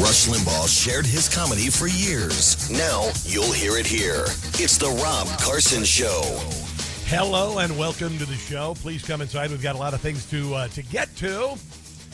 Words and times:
Rush 0.00 0.28
Limbaugh 0.28 0.68
shared 0.68 1.04
his 1.04 1.28
comedy 1.28 1.70
for 1.70 1.88
years. 1.88 2.70
Now 2.70 3.10
you'll 3.24 3.50
hear 3.50 3.76
it 3.76 3.86
here. 3.86 4.26
It's 4.54 4.78
the 4.78 4.90
Rob 5.02 5.26
Carson 5.40 5.82
Show. 5.82 6.22
Hello 7.06 7.58
and 7.58 7.76
welcome 7.76 8.16
to 8.18 8.24
the 8.24 8.36
show. 8.36 8.74
Please 8.74 9.04
come 9.04 9.20
inside. 9.20 9.50
We've 9.50 9.60
got 9.60 9.74
a 9.74 9.78
lot 9.78 9.94
of 9.94 10.00
things 10.00 10.24
to 10.30 10.54
uh, 10.54 10.68
to 10.68 10.82
get 10.82 11.14
to 11.16 11.56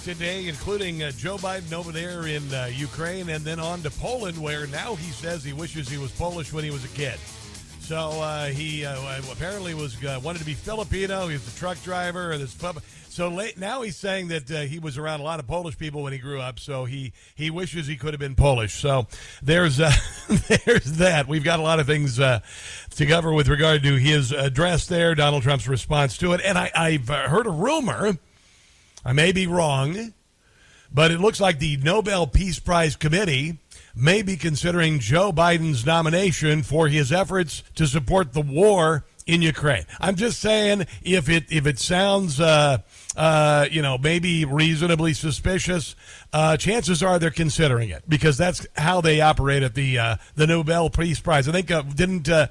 today, 0.02 0.48
including 0.48 1.02
uh, 1.02 1.10
Joe 1.10 1.36
Biden 1.36 1.74
over 1.74 1.92
there 1.92 2.26
in 2.26 2.42
uh, 2.54 2.70
Ukraine, 2.72 3.28
and 3.28 3.44
then 3.44 3.60
on 3.60 3.82
to 3.82 3.90
Poland, 3.90 4.40
where 4.40 4.66
now 4.68 4.94
he 4.94 5.10
says 5.12 5.44
he 5.44 5.52
wishes 5.52 5.86
he 5.86 5.98
was 5.98 6.10
Polish 6.12 6.54
when 6.54 6.64
he 6.64 6.70
was 6.70 6.86
a 6.86 6.96
kid. 6.96 7.18
So 7.80 8.12
uh, 8.12 8.46
he 8.46 8.86
uh, 8.86 8.96
apparently 9.30 9.74
was 9.74 10.02
uh, 10.02 10.18
wanted 10.24 10.38
to 10.38 10.46
be 10.46 10.54
Filipino. 10.54 11.26
He 11.26 11.34
was 11.34 11.54
a 11.54 11.58
truck 11.58 11.82
driver, 11.82 12.30
and 12.30 12.42
this 12.42 12.54
so 13.14 13.28
late 13.28 13.56
now 13.56 13.82
he's 13.82 13.96
saying 13.96 14.26
that 14.26 14.50
uh, 14.50 14.62
he 14.62 14.80
was 14.80 14.98
around 14.98 15.20
a 15.20 15.22
lot 15.22 15.38
of 15.38 15.46
Polish 15.46 15.78
people 15.78 16.02
when 16.02 16.12
he 16.12 16.18
grew 16.18 16.40
up. 16.40 16.58
So 16.58 16.84
he 16.84 17.12
he 17.36 17.48
wishes 17.48 17.86
he 17.86 17.94
could 17.94 18.12
have 18.12 18.18
been 18.18 18.34
Polish. 18.34 18.74
So 18.74 19.06
there's 19.40 19.78
uh, 19.78 19.92
there's 20.66 20.96
that. 20.98 21.28
We've 21.28 21.44
got 21.44 21.60
a 21.60 21.62
lot 21.62 21.78
of 21.78 21.86
things 21.86 22.18
uh, 22.18 22.40
to 22.96 23.06
cover 23.06 23.32
with 23.32 23.46
regard 23.46 23.84
to 23.84 23.94
his 23.94 24.32
address 24.32 24.86
there, 24.86 25.14
Donald 25.14 25.44
Trump's 25.44 25.68
response 25.68 26.18
to 26.18 26.32
it, 26.32 26.40
and 26.44 26.58
I, 26.58 26.72
I've 26.74 27.06
heard 27.06 27.46
a 27.46 27.50
rumor. 27.50 28.18
I 29.04 29.12
may 29.12 29.30
be 29.30 29.46
wrong, 29.46 30.12
but 30.92 31.12
it 31.12 31.20
looks 31.20 31.40
like 31.40 31.60
the 31.60 31.76
Nobel 31.76 32.26
Peace 32.26 32.58
Prize 32.58 32.96
Committee 32.96 33.58
may 33.94 34.22
be 34.22 34.36
considering 34.36 34.98
Joe 34.98 35.30
Biden's 35.32 35.86
nomination 35.86 36.64
for 36.64 36.88
his 36.88 37.12
efforts 37.12 37.62
to 37.76 37.86
support 37.86 38.32
the 38.32 38.40
war 38.40 39.04
in 39.26 39.42
Ukraine. 39.42 39.84
I'm 40.00 40.16
just 40.16 40.40
saying 40.40 40.86
if 41.02 41.28
it 41.28 41.44
if 41.50 41.66
it 41.66 41.78
sounds 41.78 42.40
uh, 42.40 42.78
uh, 43.16 43.66
you 43.70 43.82
know 43.82 43.96
maybe 43.98 44.44
reasonably 44.44 45.14
suspicious, 45.14 45.94
uh, 46.32 46.56
chances 46.56 47.00
are 47.00 47.18
they're 47.18 47.30
considering 47.30 47.90
it 47.90 48.02
because 48.08 48.36
that's 48.36 48.66
how 48.76 49.00
they 49.00 49.20
operate 49.20 49.62
at 49.62 49.74
the 49.74 49.98
uh, 49.98 50.16
the 50.34 50.46
Nobel 50.48 50.90
Peace 50.90 51.20
Prize. 51.20 51.48
I 51.48 51.52
think 51.52 51.70
uh, 51.70 51.82
didn't 51.82 52.28
uh, 52.28 52.48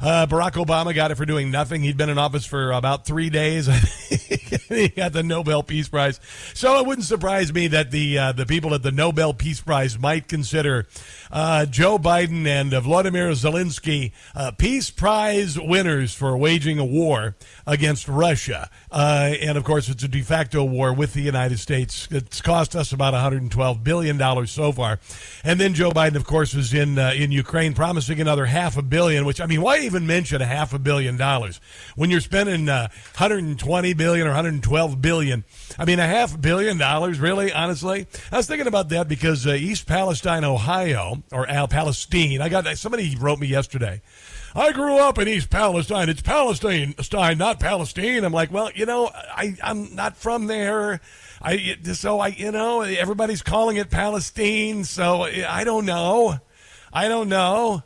uh, 0.00 0.26
Barack 0.26 0.52
Obama 0.52 0.94
got 0.94 1.10
it 1.10 1.16
for 1.16 1.26
doing 1.26 1.50
nothing. 1.50 1.82
He'd 1.82 1.96
been 1.96 2.10
in 2.10 2.18
office 2.18 2.46
for 2.46 2.70
about 2.70 3.06
three 3.06 3.30
days. 3.30 3.66
he 4.68 4.88
got 4.88 5.12
the 5.12 5.24
Nobel 5.24 5.64
Peace 5.64 5.88
Prize. 5.88 6.20
So 6.54 6.78
it 6.78 6.86
wouldn't 6.86 7.06
surprise 7.06 7.52
me 7.52 7.66
that 7.68 7.90
the 7.90 8.32
the 8.36 8.46
people 8.46 8.72
at 8.74 8.84
the 8.84 8.92
Nobel 8.92 9.34
Peace 9.34 9.60
Prize 9.60 9.98
might 9.98 10.28
consider 10.28 10.86
Joe 11.32 11.98
Biden 11.98 12.46
and 12.46 12.70
Vladimir 12.70 13.30
Zelensky 13.30 14.12
Peace 14.58 14.90
Prize 14.90 15.58
winners 15.58 16.14
for 16.14 16.36
waging 16.36 16.78
a 16.78 16.84
war 16.84 17.34
against 17.66 18.06
Russia. 18.06 18.70
And 18.92 19.58
of 19.58 19.64
course, 19.64 19.88
it's 19.88 20.03
a 20.04 20.08
de 20.08 20.22
facto 20.22 20.62
war 20.62 20.92
with 20.92 21.14
the 21.14 21.22
United 21.22 21.58
States. 21.58 22.06
It's 22.10 22.40
cost 22.40 22.76
us 22.76 22.92
about 22.92 23.12
112 23.12 23.82
billion 23.82 24.16
dollars 24.18 24.50
so 24.50 24.70
far. 24.70 25.00
And 25.42 25.58
then 25.58 25.74
Joe 25.74 25.90
Biden, 25.90 26.16
of 26.16 26.24
course, 26.24 26.54
was 26.54 26.72
in 26.72 26.98
uh, 26.98 27.12
in 27.16 27.32
Ukraine, 27.32 27.74
promising 27.74 28.20
another 28.20 28.46
half 28.46 28.76
a 28.76 28.82
billion. 28.82 29.24
Which 29.24 29.40
I 29.40 29.46
mean, 29.46 29.62
why 29.62 29.78
even 29.80 30.06
mention 30.06 30.42
a 30.42 30.46
half 30.46 30.72
a 30.72 30.78
billion 30.78 31.16
dollars 31.16 31.60
when 31.96 32.10
you're 32.10 32.20
spending 32.20 32.68
uh, 32.68 32.88
120 33.16 33.94
billion 33.94 34.26
or 34.26 34.30
112 34.30 35.02
billion? 35.02 35.44
I 35.78 35.84
mean, 35.84 35.98
a 35.98 36.06
half 36.06 36.40
billion 36.40 36.78
dollars, 36.78 37.18
really? 37.18 37.52
Honestly, 37.52 38.06
I 38.30 38.36
was 38.36 38.46
thinking 38.46 38.66
about 38.66 38.90
that 38.90 39.08
because 39.08 39.46
uh, 39.46 39.52
East 39.52 39.86
Palestine, 39.86 40.44
Ohio, 40.44 41.22
or 41.32 41.48
Al 41.48 41.66
Palestine. 41.66 42.40
I 42.40 42.48
got 42.48 42.66
somebody 42.78 43.16
wrote 43.16 43.40
me 43.40 43.46
yesterday. 43.46 44.02
I 44.56 44.70
grew 44.70 44.98
up 44.98 45.18
in 45.18 45.26
East 45.26 45.50
Palestine. 45.50 46.08
It's 46.08 46.22
Palestine, 46.22 46.94
not 47.36 47.58
Palestine. 47.58 48.22
I'm 48.22 48.32
like, 48.32 48.52
well, 48.52 48.70
you 48.72 48.86
know, 48.86 49.10
I, 49.12 49.56
I'm 49.60 49.94
not 49.96 50.16
from 50.16 50.46
there. 50.46 51.00
I 51.42 51.76
so 51.92 52.20
I 52.20 52.28
you 52.28 52.52
know 52.52 52.82
everybody's 52.82 53.42
calling 53.42 53.76
it 53.76 53.90
Palestine, 53.90 54.84
so 54.84 55.22
I 55.22 55.64
don't 55.64 55.84
know. 55.84 56.38
I 56.92 57.08
don't 57.08 57.28
know. 57.28 57.82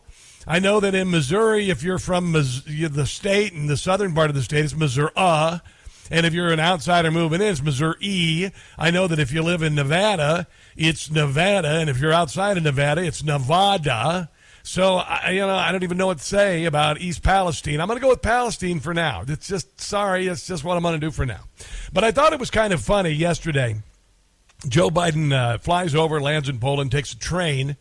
I 0.47 0.59
know 0.59 0.81
that 0.81 0.95
in 0.95 1.11
Missouri, 1.11 1.71
if 1.71 1.83
you're 1.83 1.99
from 1.99 2.33
the 2.33 3.07
state 3.07 3.53
and 3.55 3.69
the 3.69 3.77
southern 3.77 4.15
part 4.15 4.29
of 4.29 4.37
the 4.37 4.43
state, 4.43 4.65
it's 4.65 4.77
Missouri. 4.77 5.11
And 5.17 6.25
if 6.25 6.33
you're 6.33 6.53
an 6.53 6.61
outsider 6.61 7.11
moving 7.11 7.41
in, 7.41 7.49
it's 7.49 7.63
Missouri. 7.63 8.53
I 8.79 8.91
know 8.91 9.07
that 9.09 9.19
if 9.19 9.33
you 9.33 9.43
live 9.43 9.63
in 9.63 9.75
Nevada, 9.75 10.47
it's 10.77 11.11
Nevada. 11.11 11.69
And 11.69 11.91
if 11.91 11.99
you're 12.01 12.13
outside 12.13 12.57
of 12.57 12.63
Nevada, 12.63 13.03
it's 13.03 13.23
Nevada. 13.23 14.31
So, 14.69 14.97
I, 14.97 15.31
you 15.31 15.41
know, 15.41 15.55
I 15.55 15.73
don't 15.73 15.83
even 15.83 15.97
know 15.97 16.09
what 16.09 16.19
to 16.19 16.25
say 16.25 16.67
about 16.67 17.01
East 17.01 17.23
Palestine. 17.23 17.81
I'm 17.81 17.87
going 17.87 17.99
to 17.99 18.03
go 18.03 18.11
with 18.11 18.21
Palestine 18.21 18.81
for 18.81 18.93
now. 18.93 19.25
It's 19.27 19.49
just, 19.49 19.81
sorry, 19.81 20.27
it's 20.27 20.47
just 20.47 20.63
what 20.63 20.77
I'm 20.77 20.83
going 20.83 21.01
to 21.01 21.07
do 21.07 21.11
for 21.11 21.25
now. 21.25 21.41
But 21.91 22.05
I 22.05 22.11
thought 22.11 22.35
it 22.35 22.39
was 22.39 22.51
kind 22.51 22.75
of 22.75 22.83
funny 22.83 23.13
yesterday. 23.13 23.77
Joe 24.69 24.91
Biden 24.91 25.33
uh, 25.33 25.57
flies 25.57 25.95
over, 25.95 26.21
lands 26.21 26.51
in 26.51 26.59
Poland, 26.59 26.93
takes 26.93 27.15
a 27.15 27.19
train 27.19 27.77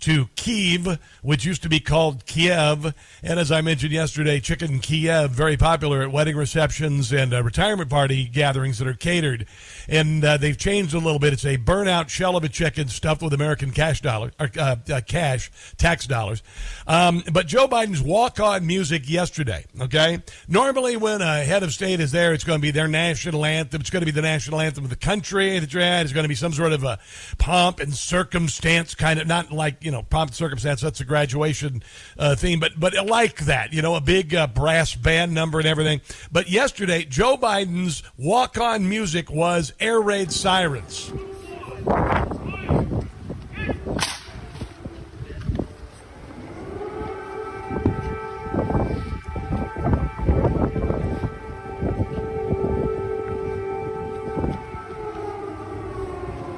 to 0.00 0.28
Kiev, 0.36 0.98
which 1.22 1.44
used 1.44 1.62
to 1.62 1.68
be 1.68 1.80
called 1.80 2.26
Kiev. 2.26 2.94
And 3.22 3.38
as 3.38 3.52
I 3.52 3.60
mentioned 3.60 3.92
yesterday, 3.92 4.40
Chicken 4.40 4.78
Kiev, 4.78 5.30
very 5.30 5.56
popular 5.56 6.02
at 6.02 6.12
wedding 6.12 6.36
receptions 6.36 7.12
and 7.12 7.34
uh, 7.34 7.42
retirement 7.42 7.90
party 7.90 8.26
gatherings 8.26 8.78
that 8.78 8.88
are 8.88 8.94
catered. 8.94 9.46
And 9.88 10.24
uh, 10.24 10.36
they've 10.36 10.56
changed 10.56 10.94
a 10.94 10.98
little 10.98 11.18
bit. 11.18 11.32
It's 11.32 11.44
a 11.44 11.58
burnout 11.58 12.08
shell 12.08 12.36
of 12.36 12.44
a 12.44 12.48
chicken 12.48 12.88
stuffed 12.88 13.22
with 13.22 13.32
American 13.32 13.70
cash 13.70 14.00
dollars, 14.00 14.32
uh, 14.38 14.48
uh, 14.58 15.00
cash, 15.06 15.50
tax 15.76 16.06
dollars. 16.06 16.42
Um, 16.86 17.22
but 17.32 17.46
Joe 17.46 17.68
Biden's 17.68 18.00
walk 18.00 18.40
on 18.40 18.66
music 18.66 19.08
yesterday, 19.08 19.66
okay? 19.80 20.22
Normally, 20.48 20.96
when 20.96 21.22
a 21.22 21.44
head 21.44 21.62
of 21.62 21.72
state 21.72 22.00
is 22.00 22.12
there, 22.12 22.32
it's 22.32 22.44
going 22.44 22.58
to 22.58 22.62
be 22.62 22.70
their 22.70 22.88
national 22.88 23.44
anthem. 23.44 23.80
It's 23.80 23.90
going 23.90 24.02
to 24.02 24.06
be 24.06 24.12
the 24.12 24.22
national 24.22 24.60
anthem 24.60 24.84
of 24.84 24.90
the 24.90 24.96
country 24.96 25.58
that 25.58 25.72
you're 25.72 25.82
at. 25.82 26.02
It's 26.02 26.12
going 26.12 26.24
to 26.24 26.28
be 26.28 26.34
some 26.34 26.52
sort 26.52 26.72
of 26.72 26.84
a 26.84 26.98
pomp 27.38 27.80
and 27.80 27.92
circumstance 27.94 28.94
kind 28.94 29.20
of, 29.20 29.26
not 29.26 29.52
like, 29.52 29.84
you 29.84 29.89
you 29.90 29.96
know, 29.96 30.04
prompt 30.04 30.34
circumstance. 30.34 30.80
That's 30.80 31.00
a 31.00 31.04
graduation 31.04 31.82
uh, 32.16 32.36
theme, 32.36 32.60
but 32.60 32.78
but 32.78 32.94
like 33.08 33.40
that, 33.46 33.72
you 33.72 33.82
know, 33.82 33.96
a 33.96 34.00
big 34.00 34.32
uh, 34.32 34.46
brass 34.46 34.94
band 34.94 35.34
number 35.34 35.58
and 35.58 35.66
everything. 35.66 36.00
But 36.30 36.48
yesterday, 36.48 37.02
Joe 37.02 37.36
Biden's 37.36 38.04
walk-on 38.16 38.88
music 38.88 39.32
was 39.32 39.72
air 39.80 40.00
raid 40.00 40.30
sirens. 40.30 41.10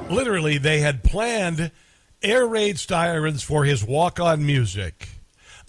Literally, 0.07 0.59
they 0.59 0.81
had 0.81 1.03
planned 1.03 1.71
air 2.23 2.47
raid 2.47 2.79
sirens 2.79 3.43
for 3.43 3.65
his 3.65 3.83
walk-on 3.83 4.45
music. 4.45 5.09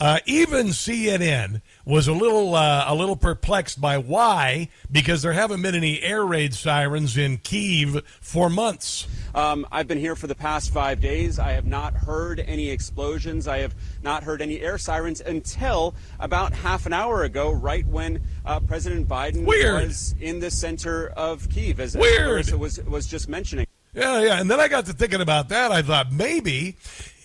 Uh, 0.00 0.19
even 0.26 0.69
CNN 0.69 1.62
was 1.84 2.09
a 2.09 2.12
little 2.12 2.56
uh, 2.56 2.84
a 2.89 2.95
little 2.95 3.15
perplexed 3.15 3.80
by 3.80 3.97
why, 3.97 4.68
because 4.91 5.22
there 5.22 5.33
haven't 5.33 5.62
been 5.62 5.74
any 5.77 6.03
air 6.03 6.24
raid 6.24 6.53
sirens 6.53 7.16
in 7.16 7.39
Kiev 7.39 8.03
for 8.21 8.51
months. 8.51 9.06
Um, 9.36 9.65
I've 9.71 9.86
been 9.86 9.98
here 9.98 10.16
for 10.16 10.27
the 10.27 10.34
past 10.34 10.72
five 10.72 11.01
days. 11.01 11.39
I 11.39 11.53
have 11.53 11.66
not 11.66 11.95
heard 11.95 12.41
any 12.41 12.71
explosions. 12.71 13.47
I 13.47 13.59
have 13.59 13.74
not 14.03 14.24
heard 14.24 14.42
any 14.42 14.60
air 14.60 14.78
sirens 14.78 15.21
until 15.21 15.95
about 16.18 16.53
half 16.53 16.86
an 16.86 16.92
hour 16.92 17.22
ago, 17.22 17.53
right 17.53 17.86
when 17.86 18.21
uh, 18.45 18.59
President 18.60 19.07
Biden 19.07 19.45
Weird. 19.45 19.86
was 19.86 20.16
in 20.21 20.41
the 20.41 20.50
center 20.50 21.09
of 21.10 21.48
Kiev, 21.50 21.78
as 21.78 21.97
Weird. 21.97 22.50
was 22.50 22.83
was 22.83 23.07
just 23.07 23.28
mentioning. 23.28 23.66
Yeah, 23.95 24.21
yeah. 24.23 24.41
And 24.41 24.51
then 24.51 24.61
I 24.61 24.69
got 24.69 24.87
to 24.87 24.93
thinking 24.93 25.21
about 25.21 25.49
that. 25.51 25.71
I 25.71 25.83
thought 25.83 26.13
maybe 26.13 26.77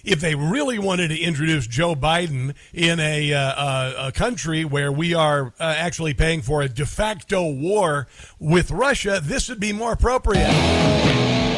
if 0.04 0.22
they 0.22 0.36
really 0.36 0.80
wanted 0.80 1.10
to 1.10 1.20
introduce 1.20 1.68
Joe 1.68 1.96
Biden 1.96 2.56
in 2.74 3.00
a, 3.00 3.34
uh, 3.34 4.08
a 4.08 4.12
country 4.12 4.66
where 4.66 4.92
we 4.92 5.14
are 5.14 5.54
uh, 5.60 5.64
actually 5.64 6.14
paying 6.14 6.42
for 6.42 6.62
a 6.62 6.70
de 6.70 6.86
facto 6.86 7.50
war 7.50 8.08
with 8.40 8.72
Russia, 8.72 9.20
this 9.22 9.50
would 9.50 9.60
be 9.60 9.74
more 9.74 9.94
appropriate. 9.94 11.49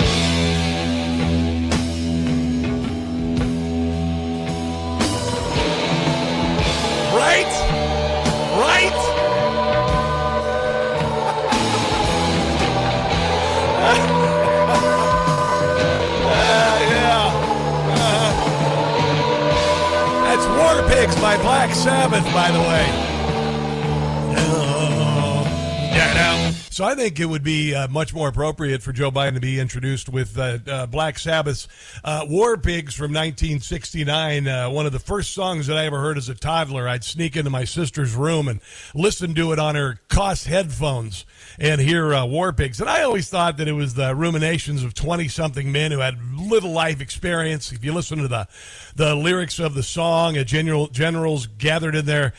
By 21.21 21.38
Black 21.38 21.75
Sabbath, 21.75 22.25
by 22.33 22.50
the 22.51 22.59
way. 22.59 23.11
So 26.81 26.88
I 26.88 26.95
think 26.95 27.19
it 27.19 27.28
would 27.28 27.44
be 27.44 27.75
uh, 27.75 27.88
much 27.89 28.12
more 28.12 28.28
appropriate 28.28 28.81
for 28.81 28.92
Joe 28.92 29.12
Biden 29.12 29.36
to 29.36 29.39
be 29.39 29.60
introduced 29.60 30.10
with 30.10 30.36
uh, 30.36 30.57
uh, 30.66 30.86
Black 30.88 31.19
Sabbath's 31.19 31.68
uh, 32.04 32.25
War 32.28 32.57
Pigs 32.57 32.95
from 32.95 33.13
1969. 33.13 34.48
Uh, 34.48 34.68
one 34.68 34.88
of 34.88 34.92
the 34.92 34.98
first 34.98 35.36
songs 35.36 35.68
that 35.68 35.78
I 35.78 35.86
ever 35.86 36.01
heard 36.01 36.18
as 36.18 36.28
a 36.28 36.33
toddler. 36.33 36.88
I'd 36.88 37.04
sneak 37.04 37.36
into 37.36 37.51
my 37.51 37.66
sister's 37.66 38.16
room 38.16 38.48
and 38.48 38.62
listen 38.95 39.36
to 39.36 39.51
it 39.51 39.60
on 39.60 39.75
her 39.75 40.00
Koss 40.10 40.48
headphones 40.48 41.24
and 41.60 41.80
hear 41.80 42.16
uh, 42.16 42.25
War 42.25 42.51
Pigs. 42.51 42.81
And 42.81 42.89
I 42.89 43.04
always 43.04 43.30
thought 43.30 43.57
that 43.57 43.68
it 43.68 43.74
was 43.74 43.94
the 43.94 44.16
ruminations 44.16 44.84
of 44.84 44.95
20 44.95 45.27
something 45.27 45.72
men 45.72 45.92
who 45.92 46.00
had 46.00 46.18
little 46.36 46.72
life 46.72 47.00
experience. 47.00 47.72
If 47.72 47.86
you 47.86 47.94
listen 47.94 48.18
to 48.18 48.27
the 48.27 48.48
the 48.94 49.16
lyrics 49.16 49.60
of 49.60 49.74
the 49.74 49.84
song, 49.84 50.36
a 50.36 50.44
general 50.44 50.88
generals 50.88 51.45
gathered 51.48 51.95
in 51.95 52.06
their 52.06 52.34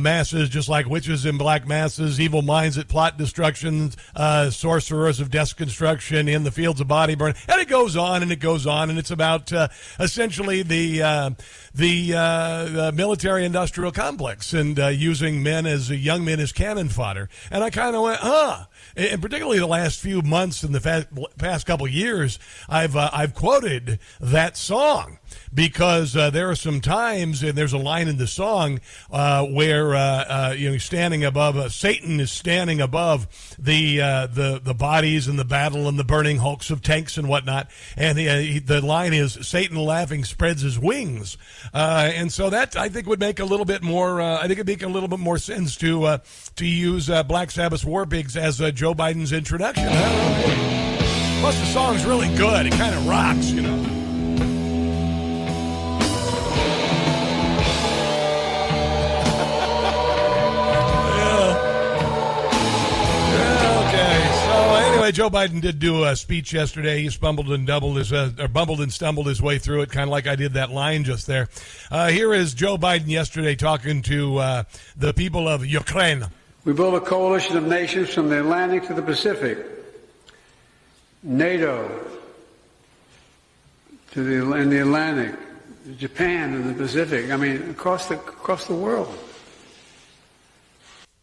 masses, 0.00 0.48
just 0.48 0.68
like 0.68 0.88
witches 0.88 1.26
in 1.26 1.36
black 1.36 1.66
masses, 1.66 2.18
evil 2.18 2.40
minds 2.40 2.76
that 2.76 2.88
plot 2.88 3.18
destruction, 3.18 3.87
uh, 4.14 4.50
sorcerers 4.50 5.20
of 5.20 5.30
death 5.30 5.56
construction 5.56 6.28
in 6.28 6.44
the 6.44 6.50
fields 6.50 6.80
of 6.80 6.88
body 6.88 7.14
burn, 7.14 7.34
and 7.48 7.60
it 7.60 7.68
goes 7.68 7.96
on 7.96 8.22
and 8.22 8.32
it 8.32 8.40
goes 8.40 8.66
on, 8.66 8.90
and 8.90 8.98
it's 8.98 9.10
about 9.10 9.52
uh, 9.52 9.68
essentially 9.98 10.62
the 10.62 11.02
uh, 11.02 11.30
the, 11.74 12.14
uh, 12.14 12.64
the 12.64 12.92
military 12.92 13.44
industrial 13.44 13.92
complex 13.92 14.52
and 14.52 14.78
uh, 14.80 14.88
using 14.88 15.42
men 15.42 15.64
as 15.66 15.90
young 15.90 16.24
men 16.24 16.40
as 16.40 16.52
cannon 16.52 16.88
fodder. 16.88 17.28
And 17.50 17.62
I 17.62 17.70
kind 17.70 17.94
of 17.94 18.02
went, 18.02 18.18
huh 18.20 18.64
and 18.96 19.20
particularly 19.20 19.58
the 19.58 19.66
last 19.66 20.00
few 20.00 20.22
months 20.22 20.62
and 20.62 20.74
the 20.74 21.06
past 21.38 21.66
couple 21.66 21.86
years, 21.88 22.38
I've 22.68 22.96
uh, 22.96 23.10
I've 23.12 23.34
quoted 23.34 23.98
that 24.20 24.56
song 24.56 25.18
because 25.52 26.16
uh, 26.16 26.30
there 26.30 26.50
are 26.50 26.54
some 26.54 26.80
times, 26.80 27.42
and 27.42 27.56
there's 27.56 27.72
a 27.72 27.78
line 27.78 28.08
in 28.08 28.18
the 28.18 28.26
song 28.26 28.80
uh, 29.10 29.44
where 29.46 29.94
uh, 29.94 30.00
uh 30.00 30.54
you 30.56 30.70
know 30.70 30.78
standing 30.78 31.24
above 31.24 31.56
uh, 31.56 31.68
Satan 31.68 32.20
is 32.20 32.32
standing 32.32 32.80
above 32.80 33.26
the 33.58 33.98
the 33.98 34.60
the 34.62 34.74
bodies 34.74 35.28
and 35.28 35.38
the 35.38 35.44
battle 35.44 35.88
and 35.88 35.98
the 35.98 36.04
burning 36.04 36.38
hulks 36.38 36.70
of 36.70 36.82
tanks 36.82 37.16
and 37.18 37.28
whatnot, 37.28 37.70
and 37.96 38.18
he, 38.18 38.58
the 38.58 38.84
line 38.84 39.12
is 39.12 39.38
Satan 39.42 39.76
laughing 39.76 40.24
spreads 40.24 40.62
his 40.62 40.78
wings, 40.78 41.36
and 41.72 42.32
so 42.32 42.50
that 42.50 42.76
I 42.76 42.88
think 42.88 43.06
would 43.06 43.20
make 43.20 43.40
a 43.40 43.44
little 43.44 43.66
bit 43.66 43.82
more. 43.82 44.20
I 44.20 44.42
think 44.42 44.52
it'd 44.52 44.66
make 44.66 44.82
a 44.82 44.88
little 44.88 45.08
bit 45.08 45.20
more 45.20 45.38
sense 45.38 45.76
to 45.76 46.18
to 46.56 46.66
use 46.66 47.08
Black 47.26 47.50
Sabbath's 47.50 47.84
War 47.84 48.06
Pigs 48.06 48.36
as 48.36 48.60
Joe 48.78 48.94
Biden's 48.94 49.32
introduction. 49.32 49.88
Plus, 51.40 51.58
the 51.58 51.66
song's 51.66 52.04
really 52.06 52.28
good. 52.36 52.64
It 52.64 52.74
kind 52.74 52.94
of 52.94 53.08
rocks, 53.08 53.50
you 53.50 53.62
know. 53.62 53.74
Okay, 63.88 64.30
so 64.44 64.74
anyway, 64.76 65.10
Joe 65.10 65.28
Biden 65.28 65.60
did 65.60 65.80
do 65.80 66.04
a 66.04 66.14
speech 66.14 66.52
yesterday. 66.52 67.02
He 67.02 67.10
bumbled 67.18 67.50
and 67.50 67.66
doubled 67.66 67.96
his, 67.96 68.12
uh, 68.12 68.30
or 68.38 68.46
bumbled 68.46 68.80
and 68.80 68.92
stumbled 68.92 69.26
his 69.26 69.42
way 69.42 69.58
through 69.58 69.80
it, 69.80 69.90
kind 69.90 70.04
of 70.04 70.10
like 70.10 70.28
I 70.28 70.36
did 70.36 70.52
that 70.52 70.70
line 70.70 71.02
just 71.02 71.26
there. 71.26 71.48
Uh, 71.90 72.10
here 72.10 72.32
is 72.32 72.54
Joe 72.54 72.78
Biden 72.78 73.08
yesterday 73.08 73.56
talking 73.56 74.02
to 74.02 74.38
uh, 74.38 74.62
the 74.96 75.12
people 75.12 75.48
of 75.48 75.66
Ukraine. 75.66 76.26
We 76.64 76.72
build 76.72 76.94
a 76.94 77.00
coalition 77.00 77.56
of 77.56 77.64
nations 77.64 78.12
from 78.12 78.28
the 78.28 78.40
Atlantic 78.40 78.86
to 78.88 78.94
the 78.94 79.02
Pacific, 79.02 79.58
NATO 81.22 81.88
to 84.12 84.22
the 84.22 84.56
in 84.56 84.70
the 84.70 84.80
Atlantic, 84.80 85.34
Japan 85.96 86.54
in 86.54 86.68
the 86.68 86.74
Pacific. 86.74 87.30
I 87.30 87.36
mean, 87.36 87.70
across 87.70 88.08
the 88.08 88.16
across 88.16 88.66
the 88.66 88.74
world. 88.74 89.16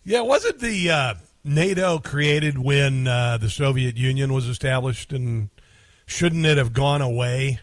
Yeah, 0.04 0.22
wasn't 0.22 0.60
the 0.60 0.90
uh, 0.90 1.14
NATO 1.44 2.00
created 2.00 2.58
when 2.58 3.08
uh, 3.08 3.38
the 3.38 3.50
Soviet 3.50 3.98
Union 3.98 4.34
was 4.34 4.48
established, 4.48 5.12
and 5.12 5.50
shouldn't 6.06 6.46
it 6.46 6.58
have 6.58 6.74
gone 6.74 7.02
away 7.02 7.60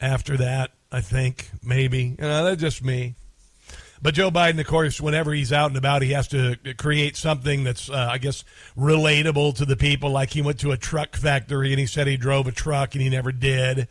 after 0.00 0.36
that? 0.38 0.72
I 0.92 1.00
think 1.00 1.50
maybe. 1.62 2.16
You 2.18 2.24
know, 2.24 2.44
that's 2.44 2.60
just 2.60 2.84
me. 2.84 3.14
But 4.02 4.14
Joe 4.14 4.30
Biden, 4.30 4.58
of 4.58 4.66
course, 4.66 5.00
whenever 5.00 5.32
he's 5.34 5.52
out 5.52 5.70
and 5.70 5.76
about, 5.76 6.02
he 6.02 6.12
has 6.12 6.28
to 6.28 6.56
create 6.78 7.16
something 7.16 7.64
that's, 7.64 7.90
uh, 7.90 8.08
I 8.10 8.18
guess, 8.18 8.44
relatable 8.76 9.56
to 9.56 9.66
the 9.66 9.76
people. 9.76 10.10
Like 10.10 10.30
he 10.30 10.40
went 10.40 10.58
to 10.60 10.72
a 10.72 10.76
truck 10.76 11.16
factory 11.16 11.70
and 11.72 11.78
he 11.78 11.86
said 11.86 12.06
he 12.06 12.16
drove 12.16 12.46
a 12.46 12.52
truck 12.52 12.94
and 12.94 13.02
he 13.02 13.10
never 13.10 13.30
did. 13.30 13.88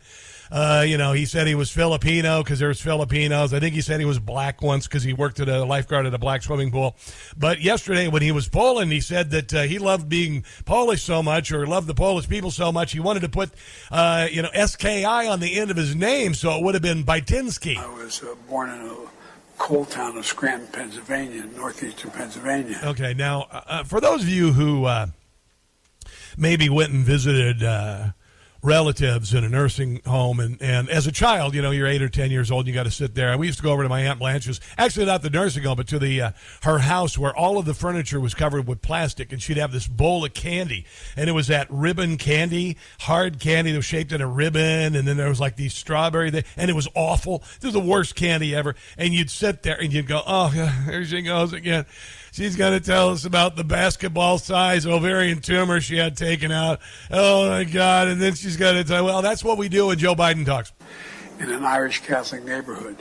Uh, 0.50 0.84
you 0.84 0.98
know, 0.98 1.12
he 1.12 1.26
said 1.26 1.46
he 1.46 1.54
was 1.54 1.70
Filipino 1.70 2.42
because 2.42 2.58
there's 2.58 2.80
Filipinos. 2.80 3.54
I 3.54 3.60
think 3.60 3.72
he 3.72 3.80
said 3.80 4.00
he 4.00 4.06
was 4.06 4.18
black 4.18 4.62
once 4.62 4.88
because 4.88 5.04
he 5.04 5.12
worked 5.12 5.38
at 5.38 5.48
a 5.48 5.64
lifeguard 5.64 6.06
at 6.06 6.14
a 6.14 6.18
black 6.18 6.42
swimming 6.42 6.72
pool. 6.72 6.96
But 7.36 7.60
yesterday, 7.60 8.08
when 8.08 8.22
he 8.22 8.32
was 8.32 8.48
Poland, 8.48 8.90
he 8.90 9.00
said 9.00 9.30
that 9.30 9.54
uh, 9.54 9.62
he 9.62 9.78
loved 9.78 10.08
being 10.08 10.44
Polish 10.64 11.04
so 11.04 11.22
much 11.22 11.52
or 11.52 11.68
loved 11.68 11.86
the 11.86 11.94
Polish 11.94 12.28
people 12.28 12.50
so 12.50 12.72
much, 12.72 12.90
he 12.90 12.98
wanted 12.98 13.20
to 13.20 13.28
put, 13.28 13.50
uh, 13.92 14.26
you 14.28 14.42
know, 14.42 14.50
SKI 14.50 15.04
on 15.04 15.38
the 15.38 15.56
end 15.56 15.70
of 15.70 15.76
his 15.76 15.94
name, 15.94 16.34
so 16.34 16.56
it 16.56 16.64
would 16.64 16.74
have 16.74 16.82
been 16.82 17.04
Bytinsky. 17.04 17.76
I 17.76 18.02
was 18.02 18.20
uh, 18.24 18.34
born 18.48 18.70
in 18.70 18.80
a 18.80 18.94
coal 19.60 19.84
town 19.84 20.16
of 20.16 20.24
Scranton, 20.24 20.66
Pennsylvania, 20.72 21.44
northeastern 21.54 22.10
Pennsylvania. 22.10 22.80
Okay, 22.82 23.12
now 23.12 23.42
uh, 23.52 23.60
uh, 23.66 23.84
for 23.84 24.00
those 24.00 24.22
of 24.22 24.28
you 24.28 24.52
who 24.54 24.86
uh, 24.86 25.06
maybe 26.36 26.70
went 26.70 26.92
and 26.92 27.04
visited 27.04 27.62
uh, 27.62 28.08
relatives 28.62 29.32
in 29.32 29.42
a 29.42 29.48
nursing 29.48 30.00
home 30.04 30.38
and, 30.38 30.60
and 30.60 30.90
as 30.90 31.06
a 31.06 31.12
child 31.12 31.54
you 31.54 31.62
know 31.62 31.70
you're 31.70 31.86
eight 31.86 32.02
or 32.02 32.08
ten 32.08 32.30
years 32.30 32.50
old 32.50 32.60
and 32.60 32.68
you 32.68 32.74
got 32.74 32.84
to 32.84 32.90
sit 32.90 33.14
there. 33.14 33.30
And 33.30 33.40
we 33.40 33.46
used 33.46 33.58
to 33.58 33.62
go 33.62 33.72
over 33.72 33.82
to 33.82 33.88
my 33.88 34.00
aunt 34.02 34.18
blanche's 34.18 34.60
actually 34.76 35.06
not 35.06 35.22
the 35.22 35.30
nursing 35.30 35.62
home 35.64 35.76
but 35.76 35.88
to 35.88 35.98
the 35.98 36.20
uh, 36.20 36.30
her 36.62 36.78
house 36.78 37.16
where 37.16 37.34
all 37.34 37.58
of 37.58 37.64
the 37.64 37.74
furniture 37.74 38.20
was 38.20 38.34
covered 38.34 38.66
with 38.66 38.82
plastic 38.82 39.32
and 39.32 39.40
she'd 39.40 39.56
have 39.56 39.72
this 39.72 39.86
bowl 39.86 40.24
of 40.24 40.34
candy 40.34 40.84
and 41.16 41.28
it 41.28 41.32
was 41.32 41.46
that 41.46 41.66
ribbon 41.70 42.18
candy 42.18 42.76
hard 43.00 43.40
candy 43.40 43.72
that 43.72 43.78
was 43.78 43.84
shaped 43.84 44.12
in 44.12 44.20
a 44.20 44.26
ribbon 44.26 44.94
and 44.94 45.08
then 45.08 45.16
there 45.16 45.28
was 45.28 45.40
like 45.40 45.56
these 45.56 45.74
strawberry 45.74 46.28
and 46.56 46.70
it 46.70 46.74
was 46.74 46.88
awful. 46.94 47.42
It 47.56 47.64
was 47.64 47.72
the 47.72 47.80
worst 47.80 48.14
candy 48.14 48.54
ever. 48.54 48.74
And 48.98 49.14
you'd 49.14 49.30
sit 49.30 49.62
there 49.62 49.80
and 49.80 49.92
you'd 49.92 50.06
go 50.06 50.22
oh 50.26 50.50
there 50.86 51.04
she 51.04 51.22
goes 51.22 51.52
again 51.52 51.86
She's 52.32 52.56
going 52.56 52.78
to 52.78 52.84
tell 52.84 53.10
us 53.10 53.24
about 53.24 53.56
the 53.56 53.64
basketball 53.64 54.38
size 54.38 54.86
ovarian 54.86 55.40
tumor 55.40 55.80
she 55.80 55.96
had 55.96 56.16
taken 56.16 56.52
out. 56.52 56.80
Oh, 57.10 57.48
my 57.48 57.64
God. 57.64 58.08
And 58.08 58.20
then 58.20 58.34
she's 58.34 58.56
going 58.56 58.76
to 58.76 58.84
tell, 58.84 59.04
well, 59.04 59.22
that's 59.22 59.42
what 59.42 59.58
we 59.58 59.68
do 59.68 59.86
when 59.86 59.98
Joe 59.98 60.14
Biden 60.14 60.46
talks. 60.46 60.72
In 61.38 61.50
an 61.50 61.64
Irish 61.64 62.00
Catholic 62.00 62.44
neighborhood. 62.44 62.96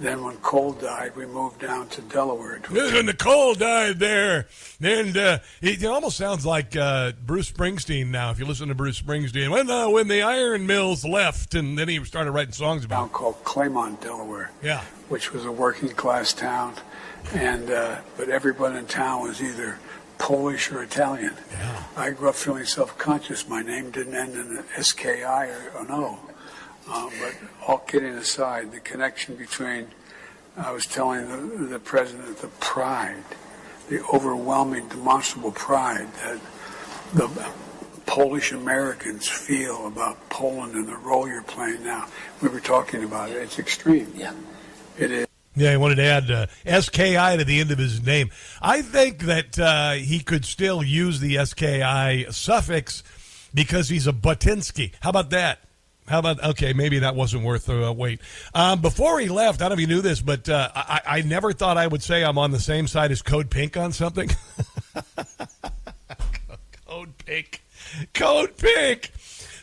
Then 0.00 0.24
when 0.24 0.36
Cole 0.38 0.72
died, 0.72 1.14
we 1.14 1.26
moved 1.26 1.60
down 1.60 1.88
to 1.88 2.00
Delaware. 2.02 2.60
When 2.68 3.06
Nicole 3.06 3.54
died 3.54 4.00
there, 4.00 4.48
and 4.82 5.16
uh, 5.16 5.38
it, 5.60 5.82
it, 5.82 5.86
almost 5.86 6.16
sounds 6.16 6.44
like 6.44 6.74
uh, 6.74 7.12
Bruce 7.24 7.52
Springsteen 7.52 8.08
now. 8.08 8.30
If 8.30 8.40
you 8.40 8.44
listen 8.44 8.68
to 8.68 8.74
Bruce 8.74 9.00
Springsteen, 9.00 9.50
when 9.50 9.70
uh, 9.70 9.88
when 9.90 10.08
the 10.08 10.22
iron 10.22 10.66
mills 10.66 11.04
left, 11.04 11.54
and 11.54 11.78
then 11.78 11.88
he 11.88 12.04
started 12.04 12.32
writing 12.32 12.52
songs 12.52 12.84
about. 12.84 12.96
Town 12.96 13.08
called 13.10 13.44
Claymont, 13.44 14.00
Delaware. 14.00 14.50
Yeah, 14.62 14.82
which 15.08 15.32
was 15.32 15.44
a 15.44 15.52
working 15.52 15.90
class 15.90 16.32
town 16.32 16.74
and 17.34 17.70
uh, 17.70 18.00
but 18.16 18.28
everyone 18.28 18.76
in 18.76 18.86
town 18.86 19.22
was 19.22 19.42
either 19.42 19.78
Polish 20.18 20.70
or 20.70 20.82
Italian. 20.82 21.34
Yeah. 21.50 21.84
I 21.96 22.10
grew 22.10 22.28
up 22.28 22.34
feeling 22.34 22.64
self-conscious. 22.64 23.48
My 23.48 23.62
name 23.62 23.90
didn't 23.90 24.14
end 24.14 24.34
in 24.34 24.58
an 24.58 24.64
SKI 24.82 25.24
or, 25.24 25.72
or 25.76 25.84
no. 25.86 26.20
Uh, 26.88 27.10
but 27.20 27.34
all 27.66 27.78
kidding 27.78 28.14
aside, 28.14 28.72
the 28.72 28.80
connection 28.80 29.36
between, 29.36 29.88
I 30.56 30.72
was 30.72 30.86
telling 30.86 31.28
the, 31.28 31.64
the 31.66 31.78
president, 31.78 32.38
the 32.38 32.48
pride, 32.48 33.24
the 33.88 34.04
overwhelming, 34.12 34.88
demonstrable 34.88 35.52
pride 35.52 36.08
that 36.14 36.40
the 37.14 37.28
Polish 38.06 38.52
Americans 38.52 39.28
feel 39.28 39.86
about 39.86 40.28
Poland 40.28 40.74
and 40.74 40.86
the 40.86 40.96
role 40.96 41.28
you're 41.28 41.42
playing 41.42 41.84
now. 41.84 42.06
We 42.42 42.48
were 42.48 42.60
talking 42.60 43.04
about 43.04 43.30
it. 43.30 43.36
It's 43.36 43.58
extreme. 43.58 44.12
Yeah. 44.14 44.34
It 44.98 45.10
is. 45.10 45.26
Yeah, 45.54 45.72
he 45.72 45.76
wanted 45.76 45.96
to 45.96 46.04
add 46.04 46.30
uh, 46.30 46.46
SKI 46.80 47.36
to 47.36 47.44
the 47.44 47.60
end 47.60 47.70
of 47.70 47.78
his 47.78 48.04
name. 48.04 48.30
I 48.62 48.80
think 48.80 49.20
that 49.20 49.58
uh, 49.58 49.92
he 49.92 50.20
could 50.20 50.46
still 50.46 50.82
use 50.82 51.20
the 51.20 51.44
SKI 51.44 52.32
suffix 52.32 53.02
because 53.52 53.90
he's 53.90 54.06
a 54.06 54.12
Butinsky. 54.12 54.92
How 55.00 55.10
about 55.10 55.30
that? 55.30 55.60
How 56.08 56.18
about 56.18 56.42
okay? 56.42 56.72
Maybe 56.72 56.98
that 57.00 57.14
wasn't 57.14 57.44
worth 57.44 57.66
the 57.66 57.88
uh, 57.88 57.92
wait. 57.92 58.20
Um, 58.54 58.80
before 58.80 59.20
he 59.20 59.28
left, 59.28 59.62
I 59.62 59.68
don't 59.68 59.76
know 59.76 59.82
if 59.82 59.88
you 59.88 59.94
knew 59.94 60.02
this, 60.02 60.20
but 60.20 60.48
uh, 60.48 60.68
I, 60.74 61.00
I 61.06 61.22
never 61.22 61.52
thought 61.52 61.78
I 61.78 61.86
would 61.86 62.02
say 62.02 62.24
I'm 62.24 62.38
on 62.38 62.50
the 62.50 62.58
same 62.60 62.88
side 62.88 63.12
as 63.12 63.22
Code 63.22 63.50
Pink 63.50 63.76
on 63.76 63.92
something. 63.92 64.30
Code 66.86 67.16
Pink, 67.24 67.62
Code 68.14 68.56
Pink. 68.56 69.12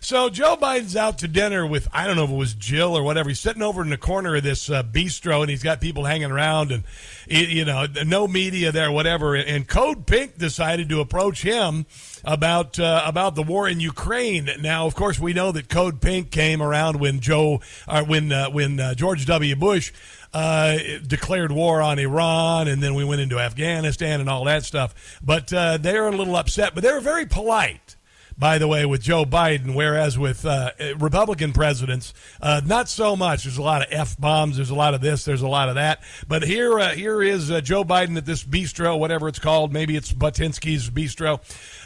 So 0.01 0.29
Joe 0.29 0.55
Biden's 0.55 0.95
out 0.95 1.17
to 1.19 1.27
dinner 1.27 1.67
with 1.67 1.89
I 1.91 2.07
don't 2.07 2.15
know 2.15 2.23
if 2.23 2.29
it 2.29 2.35
was 2.35 2.53
Jill 2.53 2.97
or 2.97 3.03
whatever. 3.03 3.29
He's 3.29 3.39
sitting 3.39 3.61
over 3.61 3.81
in 3.81 3.89
the 3.89 3.97
corner 3.97 4.35
of 4.35 4.43
this 4.43 4.69
uh, 4.69 4.81
bistro 4.81 5.41
and 5.41 5.49
he's 5.49 5.61
got 5.61 5.81
people 5.81 6.05
hanging 6.05 6.31
around 6.31 6.71
and 6.71 6.83
you 7.27 7.65
know 7.65 7.85
no 8.05 8.27
media 8.27 8.71
there, 8.71 8.91
whatever. 8.91 9.35
And 9.35 9.67
Code 9.67 10.05
Pink 10.05 10.37
decided 10.37 10.87
to 10.89 11.01
approach 11.01 11.41
him 11.41 11.85
about 12.23 12.79
uh, 12.79 13.03
about 13.05 13.35
the 13.35 13.43
war 13.43 13.67
in 13.67 13.79
Ukraine. 13.79 14.49
Now, 14.61 14.85
of 14.85 14.95
course, 14.95 15.19
we 15.19 15.33
know 15.33 15.51
that 15.51 15.69
Code 15.69 16.01
Pink 16.01 16.31
came 16.31 16.61
around 16.61 16.99
when 16.99 17.19
Joe, 17.19 17.61
uh, 17.87 18.03
when 18.03 18.31
uh, 18.31 18.49
when 18.49 18.79
uh, 18.79 18.93
George 18.93 19.25
W. 19.25 19.55
Bush 19.55 19.91
uh, 20.33 20.77
declared 21.05 21.51
war 21.51 21.81
on 21.81 21.99
Iran, 21.99 22.67
and 22.67 22.81
then 22.81 22.95
we 22.95 23.03
went 23.03 23.21
into 23.21 23.39
Afghanistan 23.39 24.19
and 24.19 24.29
all 24.29 24.45
that 24.45 24.63
stuff. 24.63 25.19
But 25.23 25.51
uh, 25.51 25.77
they're 25.77 26.07
a 26.07 26.15
little 26.15 26.35
upset, 26.35 26.75
but 26.75 26.83
they 26.83 26.91
were 26.91 26.99
very 26.99 27.25
polite 27.25 27.95
by 28.39 28.57
the 28.57 28.67
way, 28.67 28.85
with 28.85 29.01
Joe 29.01 29.25
Biden, 29.25 29.75
whereas 29.75 30.17
with 30.17 30.45
uh, 30.45 30.71
Republican 30.97 31.51
presidents, 31.51 32.13
uh, 32.41 32.61
not 32.65 32.87
so 32.87 33.17
much. 33.17 33.43
There's 33.43 33.57
a 33.57 33.61
lot 33.61 33.81
of 33.81 33.89
f 33.91 34.17
bombs. 34.17 34.55
There's 34.55 34.69
a 34.69 34.75
lot 34.75 34.93
of 34.93 35.01
this. 35.01 35.25
There's 35.25 35.41
a 35.41 35.47
lot 35.47 35.67
of 35.67 35.75
that. 35.75 36.01
But 36.27 36.43
here, 36.43 36.79
uh, 36.79 36.91
here 36.91 37.21
is 37.21 37.51
uh, 37.51 37.59
Joe 37.59 37.83
Biden 37.83 38.15
at 38.15 38.25
this 38.25 38.43
bistro, 38.43 38.97
whatever 38.97 39.27
it's 39.27 39.39
called. 39.39 39.73
Maybe 39.73 39.97
it's 39.97 40.13
Batinsky's 40.13 40.89
bistro, 40.89 41.41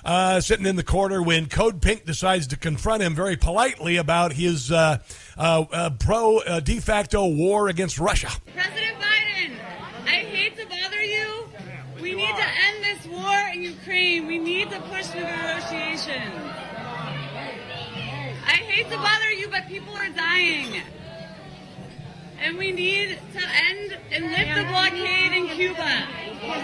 uh, 0.06 0.40
sitting 0.42 0.68
in 0.68 0.76
the 0.76 0.84
corner 0.84 1.24
when 1.24 1.48
Code 1.48 1.82
Pink 1.82 2.06
decides 2.06 2.46
to 2.48 2.58
confront 2.58 3.02
him 3.02 3.16
very 3.16 3.36
politely 3.36 3.98
about 3.98 4.34
his 4.34 4.72
uh, 4.72 5.00
pro 6.00 6.60
de 6.64 6.80
facto 6.80 7.26
war 7.26 7.68
against 7.68 7.98
Russia. 7.98 8.30
President 8.54 9.00
Biden, 9.00 9.58
I 10.06 10.24
hate 10.24 10.56
to 10.58 10.68
bother 10.68 11.02
you. 11.02 11.50
We 12.04 12.16
need 12.16 12.36
to 12.36 12.44
end 12.68 12.84
this 12.84 13.06
war 13.08 13.40
in 13.54 13.64
Ukraine. 13.64 14.28
We 14.28 14.38
need 14.38 14.70
to 14.72 14.80
push 14.82 15.08
the 15.08 15.22
negotiations. 15.22 16.36
I 18.46 18.58
hate 18.68 18.92
to 18.92 18.98
bother 18.98 19.32
you, 19.32 19.48
but 19.48 19.68
people 19.68 19.96
are 19.96 20.10
dying. 20.10 20.82
And 22.42 22.58
we 22.58 22.74
need 22.74 23.20
to 23.32 23.40
end 23.40 23.98
and 24.12 24.26
lift 24.32 24.54
the 24.54 24.66
blockade 24.66 25.32
in 25.32 25.48
Cuba. 25.48 26.04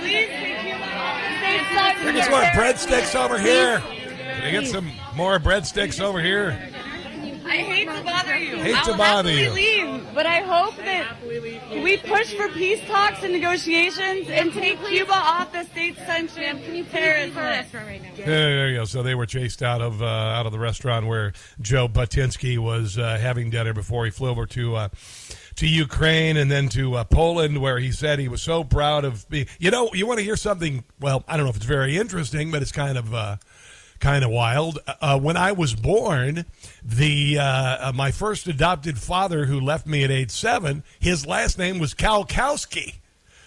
Please 0.01 0.27
take 0.27 0.60
Cuba 0.60 0.84
off 0.84 1.22
the 1.24 1.38
state 1.39 1.65
side. 1.74 1.96
I 2.00 2.12
get 2.12 2.25
some 2.25 2.34
more 2.34 2.51
breadsticks 2.51 3.15
over 3.15 3.39
here. 3.39 3.79
Can 3.79 4.43
I 4.43 4.51
get 4.51 4.67
some 4.67 4.91
more 5.15 5.39
breadsticks 5.39 6.01
over 6.01 6.19
here? 6.19 6.69
I 7.49 7.57
hate 7.57 7.85
to 7.85 8.03
bother 8.03 8.37
you. 8.37 8.57
Hate 8.57 8.75
I'll 8.75 8.91
to 8.91 8.97
bother 8.97 9.31
you. 9.31 9.51
leave, 9.51 10.07
but 10.13 10.25
I 10.25 10.41
hope 10.41 10.75
that 10.77 11.17
we 11.25 11.97
push 11.97 12.33
for 12.35 12.47
peace 12.49 12.81
talks 12.87 13.23
and 13.23 13.33
negotiations 13.33 14.29
and 14.29 14.53
take 14.53 14.83
Cuba 14.85 15.11
off 15.11 15.51
the 15.51 15.63
state-sanctioned 15.65 16.89
terrorist 16.91 17.35
list. 17.35 17.71
There 18.17 18.69
you 18.69 18.77
go. 18.77 18.85
So 18.85 19.01
they 19.01 19.15
were 19.15 19.25
chased 19.25 19.63
out 19.63 19.81
of 19.81 20.01
uh, 20.01 20.05
out 20.05 20.45
of 20.45 20.51
the 20.51 20.59
restaurant 20.59 21.07
where 21.07 21.33
Joe 21.59 21.87
Batinsky 21.87 22.57
was 22.57 22.97
uh, 22.97 23.17
having 23.17 23.49
dinner 23.49 23.73
before 23.73 24.05
he 24.05 24.11
flew 24.11 24.29
over 24.29 24.45
to. 24.47 24.75
Uh, 24.75 24.89
to 25.55 25.67
Ukraine 25.67 26.37
and 26.37 26.49
then 26.49 26.69
to 26.69 26.95
uh, 26.95 27.03
Poland, 27.03 27.59
where 27.61 27.79
he 27.79 27.91
said 27.91 28.17
he 28.17 28.29
was 28.29 28.41
so 28.41 28.63
proud 28.63 29.03
of 29.03 29.27
being. 29.27 29.45
You 29.59 29.71
know, 29.71 29.89
you 29.93 30.07
want 30.07 30.19
to 30.19 30.23
hear 30.23 30.37
something? 30.37 30.85
Well, 31.01 31.25
I 31.27 31.35
don't 31.35 31.45
know 31.45 31.49
if 31.49 31.57
it's 31.57 31.65
very 31.65 31.97
interesting, 31.97 32.49
but 32.49 32.61
it's 32.61 32.71
kind 32.71 32.97
of 32.97 33.13
uh, 33.13 33.35
kind 33.99 34.23
of 34.23 34.31
wild. 34.31 34.79
Uh, 35.01 35.19
when 35.19 35.37
I 35.37 35.51
was 35.51 35.75
born, 35.75 36.45
the 36.83 37.37
uh, 37.39 37.43
uh, 37.43 37.91
my 37.93 38.11
first 38.11 38.47
adopted 38.47 38.97
father, 38.97 39.45
who 39.45 39.59
left 39.59 39.85
me 39.87 40.03
at 40.03 40.11
age 40.11 40.31
seven, 40.31 40.83
his 40.99 41.25
last 41.25 41.57
name 41.57 41.79
was 41.79 41.93
Kalkowski. 41.93 42.95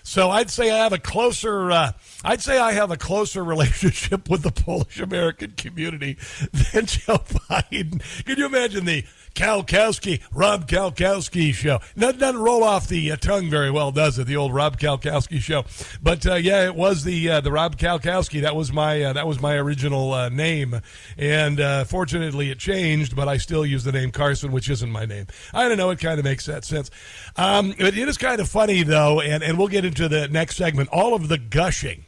So 0.02 0.30
I'd 0.30 0.50
say 0.50 0.70
I 0.70 0.78
have 0.78 0.92
a 0.92 0.98
closer, 0.98 1.70
uh, 1.70 1.92
I'd 2.24 2.42
say 2.42 2.58
I 2.58 2.72
have 2.72 2.90
a 2.90 2.96
closer 2.96 3.44
relationship 3.52 4.28
with 4.28 4.42
the 4.42 4.50
Polish 4.50 4.98
American 5.00 5.52
community 5.52 6.16
than 6.52 6.86
Joe 6.86 7.18
Biden. 7.18 8.02
Can 8.24 8.38
you 8.38 8.46
imagine 8.46 8.84
the 8.84 9.04
Kalkowski, 9.34 10.20
Rob 10.32 10.68
Kalkowski 10.68 11.52
show. 11.54 11.80
That 11.96 12.18
doesn't 12.18 12.40
roll 12.40 12.62
off 12.62 12.88
the 12.88 13.12
uh, 13.12 13.16
tongue 13.16 13.50
very 13.50 13.70
well, 13.70 13.92
does 13.92 14.18
it? 14.18 14.26
The 14.26 14.36
old 14.36 14.54
Rob 14.54 14.78
Kalkowski 14.78 15.40
show. 15.40 15.64
But 16.02 16.26
uh, 16.26 16.34
yeah, 16.34 16.64
it 16.66 16.74
was 16.74 17.04
the 17.04 17.30
uh, 17.30 17.40
the 17.40 17.52
Rob 17.52 17.76
Kalkowski. 17.76 18.42
That 18.42 18.56
was 18.56 18.72
my 18.72 19.02
uh, 19.02 19.12
that 19.12 19.26
was 19.26 19.40
my 19.40 19.56
original 19.56 20.12
uh, 20.12 20.28
name, 20.28 20.80
and 21.16 21.60
uh, 21.60 21.84
fortunately 21.84 22.50
it 22.50 22.58
changed. 22.58 23.16
But 23.16 23.28
I 23.28 23.36
still 23.36 23.64
use 23.64 23.84
the 23.84 23.92
name 23.92 24.10
Carson, 24.10 24.52
which 24.52 24.68
isn't 24.68 24.90
my 24.90 25.06
name. 25.06 25.26
I 25.52 25.68
don't 25.68 25.78
know. 25.78 25.90
It 25.90 26.00
kind 26.00 26.18
of 26.18 26.24
makes 26.24 26.46
that 26.46 26.64
sense. 26.64 26.90
Um, 27.36 27.74
it 27.78 27.96
is 27.96 28.18
kind 28.18 28.40
of 28.40 28.48
funny 28.48 28.82
though, 28.82 29.20
and 29.20 29.42
and 29.42 29.58
we'll 29.58 29.68
get 29.68 29.84
into 29.84 30.08
the 30.08 30.28
next 30.28 30.56
segment. 30.56 30.88
All 30.90 31.14
of 31.14 31.28
the 31.28 31.38
gushing 31.38 32.06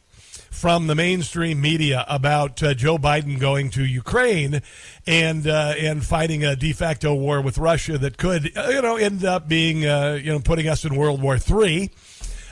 from 0.55 0.87
the 0.87 0.95
mainstream 0.95 1.59
media 1.59 2.05
about 2.07 2.63
uh, 2.63 2.73
Joe 2.73 2.97
Biden 2.97 3.37
going 3.37 3.69
to 3.71 3.85
Ukraine 3.85 4.61
and 5.05 5.45
uh, 5.45 5.73
and 5.77 6.03
fighting 6.03 6.45
a 6.45 6.55
de 6.55 6.71
facto 6.71 7.13
war 7.13 7.41
with 7.41 7.57
Russia 7.57 7.97
that 7.97 8.17
could 8.17 8.57
uh, 8.57 8.69
you 8.69 8.81
know 8.81 8.95
end 8.95 9.25
up 9.25 9.49
being 9.49 9.85
uh, 9.85 10.17
you 10.19 10.31
know 10.31 10.39
putting 10.39 10.69
us 10.69 10.85
in 10.85 10.95
World 10.95 11.21
War 11.21 11.37
Three. 11.37 11.91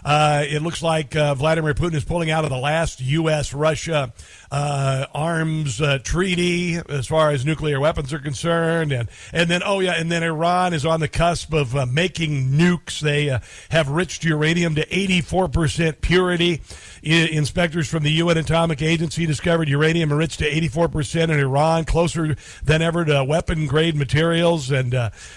Uh, 0.04 0.44
it 0.46 0.62
looks 0.62 0.84
like 0.84 1.14
Vladimir 1.14 1.74
Putin 1.74 1.94
is 1.94 2.04
pulling 2.04 2.30
out 2.30 2.44
of 2.44 2.50
the 2.50 2.58
last 2.58 3.00
U.S. 3.00 3.54
Russia 3.54 4.12
uh, 4.54 5.08
arms 5.16 5.82
uh, 5.82 5.98
treaty 6.04 6.76
as 6.90 7.08
far 7.08 7.32
as 7.32 7.46
nuclear 7.46 7.80
weapons 7.80 8.14
are 8.14 8.20
concerned, 8.20 8.92
and 8.92 9.10
and 9.32 9.50
then 9.50 9.62
oh 9.66 9.80
yeah, 9.80 9.94
and 9.94 10.12
then 10.12 10.22
Iran 10.22 10.74
is 10.74 10.86
on 10.86 11.00
the 11.00 11.08
cusp 11.08 11.54
of 11.54 11.76
uh, 11.76 11.86
making 11.86 12.50
nukes. 12.50 13.00
They 13.00 13.30
uh, 13.30 13.40
have 13.70 13.88
enriched 13.88 14.24
uranium 14.24 14.76
to 14.76 14.96
84 14.96 15.48
percent 15.48 16.02
purity. 16.02 16.62
I- 17.06 17.30
inspectors 17.34 17.90
from 17.90 18.04
the 18.04 18.12
UN 18.12 18.38
Atomic 18.38 18.82
Agency 18.82 19.26
discovered 19.26 19.68
uranium 19.70 20.12
enriched 20.12 20.40
to 20.40 20.46
84 20.46 20.90
percent 20.90 21.32
in 21.32 21.40
Iran, 21.40 21.86
closer 21.86 22.36
than 22.64 22.82
ever 22.82 23.06
to 23.06 23.24
weapon 23.24 23.66
grade 23.66 23.96
materials, 23.96 24.70
and 24.70 24.94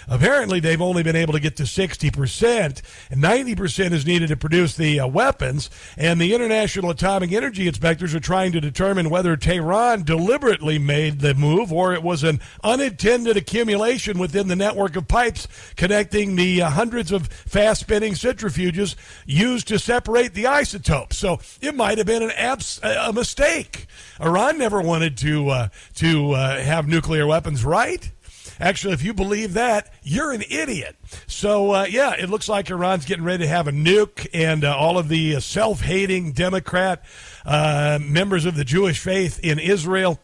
apparently 0.07 0.59
they've 0.59 0.81
only 0.81 1.03
been 1.03 1.15
able 1.15 1.33
to 1.33 1.39
get 1.39 1.55
to 1.57 1.65
60 1.65 2.11
percent, 2.11 2.81
and 3.09 3.21
90 3.21 3.55
percent 3.55 3.93
is 3.93 4.05
needed 4.05 4.27
to 4.27 4.37
produce 4.37 4.57
produce 4.57 4.75
the 4.75 4.99
uh, 4.99 5.07
weapons. 5.07 5.69
And 5.97 6.19
the 6.19 6.33
International 6.33 6.89
Atomic 6.89 7.31
Energy 7.31 7.67
Inspectors 7.67 8.15
are 8.15 8.19
trying 8.19 8.51
to 8.53 8.61
determine 8.61 9.06
whether 9.09 9.35
Tehran 9.37 10.03
deliberately 10.03 10.79
made 10.79 11.19
the 11.19 11.33
move 11.33 11.71
or 11.71 11.93
it 11.93 12.03
was 12.03 12.23
an 12.23 12.39
unintended 12.63 13.37
accumulation 13.37 14.19
within 14.19 14.47
the 14.47 14.55
network 14.55 14.95
of 14.95 15.07
pipes 15.07 15.47
connecting 15.75 16.35
the 16.35 16.61
uh, 16.61 16.69
hundreds 16.69 17.11
of 17.11 17.27
fast 17.27 17.81
spinning 17.81 18.13
centrifuges 18.13 18.95
used 19.25 19.67
to 19.67 19.79
separate 19.79 20.33
the 20.33 20.47
isotopes. 20.47 21.17
So 21.17 21.39
it 21.61 21.75
might 21.75 21.97
have 21.97 22.07
been 22.07 22.23
an 22.23 22.31
abs- 22.31 22.79
a 22.83 23.13
mistake. 23.13 23.87
Iran 24.19 24.57
never 24.57 24.81
wanted 24.81 25.17
to 25.17 25.49
uh, 25.49 25.67
to 25.95 26.31
uh, 26.31 26.61
have 26.61 26.87
nuclear 26.87 27.27
weapons, 27.27 27.63
right? 27.63 28.11
Actually, 28.59 28.93
if 28.93 29.03
you 29.03 29.13
believe 29.13 29.53
that, 29.53 29.93
you're 30.01 30.31
an 30.31 30.43
idiot. 30.49 30.95
So, 31.27 31.71
uh, 31.71 31.85
yeah, 31.87 32.15
it 32.17 32.29
looks 32.29 32.49
like 32.49 32.69
Iran's 32.69 33.05
getting 33.05 33.23
ready 33.23 33.43
to 33.43 33.47
have 33.47 33.67
a 33.67 33.71
nuke, 33.71 34.27
and 34.33 34.63
uh, 34.63 34.75
all 34.75 34.97
of 34.97 35.09
the 35.09 35.39
self 35.41 35.81
hating 35.81 36.31
Democrat 36.31 37.03
uh, 37.47 37.97
members 38.01 38.45
of 38.45 38.55
the 38.55 38.63
Jewish 38.63 38.99
faith 38.99 39.39
in 39.41 39.57
Israel. 39.57 40.19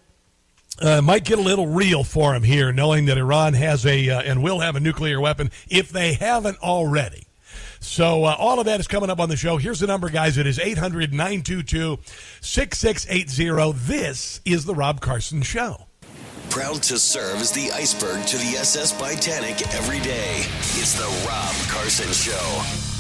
Uh, 0.82 1.01
might 1.01 1.24
get 1.24 1.38
a 1.38 1.42
little 1.42 1.68
real 1.68 2.03
for 2.03 2.34
him 2.34 2.42
here, 2.42 2.74
knowing 2.74 3.06
that 3.06 3.18
Iran 3.18 3.53
has 3.53 3.86
a 3.86 4.10
uh, 4.10 4.22
and 4.22 4.42
will 4.42 4.60
have 4.60 4.75
a 4.75 4.80
nuclear 4.80 5.22
weapon 5.22 5.51
if 5.70 5.89
they 5.89 6.13
haven't 6.13 6.58
already. 6.63 7.27
So 7.80 8.24
uh, 8.24 8.36
all 8.39 8.60
of 8.60 8.65
that 8.65 8.80
is 8.80 8.88
coming 8.88 9.12
up 9.12 9.20
on 9.20 9.30
the 9.30 9.38
show. 9.38 9.58
Here's 9.58 9.80
the 9.80 9.88
number, 9.88 10.10
guys. 10.10 10.38
It 10.38 10.48
is 10.48 10.58
800 10.58 11.12
922 11.12 12.00
6680. 12.42 13.72
This 13.86 14.42
is 14.46 14.65
The 14.65 14.74
Rob 14.74 15.00
Carson 15.00 15.44
Show 15.44 15.88
proud 16.53 16.84
to 16.84 17.00
serve 17.00 17.42
as 17.42 17.51
the 17.51 17.72
iceberg 17.72 18.24
to 18.27 18.38
the 18.38 18.58
SS 18.60 18.92
Titanic 18.92 19.60
every 19.74 20.00
day. 20.01 20.42
It's 20.77 20.94
the 20.94 21.27
Rob 21.27 21.56
Carson 21.68 22.12
Show. 22.13 22.92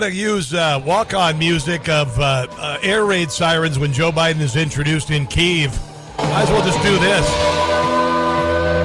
To 0.00 0.12
use 0.12 0.54
uh, 0.54 0.82
walk-on 0.84 1.38
music 1.38 1.88
of 1.88 2.18
uh, 2.18 2.46
uh, 2.50 2.78
air 2.82 3.04
raid 3.04 3.30
sirens 3.30 3.78
when 3.78 3.92
Joe 3.92 4.10
Biden 4.10 4.40
is 4.40 4.56
introduced 4.56 5.10
in 5.10 5.26
Kiev. 5.26 5.78
Might 6.18 6.42
as 6.42 6.50
well 6.50 6.64
just 6.64 6.82
do 6.82 6.98
this. 6.98 7.28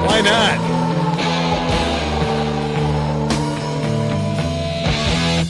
Why 0.06 0.20
not? 0.20 0.74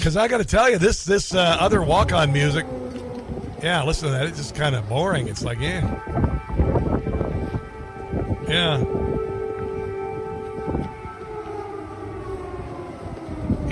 because 0.04 0.18
I 0.18 0.28
got 0.28 0.37
to 0.37 0.44
tell 0.44 0.68
you, 0.68 0.76
this 0.76 1.02
this 1.06 1.35
uh, 1.35 1.56
other 1.59 1.83
walk 1.83 2.12
on 2.12 2.30
music, 2.30 2.66
yeah, 3.62 3.83
listen 3.85 4.09
to 4.09 4.12
that. 4.12 4.26
It's 4.26 4.37
just 4.37 4.54
kind 4.54 4.75
of 4.75 4.87
boring. 4.87 5.28
It's 5.28 5.42
like, 5.42 5.59
yeah, 5.59 5.80
yeah, 8.47 8.85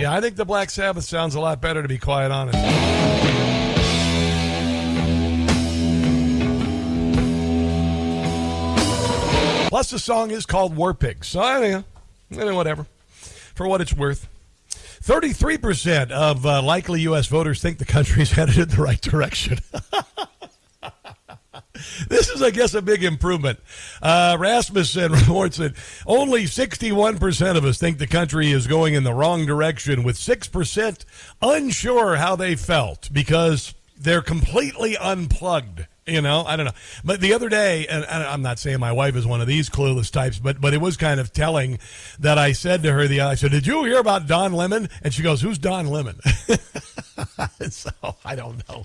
yeah. 0.02 0.12
I 0.12 0.20
think 0.20 0.36
the 0.36 0.44
Black 0.44 0.70
Sabbath 0.70 1.04
sounds 1.04 1.34
a 1.34 1.40
lot 1.40 1.60
better, 1.60 1.80
to 1.82 1.88
be 1.88 1.98
quite 1.98 2.30
honest. 2.30 2.58
Plus, 9.68 9.90
the 9.90 9.98
song 9.98 10.30
is 10.30 10.44
called 10.44 10.76
War 10.76 10.92
Pigs, 10.92 11.28
so 11.28 11.40
I 11.40 11.60
mean, 11.60 12.54
whatever. 12.54 12.86
For 13.54 13.66
what 13.66 13.80
it's 13.80 13.94
worth. 13.94 14.28
33% 14.68 16.10
of 16.10 16.44
uh, 16.46 16.62
likely 16.62 17.00
U.S. 17.02 17.26
voters 17.26 17.60
think 17.62 17.78
the 17.78 17.84
country 17.84 18.22
is 18.22 18.32
headed 18.32 18.58
in 18.58 18.68
the 18.68 18.82
right 18.82 19.00
direction. 19.00 19.58
this 22.08 22.28
is, 22.28 22.42
I 22.42 22.50
guess, 22.50 22.74
a 22.74 22.82
big 22.82 23.04
improvement. 23.04 23.60
Uh, 24.00 24.36
Rasmussen 24.38 25.12
reports 25.12 25.56
that 25.58 25.74
only 26.06 26.44
61% 26.44 27.56
of 27.56 27.64
us 27.64 27.78
think 27.78 27.98
the 27.98 28.06
country 28.06 28.50
is 28.50 28.66
going 28.66 28.94
in 28.94 29.04
the 29.04 29.14
wrong 29.14 29.46
direction, 29.46 30.02
with 30.02 30.16
6% 30.16 31.04
unsure 31.40 32.16
how 32.16 32.36
they 32.36 32.54
felt 32.54 33.08
because 33.12 33.74
they're 33.98 34.22
completely 34.22 34.96
unplugged. 34.96 35.86
You 36.04 36.20
know, 36.20 36.42
I 36.44 36.56
don't 36.56 36.66
know. 36.66 36.72
But 37.04 37.20
the 37.20 37.32
other 37.32 37.48
day, 37.48 37.86
and 37.86 38.04
I'm 38.04 38.42
not 38.42 38.58
saying 38.58 38.80
my 38.80 38.90
wife 38.90 39.14
is 39.14 39.24
one 39.24 39.40
of 39.40 39.46
these 39.46 39.70
clueless 39.70 40.10
types, 40.10 40.40
but 40.40 40.60
but 40.60 40.74
it 40.74 40.80
was 40.80 40.96
kind 40.96 41.20
of 41.20 41.32
telling 41.32 41.78
that 42.18 42.38
I 42.38 42.50
said 42.52 42.82
to 42.82 42.92
her 42.92 43.06
the 43.06 43.20
I 43.20 43.36
said, 43.36 43.52
"Did 43.52 43.68
you 43.68 43.84
hear 43.84 43.98
about 43.98 44.26
Don 44.26 44.52
Lemon?" 44.52 44.88
And 45.02 45.14
she 45.14 45.22
goes, 45.22 45.42
"Who's 45.42 45.58
Don 45.58 45.86
Lemon?" 45.86 46.18
so 47.70 47.90
I 48.24 48.34
don't 48.34 48.68
know. 48.68 48.84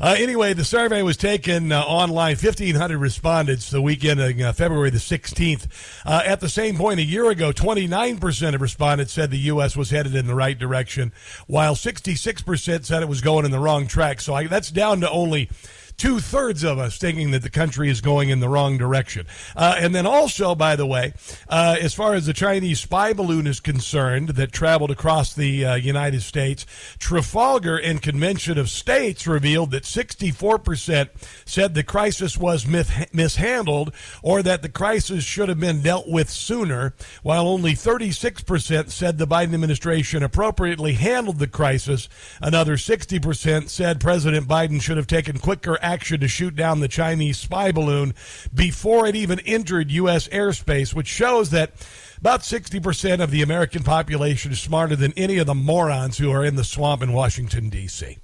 Uh, 0.00 0.14
anyway, 0.16 0.52
the 0.52 0.64
survey 0.64 1.02
was 1.02 1.16
taken 1.16 1.72
uh, 1.72 1.80
online. 1.80 2.36
1,500 2.36 2.96
respondents 2.96 3.70
the 3.70 3.82
weekend 3.82 4.20
of 4.20 4.40
uh, 4.40 4.52
February 4.52 4.90
the 4.90 4.98
16th. 4.98 5.66
Uh, 6.06 6.22
at 6.24 6.38
the 6.38 6.48
same 6.48 6.76
point 6.76 7.00
a 7.00 7.04
year 7.04 7.28
ago, 7.28 7.50
29% 7.50 8.54
of 8.54 8.60
respondents 8.60 9.12
said 9.12 9.32
the 9.32 9.38
U.S. 9.38 9.76
was 9.76 9.90
headed 9.90 10.14
in 10.14 10.28
the 10.28 10.34
right 10.34 10.58
direction, 10.58 11.12
while 11.48 11.74
66% 11.74 12.84
said 12.84 13.02
it 13.02 13.08
was 13.08 13.20
going 13.20 13.44
in 13.44 13.50
the 13.50 13.58
wrong 13.58 13.88
track. 13.88 14.20
So 14.20 14.34
I, 14.34 14.46
that's 14.46 14.70
down 14.70 15.00
to 15.00 15.10
only 15.10 15.50
two 15.96 16.20
thirds 16.20 16.64
of 16.64 16.78
us 16.78 16.98
thinking 16.98 17.30
that 17.30 17.42
the 17.42 17.50
country 17.50 17.88
is 17.90 18.00
going 18.00 18.28
in 18.28 18.40
the 18.40 18.48
wrong 18.48 18.78
direction. 18.78 19.26
Uh, 19.56 19.76
and 19.78 19.94
then 19.94 20.06
also, 20.06 20.54
by 20.54 20.76
the 20.76 20.86
way, 20.86 21.14
uh, 21.48 21.76
as 21.80 21.94
far 21.94 22.14
as 22.14 22.26
the 22.26 22.32
Chinese 22.32 22.80
spy 22.80 23.12
balloon 23.12 23.46
is 23.46 23.60
concerned 23.60 24.30
that 24.30 24.52
traveled 24.52 24.90
across 24.90 25.34
the 25.34 25.64
uh, 25.64 25.74
United 25.74 26.22
States, 26.22 26.66
Trafalgar 26.98 27.76
and 27.76 28.02
Convention 28.02 28.58
of 28.58 28.70
States 28.70 29.26
revealed 29.26 29.70
that 29.70 29.84
64% 29.84 31.08
said 31.44 31.74
the 31.74 31.82
crisis 31.82 32.36
was 32.36 32.66
myth- 32.66 33.12
mishandled 33.12 33.92
or 34.22 34.42
that 34.42 34.62
the 34.62 34.68
crisis 34.68 35.24
should 35.24 35.48
have 35.48 35.60
been 35.60 35.82
dealt 35.82 36.08
with 36.08 36.30
sooner, 36.30 36.94
while 37.22 37.46
only 37.46 37.72
36% 37.72 38.90
said 38.90 39.18
the 39.18 39.26
Biden 39.26 39.54
administration 39.54 40.22
appropriately 40.22 40.94
handled 40.94 41.38
the 41.38 41.46
crisis. 41.46 42.08
Another 42.40 42.76
60% 42.76 43.68
said 43.68 44.00
President 44.00 44.48
Biden 44.48 44.80
should 44.80 44.96
have 44.96 45.06
taken 45.06 45.38
quicker 45.38 45.78
action 45.82 46.20
to 46.20 46.28
shoot 46.28 46.54
down 46.54 46.80
the 46.80 46.88
Chinese 46.88 47.38
spy 47.38 47.72
balloon 47.72 48.14
before 48.54 49.06
it 49.06 49.16
even 49.16 49.40
entered 49.40 49.90
U.S. 49.90 50.28
airspace, 50.28 50.94
which 50.94 51.08
shows 51.08 51.50
that 51.50 51.72
about 52.18 52.40
60% 52.40 53.20
of 53.20 53.30
the 53.30 53.42
American 53.42 53.82
population 53.82 54.52
is 54.52 54.60
smarter 54.60 54.96
than 54.96 55.12
any 55.16 55.38
of 55.38 55.46
the 55.46 55.54
morons 55.54 56.18
who 56.18 56.30
are 56.30 56.44
in 56.44 56.56
the 56.56 56.64
swamp 56.64 57.02
in 57.02 57.12
Washington, 57.12 57.68
D.C. 57.68 58.18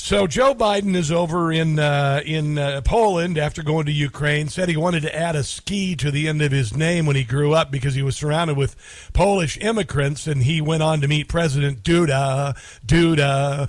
So 0.00 0.28
Joe 0.28 0.54
Biden 0.54 0.94
is 0.94 1.10
over 1.10 1.52
in 1.52 1.78
uh, 1.78 2.22
in 2.24 2.56
uh, 2.56 2.82
Poland 2.82 3.36
after 3.36 3.64
going 3.64 3.84
to 3.86 3.92
Ukraine. 3.92 4.48
Said 4.48 4.68
he 4.68 4.76
wanted 4.76 5.02
to 5.02 5.14
add 5.14 5.34
a 5.34 5.42
ski 5.42 5.96
to 5.96 6.12
the 6.12 6.28
end 6.28 6.40
of 6.40 6.52
his 6.52 6.74
name 6.74 7.04
when 7.04 7.16
he 7.16 7.24
grew 7.24 7.52
up 7.52 7.70
because 7.72 7.94
he 7.94 8.02
was 8.02 8.16
surrounded 8.16 8.56
with 8.56 8.76
Polish 9.12 9.58
immigrants, 9.58 10.28
and 10.28 10.44
he 10.44 10.60
went 10.62 10.84
on 10.84 11.00
to 11.00 11.08
meet 11.08 11.28
President 11.28 11.82
Duda, 11.82 12.56
Duda, 12.86 13.68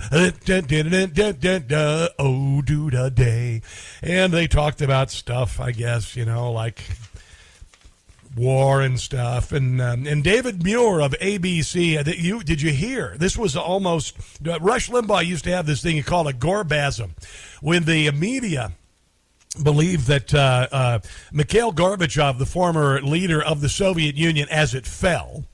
oh 2.18 2.62
Duda 2.64 3.14
Day, 3.14 3.60
and 4.00 4.32
they 4.32 4.46
talked 4.46 4.80
about 4.80 5.10
stuff. 5.10 5.60
I 5.60 5.72
guess 5.72 6.14
you 6.14 6.24
know 6.24 6.52
like 6.52 6.84
war 8.36 8.80
and 8.80 8.98
stuff. 8.98 9.52
And 9.52 9.80
um, 9.80 10.06
and 10.06 10.22
David 10.22 10.62
Muir 10.62 11.00
of 11.00 11.12
ABC, 11.20 11.98
uh, 11.98 12.10
you 12.10 12.42
did 12.42 12.62
you 12.62 12.72
hear? 12.72 13.16
This 13.18 13.36
was 13.36 13.56
almost 13.56 14.16
uh, 14.46 14.58
Rush 14.60 14.88
Limbaugh 14.90 15.26
used 15.26 15.44
to 15.44 15.52
have 15.52 15.66
this 15.66 15.82
thing 15.82 15.96
he 15.96 16.02
called 16.02 16.28
a 16.28 16.32
gorbasm 16.32 17.10
when 17.60 17.84
the 17.84 18.10
media 18.12 18.72
believed 19.62 20.06
that 20.06 20.32
uh, 20.32 20.68
uh, 20.70 20.98
Mikhail 21.32 21.72
Gorbachev, 21.72 22.38
the 22.38 22.46
former 22.46 23.02
leader 23.02 23.42
of 23.42 23.60
the 23.60 23.68
Soviet 23.68 24.14
Union 24.14 24.48
as 24.50 24.74
it 24.74 24.86
fell, 24.86 25.44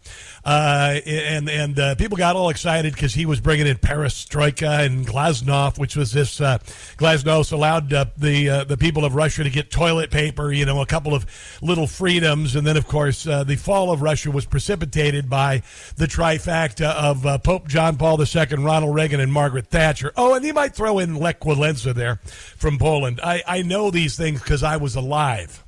uh, 0.46 1.00
and 1.04 1.50
and 1.50 1.78
uh, 1.80 1.94
people 1.96 2.16
got 2.16 2.36
all 2.36 2.50
excited 2.50 2.94
because 2.94 3.12
he 3.12 3.26
was 3.26 3.40
bringing 3.40 3.66
in 3.66 3.76
perestroika 3.76 4.86
and 4.86 5.04
glasnost, 5.04 5.76
which 5.76 5.96
was 5.96 6.12
this 6.12 6.40
uh, 6.40 6.58
glasnost 6.98 7.50
allowed 7.50 7.92
uh, 7.92 8.04
the 8.16 8.48
uh, 8.48 8.64
the 8.64 8.76
people 8.76 9.04
of 9.04 9.16
Russia 9.16 9.42
to 9.42 9.50
get 9.50 9.72
toilet 9.72 10.12
paper, 10.12 10.52
you 10.52 10.64
know, 10.64 10.80
a 10.80 10.86
couple 10.86 11.16
of 11.16 11.26
little 11.62 11.88
freedoms, 11.88 12.54
and 12.54 12.64
then 12.64 12.76
of 12.76 12.86
course 12.86 13.26
uh, 13.26 13.42
the 13.42 13.56
fall 13.56 13.90
of 13.90 14.02
Russia 14.02 14.30
was 14.30 14.46
precipitated 14.46 15.28
by 15.28 15.62
the 15.96 16.06
trifecta 16.06 16.94
of 16.94 17.42
Pope 17.42 17.66
John 17.66 17.96
Paul 17.96 18.20
II, 18.20 18.46
Ronald 18.58 18.94
Reagan, 18.94 19.18
and 19.18 19.32
Margaret 19.32 19.66
Thatcher. 19.66 20.12
Oh, 20.16 20.34
and 20.34 20.44
you 20.44 20.54
might 20.54 20.76
throw 20.76 21.00
in 21.00 21.16
Lech 21.16 21.40
Walesa 21.40 21.92
there 21.92 22.20
from 22.56 22.78
Poland. 22.78 23.18
I, 23.20 23.42
I 23.48 23.62
know 23.62 23.90
these 23.90 24.16
things 24.16 24.40
because 24.40 24.62
I 24.62 24.76
was 24.76 24.94
alive 24.94 25.65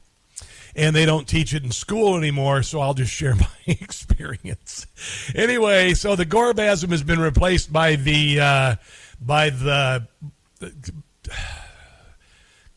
and 0.78 0.94
they 0.94 1.04
don't 1.04 1.26
teach 1.26 1.52
it 1.52 1.64
in 1.64 1.72
school 1.72 2.16
anymore, 2.16 2.62
so 2.62 2.80
I'll 2.80 2.94
just 2.94 3.12
share 3.12 3.34
my 3.34 3.48
experience. 3.66 4.86
Anyway, 5.34 5.94
so 5.94 6.16
the 6.16 6.24
gorbasm 6.24 6.90
has 6.90 7.02
been 7.02 7.20
replaced 7.20 7.72
by 7.72 7.96
the 7.96 8.40
uh, 8.40 8.76
by 9.20 9.50
the, 9.50 10.06
the 10.60 10.92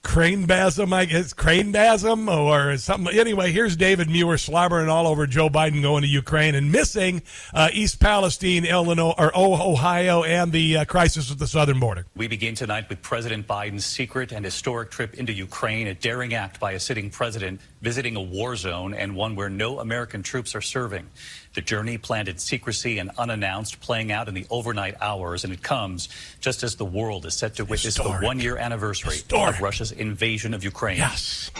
Cranebasm, 0.04 0.92
I 0.92 1.06
guess, 1.06 1.34
Cranebasm 1.34 2.28
or 2.28 2.78
something. 2.78 3.18
Anyway, 3.18 3.52
here's 3.52 3.76
David 3.76 4.10
Muir 4.10 4.38
slobbering 4.38 4.90
all 4.90 5.08
over 5.08 5.28
Joe 5.28 5.50
Biden 5.50 5.82
going 5.82 6.02
to 6.02 6.08
Ukraine 6.08 6.56
and 6.56 6.72
missing 6.72 7.22
uh, 7.54 7.70
East 7.72 8.00
Palestine, 8.00 8.66
Illinois, 8.66 9.14
or 9.18 9.32
Ohio, 9.38 10.24
and 10.24 10.52
the 10.52 10.78
uh, 10.78 10.86
crisis 10.86 11.32
at 11.32 11.38
the 11.38 11.48
southern 11.48 11.80
border. 11.80 12.06
We 12.16 12.28
begin 12.28 12.56
tonight 12.56 12.90
with 12.90 13.02
President 13.02 13.48
Biden's 13.48 13.86
secret 13.86 14.32
and 14.32 14.44
historic 14.44 14.90
trip 14.90 15.14
into 15.14 15.34
Ukraine, 15.34 15.88
a 15.88 15.94
daring 15.94 16.34
act 16.34 16.60
by 16.60 16.72
a 16.74 16.80
sitting 16.80 17.10
president 17.10 17.62
visiting 17.82 18.16
a 18.16 18.22
war 18.22 18.56
zone 18.56 18.94
and 18.94 19.16
one 19.16 19.36
where 19.36 19.50
no 19.50 19.80
American 19.80 20.24
troops 20.24 20.56
are 20.56 20.62
serving. 20.62 21.08
The 21.54 21.62
journey 21.62 21.98
planned 21.98 22.30
in 22.30 22.38
secrecy 22.38 22.98
and 22.98 23.12
unannounced, 23.18 23.82
playing 23.82 24.12
out 24.12 24.28
in 24.30 24.34
the 24.34 24.46
overnight 24.50 24.96
hours, 25.02 25.44
and 25.44 25.52
it 25.52 25.62
comes 25.62 26.08
just 26.40 26.64
as 26.64 26.76
the 26.76 26.86
world 26.86 27.26
is 27.26 27.34
set 27.34 27.56
to 27.56 27.64
witness 27.64 27.96
Historic. 27.96 28.22
the 28.22 28.26
one 28.26 28.40
year 28.40 28.58
anniversary 28.58 29.14
Historic. 29.14 29.56
of 29.56 29.62
Russia's 29.62 29.92
invasion 29.92 30.54
of 30.54 30.64
Ukraine. 30.64 30.98
Yes. 30.98 31.52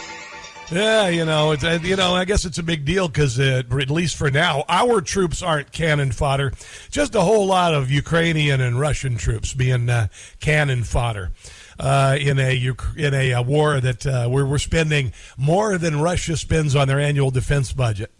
Yeah, 0.70 1.08
you 1.08 1.26
know, 1.26 1.52
it's 1.52 1.64
uh, 1.64 1.78
you 1.82 1.96
know, 1.96 2.14
I 2.14 2.24
guess 2.24 2.46
it's 2.46 2.56
a 2.56 2.62
big 2.62 2.86
deal 2.86 3.06
because 3.06 3.38
uh, 3.38 3.62
at 3.78 3.90
least 3.90 4.16
for 4.16 4.30
now, 4.30 4.64
our 4.70 5.02
troops 5.02 5.42
aren't 5.42 5.70
cannon 5.70 6.12
fodder. 6.12 6.52
Just 6.90 7.14
a 7.14 7.20
whole 7.20 7.46
lot 7.46 7.74
of 7.74 7.90
Ukrainian 7.90 8.62
and 8.62 8.80
Russian 8.80 9.16
troops 9.16 9.52
being 9.52 9.90
uh, 9.90 10.08
cannon 10.40 10.84
fodder. 10.84 11.32
Uh, 11.78 12.16
in 12.20 12.38
a 12.38 12.74
in 12.96 13.12
a, 13.12 13.32
a 13.32 13.42
war 13.42 13.80
that 13.80 14.06
uh, 14.06 14.28
we're, 14.30 14.46
we're 14.46 14.58
spending 14.58 15.12
more 15.36 15.76
than 15.78 16.00
Russia 16.00 16.36
spends 16.36 16.76
on 16.76 16.86
their 16.86 17.00
annual 17.00 17.30
defense 17.30 17.72
budget 17.72 18.10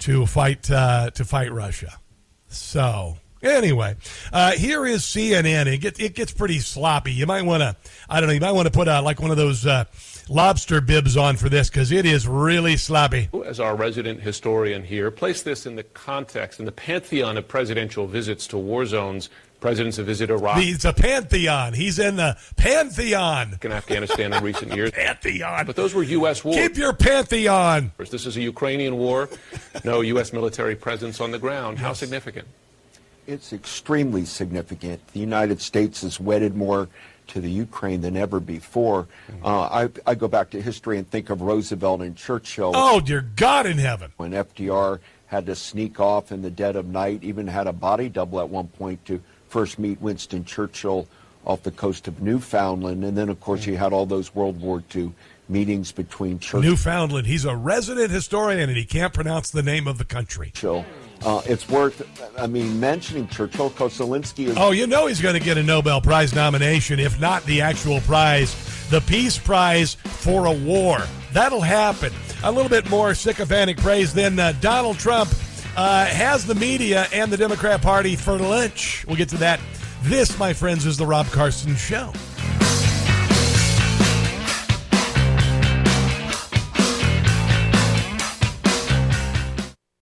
to 0.00 0.26
fight 0.26 0.70
uh, 0.70 1.10
to 1.10 1.24
fight 1.24 1.52
Russia. 1.52 1.98
So 2.48 3.16
anyway, 3.42 3.96
uh, 4.32 4.52
here 4.52 4.86
is 4.86 5.02
CNN. 5.02 5.66
It 5.66 5.78
gets 5.78 6.00
it 6.00 6.14
gets 6.14 6.32
pretty 6.32 6.58
sloppy. 6.60 7.12
You 7.12 7.26
might 7.26 7.42
want 7.42 7.62
to 7.62 7.76
I 8.08 8.20
don't 8.20 8.28
know. 8.28 8.34
You 8.34 8.40
might 8.40 8.52
want 8.52 8.66
to 8.66 8.72
put 8.72 8.88
out 8.88 9.04
like 9.04 9.20
one 9.20 9.30
of 9.30 9.36
those. 9.36 9.66
Uh, 9.66 9.84
lobster 10.28 10.80
bibs 10.80 11.16
on 11.16 11.36
for 11.36 11.48
this 11.48 11.68
because 11.68 11.92
it 11.92 12.06
is 12.06 12.26
really 12.26 12.76
sloppy. 12.76 13.28
As 13.44 13.60
our 13.60 13.76
resident 13.76 14.20
historian 14.20 14.84
here, 14.84 15.10
place 15.10 15.42
this 15.42 15.66
in 15.66 15.76
the 15.76 15.82
context, 15.82 16.58
in 16.58 16.66
the 16.66 16.72
pantheon 16.72 17.36
of 17.36 17.46
presidential 17.46 18.06
visits 18.06 18.46
to 18.48 18.58
war 18.58 18.86
zones 18.86 19.28
presidents 19.64 19.96
have 19.96 20.04
visited 20.04 20.30
Iraq. 20.30 20.58
He's 20.58 20.84
a 20.84 20.92
pantheon. 20.92 21.72
He's 21.72 21.98
in 21.98 22.16
the 22.16 22.36
pantheon. 22.56 23.58
In 23.62 23.72
Afghanistan 23.72 24.34
in 24.34 24.44
recent 24.44 24.74
years. 24.76 24.90
pantheon. 24.94 25.64
But 25.64 25.74
those 25.74 25.94
were 25.94 26.02
U.S. 26.02 26.44
wars. 26.44 26.58
Keep 26.58 26.76
your 26.76 26.92
pantheon. 26.92 27.90
This 27.96 28.26
is 28.26 28.36
a 28.36 28.42
Ukrainian 28.42 28.98
war. 28.98 29.30
No 29.82 30.02
U.S. 30.02 30.34
military 30.34 30.76
presence 30.76 31.18
on 31.18 31.30
the 31.30 31.38
ground. 31.38 31.78
How 31.78 31.94
significant? 31.94 32.46
It's 33.26 33.54
extremely 33.54 34.26
significant. 34.26 35.00
The 35.14 35.20
United 35.20 35.62
States 35.62 36.04
is 36.04 36.20
wedded 36.20 36.54
more 36.54 36.90
to 37.28 37.40
the 37.40 37.50
Ukraine 37.50 38.02
than 38.02 38.18
ever 38.18 38.40
before. 38.40 39.08
Mm-hmm. 39.32 39.46
Uh, 39.46 39.48
I, 39.48 39.88
I, 40.06 40.14
go 40.14 40.28
back 40.28 40.50
to 40.50 40.60
history 40.60 40.98
and 40.98 41.10
think 41.10 41.30
of 41.30 41.40
Roosevelt 41.40 42.02
and 42.02 42.14
Churchill. 42.14 42.72
Oh, 42.74 43.00
dear 43.00 43.22
God 43.22 43.64
in 43.64 43.78
heaven. 43.78 44.12
When 44.18 44.32
FDR 44.32 44.98
had 45.28 45.46
to 45.46 45.54
sneak 45.54 46.00
off 46.00 46.32
in 46.32 46.42
the 46.42 46.50
dead 46.50 46.76
of 46.76 46.84
night, 46.84 47.24
even 47.24 47.46
had 47.46 47.66
a 47.66 47.72
body 47.72 48.10
double 48.10 48.40
at 48.40 48.50
one 48.50 48.68
point 48.68 49.02
to 49.06 49.22
first 49.54 49.78
meet 49.78 50.00
Winston 50.00 50.44
Churchill 50.44 51.06
off 51.44 51.62
the 51.62 51.70
coast 51.70 52.08
of 52.08 52.20
Newfoundland. 52.20 53.04
And 53.04 53.16
then, 53.16 53.28
of 53.28 53.38
course, 53.38 53.64
you 53.66 53.76
had 53.76 53.92
all 53.92 54.04
those 54.04 54.34
World 54.34 54.60
War 54.60 54.82
II 54.92 55.12
meetings 55.48 55.92
between 55.92 56.40
Churchill. 56.40 56.68
Newfoundland. 56.68 57.28
He's 57.28 57.44
a 57.44 57.54
resident 57.54 58.10
historian 58.10 58.68
and 58.68 58.76
he 58.76 58.84
can't 58.84 59.14
pronounce 59.14 59.52
the 59.52 59.62
name 59.62 59.86
of 59.86 59.96
the 59.98 60.04
country. 60.04 60.50
Churchill. 60.54 60.84
Uh, 61.24 61.40
it's 61.46 61.68
worth, 61.68 62.02
I 62.36 62.48
mean, 62.48 62.80
mentioning 62.80 63.28
Churchill. 63.28 63.70
Kosolinsky 63.70 64.48
is. 64.48 64.56
Oh, 64.58 64.72
you 64.72 64.88
know 64.88 65.06
he's 65.06 65.20
going 65.20 65.38
to 65.38 65.44
get 65.44 65.56
a 65.56 65.62
Nobel 65.62 66.00
Prize 66.00 66.34
nomination, 66.34 66.98
if 66.98 67.20
not 67.20 67.44
the 67.44 67.60
actual 67.60 68.00
prize, 68.00 68.56
the 68.90 69.02
Peace 69.02 69.38
Prize 69.38 69.94
for 69.94 70.46
a 70.46 70.52
war. 70.52 70.98
That'll 71.32 71.60
happen. 71.60 72.12
A 72.42 72.50
little 72.50 72.68
bit 72.68 72.90
more 72.90 73.14
sycophantic 73.14 73.76
praise 73.76 74.12
than 74.12 74.36
uh, 74.40 74.52
Donald 74.60 74.98
Trump 74.98 75.30
uh, 75.76 76.06
has 76.06 76.46
the 76.46 76.54
media 76.54 77.06
and 77.12 77.32
the 77.32 77.36
Democrat 77.36 77.82
Party 77.82 78.16
for 78.16 78.38
lunch. 78.38 79.04
We'll 79.06 79.16
get 79.16 79.28
to 79.30 79.38
that. 79.38 79.60
This, 80.02 80.38
my 80.38 80.52
friends, 80.52 80.86
is 80.86 80.96
the 80.96 81.06
Rob 81.06 81.26
Carson 81.26 81.74
Show. 81.76 82.12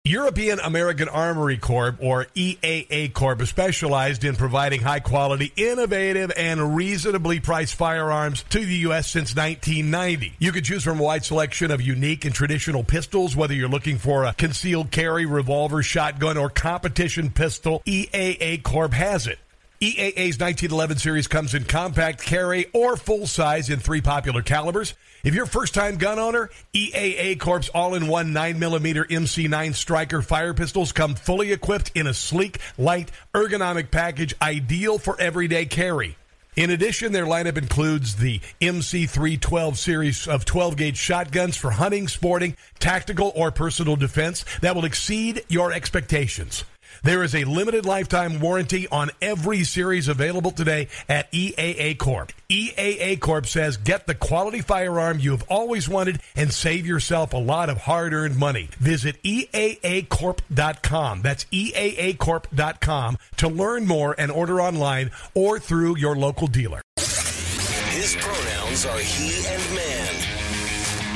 European 0.06 0.60
American 0.60 1.08
Armory 1.08 1.56
Corp, 1.56 1.96
or 2.02 2.26
EAA 2.36 3.14
Corp, 3.14 3.42
is 3.42 3.48
specialized 3.48 4.26
in 4.26 4.36
providing 4.36 4.82
high 4.82 5.00
quality, 5.00 5.54
innovative, 5.56 6.30
and 6.36 6.76
reasonably 6.76 7.40
priced 7.40 7.76
firearms 7.76 8.44
to 8.50 8.60
the 8.60 8.76
U.S. 8.80 9.10
since 9.10 9.34
1990. 9.34 10.34
You 10.40 10.52
can 10.52 10.62
choose 10.62 10.84
from 10.84 11.00
a 11.00 11.04
wide 11.04 11.24
selection 11.24 11.72
of 11.72 11.82
unique 11.82 12.26
and 12.26 12.36
traditional 12.36 12.84
pistols, 12.84 13.34
whether 13.34 13.54
you're 13.54 13.70
looking 13.70 13.98
for 13.98 14.26
a 14.26 14.34
concealed 14.34 14.92
carry, 14.92 15.26
revolver, 15.26 15.82
shotgun, 15.82 16.38
or 16.38 16.50
competition 16.50 17.30
pistol. 17.30 17.82
EAA 17.86 18.62
Corp 18.62 18.92
has 18.92 19.26
it. 19.26 19.40
EAA's 19.80 20.38
1911 20.38 20.98
series 20.98 21.28
comes 21.28 21.54
in 21.54 21.64
compact 21.64 22.22
carry 22.22 22.68
or 22.74 22.98
full 22.98 23.26
size 23.26 23.70
in 23.70 23.80
three 23.80 24.02
popular 24.02 24.42
calibers. 24.42 24.96
If 25.24 25.34
you're 25.34 25.46
a 25.46 25.48
first 25.48 25.74
time 25.74 25.96
gun 25.96 26.20
owner, 26.20 26.50
EAA 26.74 27.40
Corp's 27.40 27.70
all 27.70 27.96
in 27.96 28.10
one 28.10 28.34
9mm 28.34 29.08
MC9 29.08 29.74
Striker 29.74 30.22
fire 30.22 30.54
pistols 30.54 30.92
come 30.92 31.16
fully 31.16 31.54
equipped 31.54 31.94
in 31.96 32.08
a 32.08 32.14
sleek, 32.14 32.60
light, 32.78 33.10
ergonomic 33.34 33.90
package 33.90 34.36
ideal 34.42 35.00
for 35.00 35.18
everyday 35.22 35.66
carry. 35.66 36.18
In 36.58 36.72
addition, 36.72 37.14
their 37.14 37.26
lineup 37.26 37.58
includes 37.58 38.18
the 38.18 38.42
MC312 38.60 39.78
series 39.78 40.28
of 40.28 40.44
12 40.44 40.76
gauge 40.76 40.98
shotguns 40.98 41.56
for 41.56 41.72
hunting, 41.72 42.10
sporting, 42.10 42.58
tactical, 42.80 43.32
or 43.34 43.50
personal 43.50 43.96
defense 43.96 44.44
that 44.60 44.76
will 44.76 44.84
exceed 44.84 45.46
your 45.48 45.72
expectations. 45.72 46.66
There 47.04 47.22
is 47.22 47.36
a 47.36 47.44
limited 47.44 47.86
lifetime 47.86 48.40
warranty 48.40 48.88
on 48.88 49.12
every 49.22 49.66
series 49.66 50.08
available 50.08 50.52
today 50.52 50.88
at 51.10 51.30
EAA 51.34 51.98
Corp. 51.98 52.32
EAA 52.50 53.20
Corp 53.20 53.46
says 53.46 53.76
get 53.76 54.08
the 54.08 54.16
quality 54.16 54.62
firearm 54.62 55.20
you've 55.20 55.44
always 55.50 55.90
wanted 55.90 56.22
and 56.34 56.54
save 56.54 56.88
yourself 56.88 57.34
a 57.34 57.38
lot 57.38 57.70
of 57.70 57.80
hard 57.80 58.14
earned 58.14 58.38
money. 58.38 58.70
Visit 58.80 59.22
EAAcorp.com. 59.22 61.22
That's 61.22 61.44
EAAcorp.com 61.46 63.18
to 63.36 63.48
learn 63.50 63.86
more 63.86 64.16
and 64.18 64.32
order 64.32 64.62
online 64.62 65.12
or 65.34 65.60
through 65.60 65.98
your 65.98 66.16
local 66.16 66.48
dealer. 66.48 66.82
His 66.96 68.16
pronouns 68.18 68.86
are 68.86 69.00
he 69.00 69.46
and 69.46 69.76
man. 69.76 70.16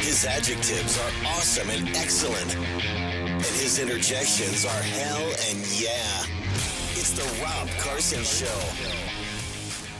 His 0.01 0.25
adjectives 0.25 0.99
are 0.99 1.11
awesome 1.27 1.69
and 1.69 1.87
excellent. 1.95 2.57
And 3.37 3.45
his 3.45 3.77
interjections 3.77 4.65
are 4.65 4.81
hell 4.81 5.27
and 5.49 5.59
yeah. 5.79 6.23
It's 6.93 7.11
the 7.11 7.43
Rob 7.43 7.69
Carson 7.77 8.23
Show. 8.23 9.16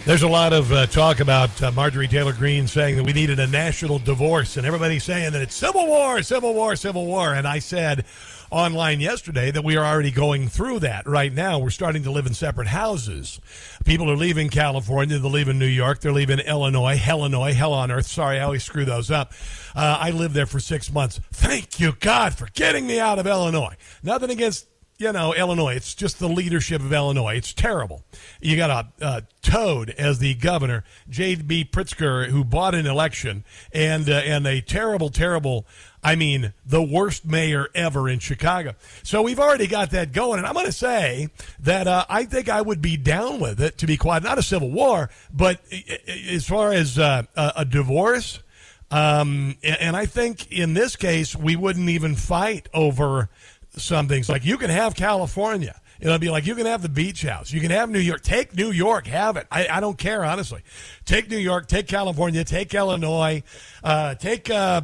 There's 0.08 0.24
a 0.24 0.28
lot 0.30 0.54
of 0.54 0.72
uh, 0.72 0.86
talk 0.86 1.20
about 1.20 1.62
uh, 1.62 1.70
Marjorie 1.74 2.08
Taylor 2.08 2.32
Greene 2.32 2.66
saying 2.66 2.96
that 2.96 3.04
we 3.04 3.12
needed 3.12 3.42
a 3.42 3.48
national 3.48 4.00
divorce, 4.00 4.56
and 4.56 4.66
everybody's 4.66 5.04
saying 5.04 5.34
that 5.34 5.42
it's 5.42 5.54
civil 5.54 5.86
war, 5.86 6.24
civil 6.24 6.54
war, 6.54 6.78
civil 6.78 7.06
war. 7.06 7.34
And 7.34 7.46
I 7.46 7.60
said 7.60 8.06
online 8.50 9.02
yesterday 9.02 9.52
that 9.52 9.66
we 9.66 9.76
are 9.76 9.84
already 9.84 10.12
going 10.12 10.48
through 10.48 10.80
that 10.80 11.06
right 11.08 11.34
now. 11.34 11.60
We're 11.60 11.72
starting 11.72 12.04
to 12.04 12.12
live 12.12 12.26
in 12.26 12.34
separate 12.34 12.70
houses. 12.70 13.42
People 13.84 14.10
are 14.10 14.16
leaving 14.16 14.48
California, 14.48 15.20
they're 15.20 15.30
leaving 15.30 15.60
New 15.60 15.66
York, 15.66 16.00
they're 16.00 16.14
leaving 16.14 16.40
Illinois, 16.40 16.98
Illinois, 17.06 17.54
hell 17.54 17.74
on 17.74 17.92
earth. 17.92 18.08
Sorry, 18.08 18.40
I 18.40 18.44
always 18.44 18.64
screw 18.64 18.86
those 18.86 19.12
up. 19.12 19.34
Uh, 19.76 19.98
I 20.00 20.12
lived 20.12 20.36
there 20.36 20.46
for 20.46 20.62
six 20.62 20.90
months. 20.90 21.20
Thank 21.34 21.82
you, 21.82 21.92
God, 22.00 22.34
for 22.34 22.48
getting 22.54 22.88
me 22.88 22.98
out 22.98 23.20
of 23.20 23.28
Illinois. 23.28 23.76
Nothing 24.04 24.30
against 24.30 24.68
you 24.98 25.12
know, 25.12 25.34
Illinois. 25.34 25.76
It's 25.76 25.94
just 25.94 26.20
the 26.20 26.28
leadership 26.28 26.82
of 26.82 26.92
Illinois. 26.92 27.36
It's 27.36 27.54
terrible. 27.54 28.04
You 28.42 28.56
got 28.58 28.88
a, 29.00 29.24
toad 29.42 29.92
as 29.92 30.20
the 30.20 30.36
governor, 30.36 30.84
J.B. 31.10 31.70
Pritzker, 31.72 32.28
who 32.28 32.44
bought 32.44 32.76
an 32.76 32.86
election, 32.86 33.46
and 33.72 34.10
uh, 34.10 34.16
and 34.16 34.46
a 34.46 34.60
terrible, 34.60 35.10
terrible. 35.10 35.66
I 36.04 36.16
mean, 36.16 36.54
the 36.66 36.82
worst 36.82 37.26
mayor 37.26 37.70
ever 37.74 38.10
in 38.10 38.20
Chicago. 38.20 38.76
So 39.04 39.22
we've 39.22 39.40
already 39.40 39.68
got 39.68 39.92
that 39.92 40.12
going, 40.12 40.40
and 40.40 40.48
I'm 40.48 40.54
going 40.54 40.66
to 40.66 40.72
say 40.74 41.30
that 41.62 41.88
uh, 41.88 42.06
I 42.10 42.26
think 42.26 42.50
I 42.50 42.62
would 42.62 42.82
be 42.82 42.98
down 42.98 43.40
with 43.40 43.62
it. 43.62 43.78
To 43.78 43.88
be 43.88 43.96
quiet, 43.96 44.24
not 44.24 44.38
a 44.38 44.44
civil 44.44 44.70
war, 44.70 45.10
but 45.34 45.62
as 46.08 46.46
far 46.46 46.74
as 46.74 47.00
uh, 47.00 47.24
a, 47.36 47.54
a 47.58 47.66
divorce. 47.66 48.42
Um, 48.90 49.58
and 49.64 49.98
I 49.98 50.06
think 50.06 50.50
in 50.52 50.74
this 50.74 50.96
case, 50.96 51.36
we 51.36 51.58
wouldn't 51.58 51.90
even 51.90 52.16
fight 52.16 52.70
over 52.74 53.30
some 53.78 54.08
things. 54.08 54.30
Like 54.30 54.46
you 54.46 54.58
can 54.58 54.70
have 54.70 54.96
California. 54.96 55.80
It'll 56.00 56.20
be 56.20 56.30
like 56.30 56.46
you 56.46 56.56
can 56.56 56.66
have 56.66 56.82
the 56.82 56.90
beach 56.90 57.24
house. 57.24 57.52
You 57.52 57.60
can 57.60 57.72
have 57.72 57.90
New 57.90 58.00
York. 58.00 58.22
Take 58.22 58.56
New 58.56 58.72
York. 58.72 59.08
Have 59.08 59.38
it. 59.38 59.48
I, 59.52 59.68
I 59.68 59.80
don't 59.80 59.98
care, 59.98 60.24
honestly. 60.24 60.62
Take 61.06 61.30
New 61.30 61.38
York. 61.38 61.68
Take 61.68 61.88
California. 61.88 62.44
Take 62.44 62.74
Illinois. 62.74 63.42
Uh, 63.84 64.14
take 64.16 64.50
uh, 64.50 64.82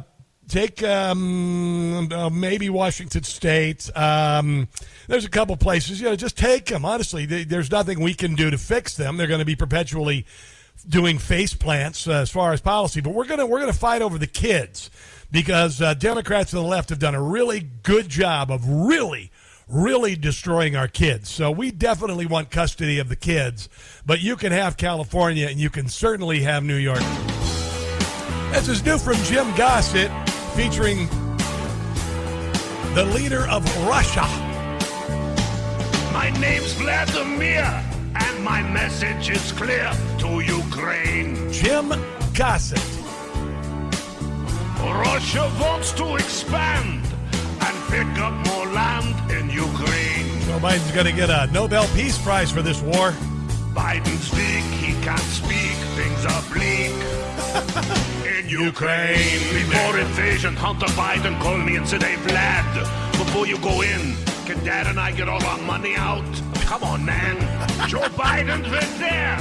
take 0.48 0.82
um, 0.82 2.10
uh, 2.12 2.30
maybe 2.30 2.68
Washington 2.68 3.22
State. 3.22 3.88
Um, 3.96 4.68
there's 5.06 5.24
a 5.24 5.30
couple 5.30 5.56
places. 5.56 6.00
You 6.00 6.06
know, 6.06 6.16
just 6.16 6.36
take 6.36 6.66
them. 6.66 6.84
Honestly, 6.84 7.26
there's 7.26 7.70
nothing 7.70 8.00
we 8.00 8.14
can 8.14 8.34
do 8.34 8.50
to 8.50 8.58
fix 8.58 8.96
them. 8.96 9.16
They're 9.16 9.28
going 9.28 9.38
to 9.38 9.44
be 9.44 9.56
perpetually 9.56 10.26
doing 10.88 11.18
face 11.18 11.54
plants 11.54 12.06
uh, 12.06 12.12
as 12.12 12.30
far 12.30 12.52
as 12.52 12.60
policy. 12.60 13.00
But 13.00 13.14
we're 13.14 13.26
gonna 13.26 13.46
we're 13.46 13.60
gonna 13.60 13.72
fight 13.72 14.02
over 14.02 14.18
the 14.18 14.26
kids 14.26 14.90
because 15.34 15.82
uh, 15.82 15.94
Democrats 15.94 16.54
on 16.54 16.62
the 16.62 16.68
left 16.68 16.90
have 16.90 17.00
done 17.00 17.16
a 17.16 17.20
really 17.20 17.58
good 17.82 18.08
job 18.08 18.52
of 18.52 18.68
really, 18.68 19.32
really 19.66 20.14
destroying 20.14 20.76
our 20.76 20.86
kids. 20.86 21.28
So 21.28 21.50
we 21.50 21.72
definitely 21.72 22.24
want 22.24 22.52
custody 22.52 23.00
of 23.00 23.08
the 23.08 23.16
kids, 23.16 23.68
but 24.06 24.20
you 24.20 24.36
can 24.36 24.52
have 24.52 24.76
California 24.76 25.48
and 25.48 25.58
you 25.58 25.70
can 25.70 25.88
certainly 25.88 26.42
have 26.42 26.62
New 26.62 26.76
York. 26.76 27.02
This 28.52 28.68
is 28.68 28.84
new 28.86 28.96
from 28.96 29.16
Jim 29.24 29.52
Gossett 29.56 30.08
featuring 30.54 31.08
the 32.94 33.04
leader 33.12 33.48
of 33.48 33.64
Russia. 33.88 34.22
My 36.12 36.30
name's 36.38 36.74
Vladimir, 36.74 37.64
and 38.14 38.44
my 38.44 38.62
message 38.62 39.30
is 39.30 39.50
clear 39.50 39.90
to 40.20 40.40
Ukraine. 40.42 41.50
Jim 41.50 41.92
Gossett. 42.34 43.03
Russia 44.92 45.50
wants 45.60 45.92
to 45.92 46.16
expand 46.16 47.02
and 47.60 47.74
pick 47.88 48.18
up 48.20 48.34
more 48.46 48.66
land 48.66 49.14
in 49.30 49.48
Ukraine. 49.50 50.40
Joe 50.42 50.58
Biden's 50.58 50.90
going 50.92 51.06
to 51.06 51.12
get 51.12 51.30
a 51.30 51.48
Nobel 51.52 51.86
Peace 51.94 52.18
Prize 52.18 52.50
for 52.50 52.62
this 52.62 52.82
war. 52.82 53.12
Biden's 53.72 54.30
weak, 54.32 54.64
he 54.80 54.92
can't 55.02 55.30
speak, 55.40 55.76
things 55.98 56.24
are 56.26 56.42
bleak. 56.52 56.94
in 58.38 58.48
Ukraine, 58.48 59.40
before 59.52 59.98
invasion, 59.98 60.54
Hunter 60.54 60.92
Biden 60.92 61.40
called 61.40 61.64
me 61.64 61.76
and 61.76 61.88
said, 61.88 62.02
Hey, 62.02 62.16
Vlad, 62.16 62.72
before 63.12 63.46
you 63.46 63.58
go 63.58 63.82
in, 63.82 64.14
can 64.46 64.62
Dad 64.64 64.86
and 64.86 65.00
I 65.00 65.12
get 65.12 65.28
all 65.28 65.42
our 65.44 65.62
money 65.62 65.94
out? 65.96 66.24
Come 66.66 66.84
on, 66.84 67.04
man. 67.04 67.36
Joe 67.88 68.08
Biden's 68.18 68.68
been 68.68 68.98
there. 68.98 69.38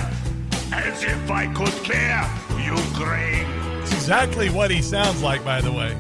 As 0.72 1.04
if 1.04 1.30
I 1.30 1.48
could 1.54 1.74
care. 1.84 2.28
Ukraine 2.60 3.73
exactly 4.04 4.50
what 4.50 4.70
he 4.70 4.82
sounds 4.82 5.24
like, 5.24 5.46
by 5.46 5.62
the 5.62 5.72
way. 5.72 5.96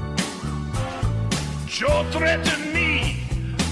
Joe 1.65 2.05
threatened 2.11 2.73
me. 2.73 3.23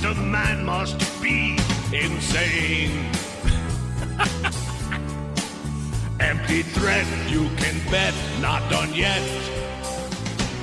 The 0.02 0.15
man 0.15 0.63
must 0.63 0.98
be 1.22 1.60
insane. 1.91 3.12
Empty 6.22 6.62
threat, 6.62 7.06
you 7.28 7.50
can 7.58 7.91
bet, 7.91 8.13
not 8.39 8.62
done 8.72 8.94
yet. 8.94 9.22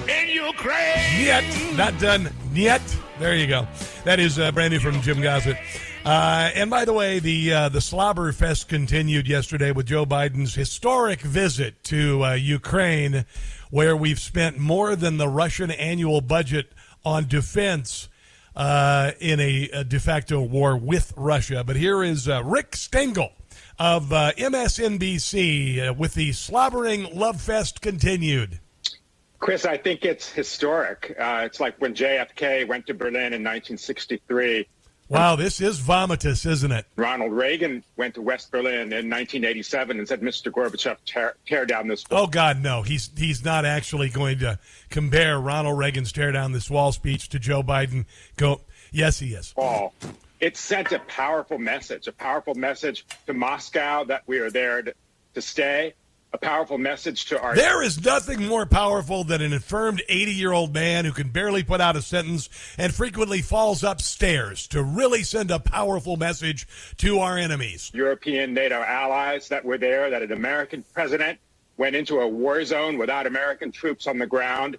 In 0.09 0.29
Ukraine. 0.29 1.23
Yet, 1.23 1.45
not 1.77 1.99
done 1.99 2.31
yet. 2.55 2.81
There 3.19 3.37
you 3.37 3.47
go. 3.47 3.69
That 4.05 4.19
is 4.19 4.39
uh, 4.39 4.51
brand 4.53 4.73
new 4.73 4.81
from 4.81 5.03
Jim 5.03 5.21
Gossett. 5.21 5.59
Uh, 6.05 6.51
and 6.55 6.71
by 6.71 6.87
the 6.87 6.95
way, 6.95 7.19
the 7.19 7.53
uh, 7.53 7.69
the 7.69 7.83
slobber 7.83 8.33
fest 8.33 8.69
continued 8.69 9.29
yesterday 9.29 9.71
with 9.71 9.87
Joe 9.87 10.07
Biden's 10.07 10.55
historic 10.55 11.21
visit 11.21 11.85
to 11.85 12.25
uh, 12.25 12.33
Ukraine, 12.33 13.27
where 13.71 13.95
we've 13.95 14.19
spent 14.19 14.57
more 14.57 14.97
than 14.97 15.19
the 15.19 15.29
Russian 15.29 15.71
annual 15.71 16.23
budget 16.23 16.73
on 17.05 17.27
defense 17.29 18.09
uh, 18.57 19.13
in 19.21 19.41
a, 19.41 19.69
a, 19.75 19.85
de 19.85 20.01
facto 20.01 20.41
war 20.41 20.77
with 20.77 21.13
Russia. 21.17 21.63
But 21.65 21.77
here 21.77 22.03
is 22.03 22.29
uh, 22.29 22.43
Rick 22.45 22.77
Stengel 22.77 23.33
of 23.79 24.13
uh, 24.13 24.33
MSNBC 24.39 25.97
with 25.97 26.15
the 26.15 26.33
slobbering 26.33 27.15
love 27.15 27.41
fest 27.41 27.83
continued. 27.83 28.61
Chris, 29.39 29.65
I 29.65 29.77
think 29.77 30.05
it's 30.05 30.31
historic. 30.31 31.15
Uh, 31.19 31.43
it's 31.45 31.61
like 31.61 31.81
when 31.81 31.95
JFK 31.95 32.67
went 32.67 32.87
to 32.89 32.95
Berlin 32.95 33.33
in 33.33 33.45
1963 33.45 34.67
Wow, 35.09 35.37
this 35.37 35.61
is 35.63 35.81
vomitous, 35.81 36.45
isn't 36.45 36.71
it? 36.71 36.85
Ronald 36.97 37.33
Reagan 37.33 37.83
went 37.97 38.15
to 38.17 38.23
West 38.23 38.51
Berlin 38.51 38.93
in 38.93 39.09
1987 39.09 39.99
and 39.99 40.07
said, 40.07 40.21
"Mr. 40.21 40.53
Gorbachev, 40.53 40.99
tear, 41.07 41.35
tear 41.47 41.65
down 41.65 41.89
this 41.89 42.05
wall." 42.11 42.25
Oh 42.25 42.27
God, 42.27 42.63
no! 42.63 42.83
He's 42.83 43.11
he's 43.17 43.43
not 43.43 43.65
actually 43.65 44.11
going 44.11 44.41
to 44.41 44.59
compare 44.91 45.41
Ronald 45.41 45.79
Reagan's 45.79 46.13
"tear 46.13 46.31
down 46.31 46.53
this 46.53 46.69
wall" 46.69 46.93
speech 46.93 47.31
to 47.31 47.39
Joe 47.39 47.63
Biden. 47.63 48.05
Go, 48.37 48.61
yes, 48.93 49.19
he 49.19 49.33
is. 49.33 49.55
Oh, 49.57 49.93
it 50.41 50.59
sent 50.59 50.93
a 50.93 50.99
powerful 50.99 51.59
message, 51.59 52.07
a 52.07 52.13
powerful 52.13 52.55
message 52.55 53.07
to 53.27 53.33
Moscow 53.33 54.05
that 54.05 54.25
we 54.27 54.41
are 54.41 54.51
there 54.51 54.83
to, 54.83 54.95
to 55.35 55.41
stay, 55.41 55.95
a 56.33 56.39
powerful 56.39 56.79
message 56.79 57.27
to 57.27 57.41
our. 57.41 57.55
There 57.55 57.83
is 57.83 58.05
nothing 58.05 58.47
more 58.47 58.67
powerful 58.67 59.25
than 59.25 59.41
an 59.41 59.53
infirmed 59.53 60.03
80 60.09 60.33
year 60.33 60.53
old 60.53 60.75
man 60.75 61.05
who 61.05 61.13
can 61.13 61.31
barely 61.31 61.63
put 61.63 61.81
out 61.81 61.97
a 61.97 62.03
sentence 62.03 62.49
and 62.77 62.95
frequently 62.95 63.41
falls 63.41 63.83
upstairs 63.83 64.67
to 64.69 64.83
really 64.83 65.23
send 65.23 65.51
a 65.51 65.59
powerful 65.59 66.17
message 66.17 66.67
to 66.99 67.21
our 67.21 67.39
enemies. 67.39 67.91
European 67.95 68.53
NATO 68.53 68.83
allies 68.83 69.49
that 69.49 69.65
were 69.65 69.79
there, 69.79 70.11
that 70.11 70.23
an 70.23 70.33
American 70.33 70.85
president 70.93 71.39
went 71.77 71.97
into 71.97 72.21
a 72.21 72.29
war 72.29 72.65
zone 72.65 72.99
without 72.99 73.27
American 73.27 73.73
troops 73.73 74.07
on 74.07 74.19
the 74.19 74.27
ground. 74.27 74.77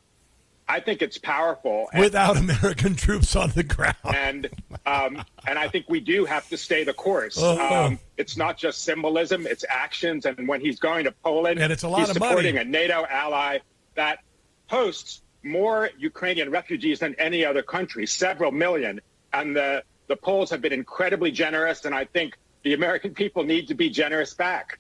I 0.70 0.80
think 0.80 1.02
it's 1.02 1.18
powerful. 1.18 1.90
And, 1.92 2.02
Without 2.02 2.38
American 2.38 2.96
troops 2.96 3.36
on 3.36 3.50
the 3.50 3.64
ground. 3.64 3.96
And 4.04 4.50
um, 4.86 5.24
and 5.48 5.58
I 5.58 5.68
think 5.68 5.88
we 5.90 6.00
do 6.00 6.26
have 6.26 6.48
to 6.50 6.58
stay 6.58 6.84
the 6.84 6.94
course. 6.94 7.38
Oh. 7.40 7.86
Um, 7.86 8.00
it's 8.18 8.38
not 8.38 8.58
just 8.58 8.84
symbolism; 8.84 9.48
it's 9.48 9.66
actions. 9.68 10.26
And 10.26 10.48
when 10.48 10.62
he's 10.62 10.80
going 10.80 11.06
to 11.06 11.12
Poland, 11.12 11.60
and 11.60 11.74
it's 11.74 11.84
a 11.84 11.90
lot 11.90 12.02
he's 12.02 12.10
of 12.10 12.14
supporting 12.14 12.56
money. 12.56 12.68
a 12.68 12.72
NATO 12.72 13.06
ally 13.10 13.58
that 13.96 14.20
hosts 14.68 15.24
more 15.42 15.90
Ukrainian 15.98 16.52
refugees 16.52 17.00
than 17.00 17.16
any 17.18 17.44
other 17.44 17.64
country, 17.64 18.06
several 18.06 18.52
million. 18.52 19.02
And 19.34 19.56
the 19.56 19.84
the 20.08 20.16
Poles 20.16 20.52
have 20.52 20.62
been 20.62 20.74
incredibly 20.74 21.32
generous, 21.32 21.86
and 21.86 21.96
I 21.96 22.06
think 22.06 22.38
the 22.64 22.74
American 22.74 23.14
people 23.14 23.44
need 23.44 23.70
to 23.70 23.74
be 23.74 23.90
generous 23.90 24.36
back. 24.36 24.80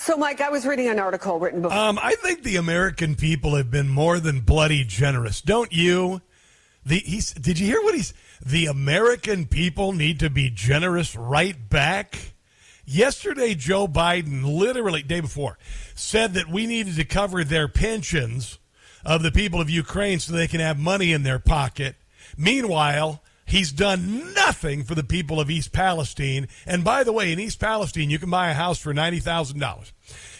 So, 0.00 0.16
Mike, 0.16 0.40
I 0.40 0.48
was 0.48 0.64
reading 0.64 0.86
an 0.86 1.00
article 1.00 1.40
written 1.40 1.60
before. 1.60 1.76
Um, 1.76 1.98
I 2.00 2.14
think 2.14 2.44
the 2.44 2.54
American 2.54 3.16
people 3.16 3.56
have 3.56 3.68
been 3.68 3.88
more 3.88 4.20
than 4.20 4.40
bloody 4.40 4.84
generous, 4.84 5.42
don't 5.42 5.72
you? 5.72 6.22
The 6.86 7.00
he's. 7.00 7.32
Did 7.32 7.58
you 7.58 7.66
hear 7.66 7.82
what 7.82 7.96
he's? 7.96 8.14
The 8.40 8.66
American 8.66 9.46
people 9.46 9.92
need 9.92 10.20
to 10.20 10.30
be 10.30 10.50
generous 10.50 11.16
right 11.16 11.68
back. 11.68 12.34
Yesterday, 12.86 13.56
Joe 13.56 13.88
Biden, 13.88 14.44
literally 14.44 15.02
day 15.02 15.18
before, 15.18 15.58
said 15.96 16.32
that 16.34 16.48
we 16.48 16.68
needed 16.68 16.94
to 16.94 17.04
cover 17.04 17.42
their 17.42 17.66
pensions 17.66 18.60
of 19.04 19.24
the 19.24 19.32
people 19.32 19.60
of 19.60 19.68
Ukraine 19.68 20.20
so 20.20 20.32
they 20.32 20.46
can 20.46 20.60
have 20.60 20.78
money 20.78 21.12
in 21.12 21.24
their 21.24 21.40
pocket. 21.40 21.96
Meanwhile, 22.36 23.20
He's 23.48 23.72
done 23.72 24.34
nothing 24.34 24.84
for 24.84 24.94
the 24.94 25.02
people 25.02 25.40
of 25.40 25.50
East 25.50 25.72
Palestine. 25.72 26.48
And 26.66 26.84
by 26.84 27.02
the 27.02 27.12
way, 27.12 27.32
in 27.32 27.40
East 27.40 27.58
Palestine, 27.58 28.10
you 28.10 28.18
can 28.18 28.28
buy 28.28 28.50
a 28.50 28.54
house 28.54 28.78
for 28.78 28.92
$90,000. 28.92 29.92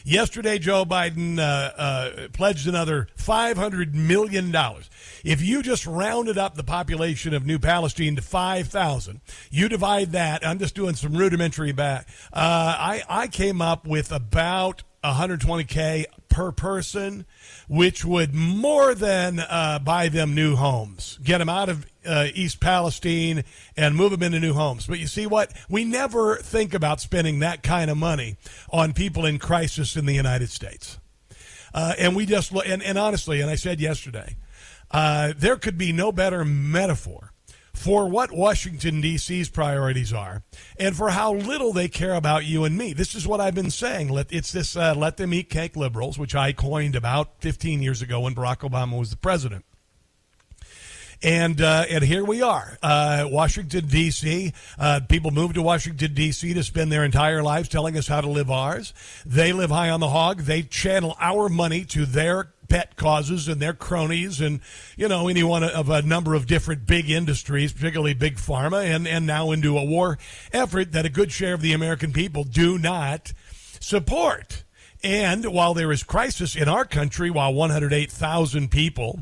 Yesterday, 0.05 0.59
Joe 0.59 0.85
Biden 0.85 1.39
uh, 1.39 1.43
uh, 1.43 2.29
pledged 2.35 2.69
another 2.69 3.09
$500 3.17 3.95
million. 3.95 4.55
If 5.25 5.41
you 5.41 5.63
just 5.63 5.87
rounded 5.87 6.37
up 6.37 6.55
the 6.55 6.65
population 6.65 7.33
of 7.33 7.47
New 7.47 7.59
Palestine 7.59 8.17
to 8.17 8.23
5,000, 8.23 9.21
you 9.51 9.69
divide 9.71 10.13
that. 10.13 10.47
I'm 10.47 10.59
just 10.59 10.75
doing 10.75 10.95
some 10.95 11.15
rudimentary 11.15 11.73
back. 11.73 12.09
Uh, 12.31 12.77
I, 12.79 13.03
I 13.09 13.27
came 13.29 13.63
up 13.63 13.87
with 13.87 14.13
about 14.13 14.83
120K 15.05 16.07
per 16.29 16.53
person, 16.53 17.25
which 17.69 18.05
would 18.05 18.35
more 18.35 18.95
than 18.95 19.41
uh, 19.41 19.79
buy 19.79 20.09
them 20.09 20.35
new 20.35 20.57
homes, 20.57 21.19
get 21.23 21.39
them 21.39 21.49
out 21.49 21.69
of 21.69 21.87
uh, 22.07 22.27
East 22.35 22.61
Palestine 22.61 23.45
and 23.77 23.95
move 23.95 24.11
them 24.11 24.23
into 24.23 24.41
new 24.41 24.55
homes. 24.55 24.87
But 24.87 24.99
you 24.99 25.07
see 25.07 25.27
what? 25.27 25.53
We 25.69 25.85
never 25.85 26.37
think 26.37 26.75
about 26.75 27.01
spending 27.01 27.41
that 27.41 27.63
kind 27.63 27.91
of 27.91 27.97
money 27.97 28.37
on 28.71 28.93
people 28.93 29.25
in 29.25 29.39
crisis 29.39 29.97
in 29.97 30.07
the 30.07 30.15
United 30.15 30.51
States. 30.51 30.99
Uh, 31.75 31.95
and 31.99 32.17
we 32.17 32.27
just 32.27 32.53
look, 32.53 32.67
and, 32.67 32.83
and, 32.83 32.99
honestly, 32.99 33.41
and 33.41 33.51
I 33.51 33.55
said 33.55 33.81
yesterday, 33.81 34.37
uh, 34.91 35.35
there 35.37 35.57
could 35.57 35.77
be 35.77 35.93
no 35.93 36.13
better 36.13 36.45
metaphor 36.45 37.33
for 37.79 38.09
what 38.09 38.33
Washington, 38.33 39.01
D.C.'s 39.01 39.49
priorities 39.49 40.13
are 40.13 40.43
and 40.79 40.97
for 40.97 41.11
how 41.11 41.35
little 41.35 41.73
they 41.73 41.89
care 41.89 42.15
about 42.15 42.45
you 42.45 42.65
and 42.65 42.77
me. 42.77 42.93
This 42.93 43.15
is 43.15 43.27
what 43.27 43.41
I've 43.41 43.55
been 43.55 43.71
saying. 43.71 44.09
Let, 44.09 44.33
it's 44.33 44.53
this 44.53 44.77
uh, 44.77 44.95
let 44.97 45.17
them 45.17 45.33
eat 45.33 45.49
cake 45.49 45.77
liberals, 45.77 46.19
which 46.19 46.35
I 46.35 46.53
coined 46.53 46.97
about 46.97 47.41
15 47.41 47.81
years 47.83 48.03
ago 48.03 48.21
when 48.21 48.35
Barack 48.35 48.69
Obama 48.69 48.99
was 48.99 49.11
the 49.11 49.17
president. 49.17 49.65
And 51.23 51.61
uh, 51.61 51.85
and 51.91 52.05
here 52.05 52.25
we 52.25 52.43
are, 52.43 52.79
uh, 52.81 53.27
Washington 53.29 53.87
D.C. 53.89 54.53
Uh, 54.79 55.01
people 55.09 55.33
move 55.33 55.55
to 55.55 55.63
Washington 55.63 56.15
D.C. 56.15 56.55
to 56.55 56.63
spend 56.63 56.93
their 56.93 57.05
entire 57.05 57.43
lives 57.43 57.69
telling 57.69 57.97
us 57.97 58.07
how 58.07 58.21
to 58.21 58.29
live 58.29 58.53
ours. 58.53 58.95
They 59.27 59.53
live 59.53 59.71
high 59.71 59.91
on 59.91 59.99
the 59.99 60.11
hog. 60.11 60.43
They 60.43 60.63
channel 60.63 61.17
our 61.19 61.49
money 61.49 61.85
to 61.87 62.07
their 62.07 62.53
pet 62.69 62.95
causes 62.95 63.49
and 63.49 63.61
their 63.61 63.73
cronies 63.73 64.41
and 64.41 64.61
you 64.97 65.09
know 65.09 65.27
any 65.27 65.43
one 65.43 65.65
of 65.65 65.89
a 65.89 66.03
number 66.03 66.35
of 66.35 66.47
different 66.47 66.87
big 66.87 67.09
industries 67.09 67.73
particularly 67.73 68.13
big 68.13 68.37
pharma 68.37 68.85
and 68.85 69.09
and 69.09 69.27
now 69.27 69.53
into 69.53 69.79
a 69.79 69.83
war 69.83 70.19
effort 70.53 70.93
that 70.93 71.07
a 71.07 71.09
good 71.09 71.33
share 71.33 71.55
of 71.55 71.63
the 71.63 71.73
american 71.73 72.13
people 72.13 72.45
do 72.45 72.79
not 72.79 73.33
support 73.81 74.65
and 75.03 75.47
while 75.47 75.73
there 75.73 75.91
is 75.91 76.03
crisis 76.03 76.55
in 76.55 76.69
our 76.69 76.85
country 76.85 77.31
while 77.31 77.55
108,000 77.55 78.71
people 78.71 79.21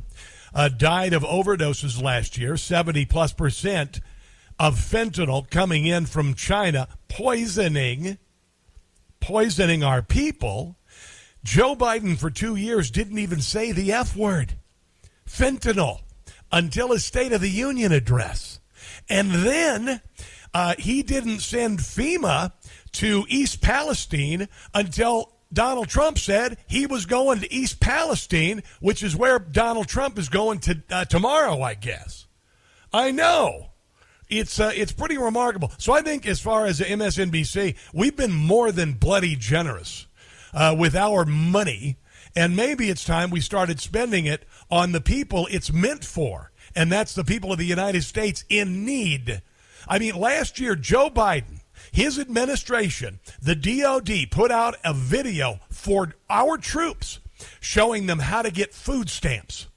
uh, 0.57 0.69
died 0.69 1.13
of 1.13 1.23
overdoses 1.23 2.03
last 2.03 2.39
year, 2.39 2.57
70 2.57 3.05
plus 3.05 3.35
percent 3.35 4.01
of 4.59 4.77
fentanyl 4.77 5.49
coming 5.51 5.85
in 5.85 6.07
from 6.07 6.33
China, 6.33 6.89
poisoning, 7.09 8.17
poisoning 9.21 9.85
our 9.85 10.01
people. 10.01 10.79
Joe 11.45 11.77
Biden 11.77 12.17
for 12.17 12.31
two 12.31 12.57
years 12.57 12.91
didn't 12.91 13.19
even 13.19 13.43
say 13.43 13.71
the 13.71 13.93
F 13.93 14.17
word, 14.17 14.55
fentanyl, 15.29 16.01
until 16.51 16.91
his 16.91 17.05
State 17.05 17.33
of 17.33 17.43
the 17.43 17.51
Union 17.51 17.93
address. 17.93 18.59
And 19.11 19.31
then 19.31 20.01
uh, 20.55 20.75
he 20.79 21.03
didn't 21.03 21.41
send 21.41 21.81
FEMA 21.81 22.53
to 22.93 23.27
East 23.29 23.61
Palestine 23.61 24.49
until 24.73 25.36
Donald 25.53 25.89
Trump 25.89 26.19
said 26.19 26.59
he 26.67 26.87
was 26.87 27.07
going 27.07 27.41
to 27.41 27.53
East 27.53 27.81
Palestine, 27.81 28.63
which 28.81 29.03
is 29.03 29.17
where 29.17 29.39
Donald 29.39 29.89
Trump 29.89 30.19
is 30.19 30.29
going 30.29 30.59
to 30.61 30.83
uh, 30.91 31.05
tomorrow, 31.05 31.63
I 31.63 31.75
guess. 31.75 32.27
I 32.93 33.11
know. 33.11 33.71
It's 34.29 34.59
uh, 34.59 34.73
it's 34.75 34.93
pretty 34.93 35.19
remarkable. 35.19 35.71
So 35.79 35.93
I 35.93 36.03
think, 36.03 36.27
as 36.27 36.41
far 36.41 36.67
as 36.67 36.81
MSNBC, 36.81 37.77
we've 37.93 38.17
been 38.17 38.33
more 38.33 38.73
than 38.73 38.95
bloody 38.95 39.37
generous 39.37 40.07
uh, 40.53 40.75
with 40.77 40.97
our 40.97 41.25
money, 41.25 41.97
and 42.35 42.57
maybe 42.57 42.91
it's 42.91 43.05
time 43.05 43.31
we 43.31 43.41
started 43.41 43.81
spending 43.81 44.27
it 44.27 44.45
on 44.69 44.91
the 44.91 45.01
people 45.01 45.47
it's 45.51 45.73
meant 45.73 46.05
for, 46.05 46.51
and 46.75 46.91
that's 46.91 47.15
the 47.15 47.23
people 47.23 47.53
of 47.53 47.59
the 47.59 47.67
United 47.67 48.03
States 48.03 48.45
in 48.49 48.85
need. 48.85 49.43
I 49.87 50.01
mean, 50.01 50.17
last 50.17 50.59
year 50.59 50.75
Joe 50.75 51.09
Biden 51.09 51.56
his 51.97 52.19
administration, 52.19 53.21
the 53.41 53.55
DOD, 53.55 54.31
put 54.31 54.51
out 54.51 54.77
a 54.85 54.93
video 54.93 55.61
for 55.71 56.13
our 56.29 56.59
troops 56.59 57.21
showing 57.59 58.05
them 58.05 58.19
how 58.19 58.43
to 58.43 58.51
get 58.51 58.75
food 58.75 59.09
stamps. 59.09 59.69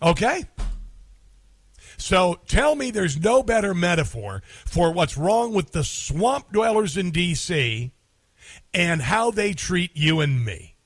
Okay? 0.00 0.44
So 1.96 2.38
tell 2.46 2.76
me 2.76 2.92
there's 2.92 3.18
no 3.18 3.42
better 3.42 3.74
metaphor 3.74 4.44
for 4.64 4.92
what's 4.92 5.18
wrong 5.18 5.52
with 5.52 5.72
the 5.72 5.82
swamp 5.82 6.52
dwellers 6.52 6.96
in 6.96 7.10
D.C. 7.10 7.90
and 8.72 9.02
how 9.02 9.32
they 9.32 9.54
treat 9.54 9.90
you 9.94 10.20
and 10.20 10.44
me. 10.44 10.76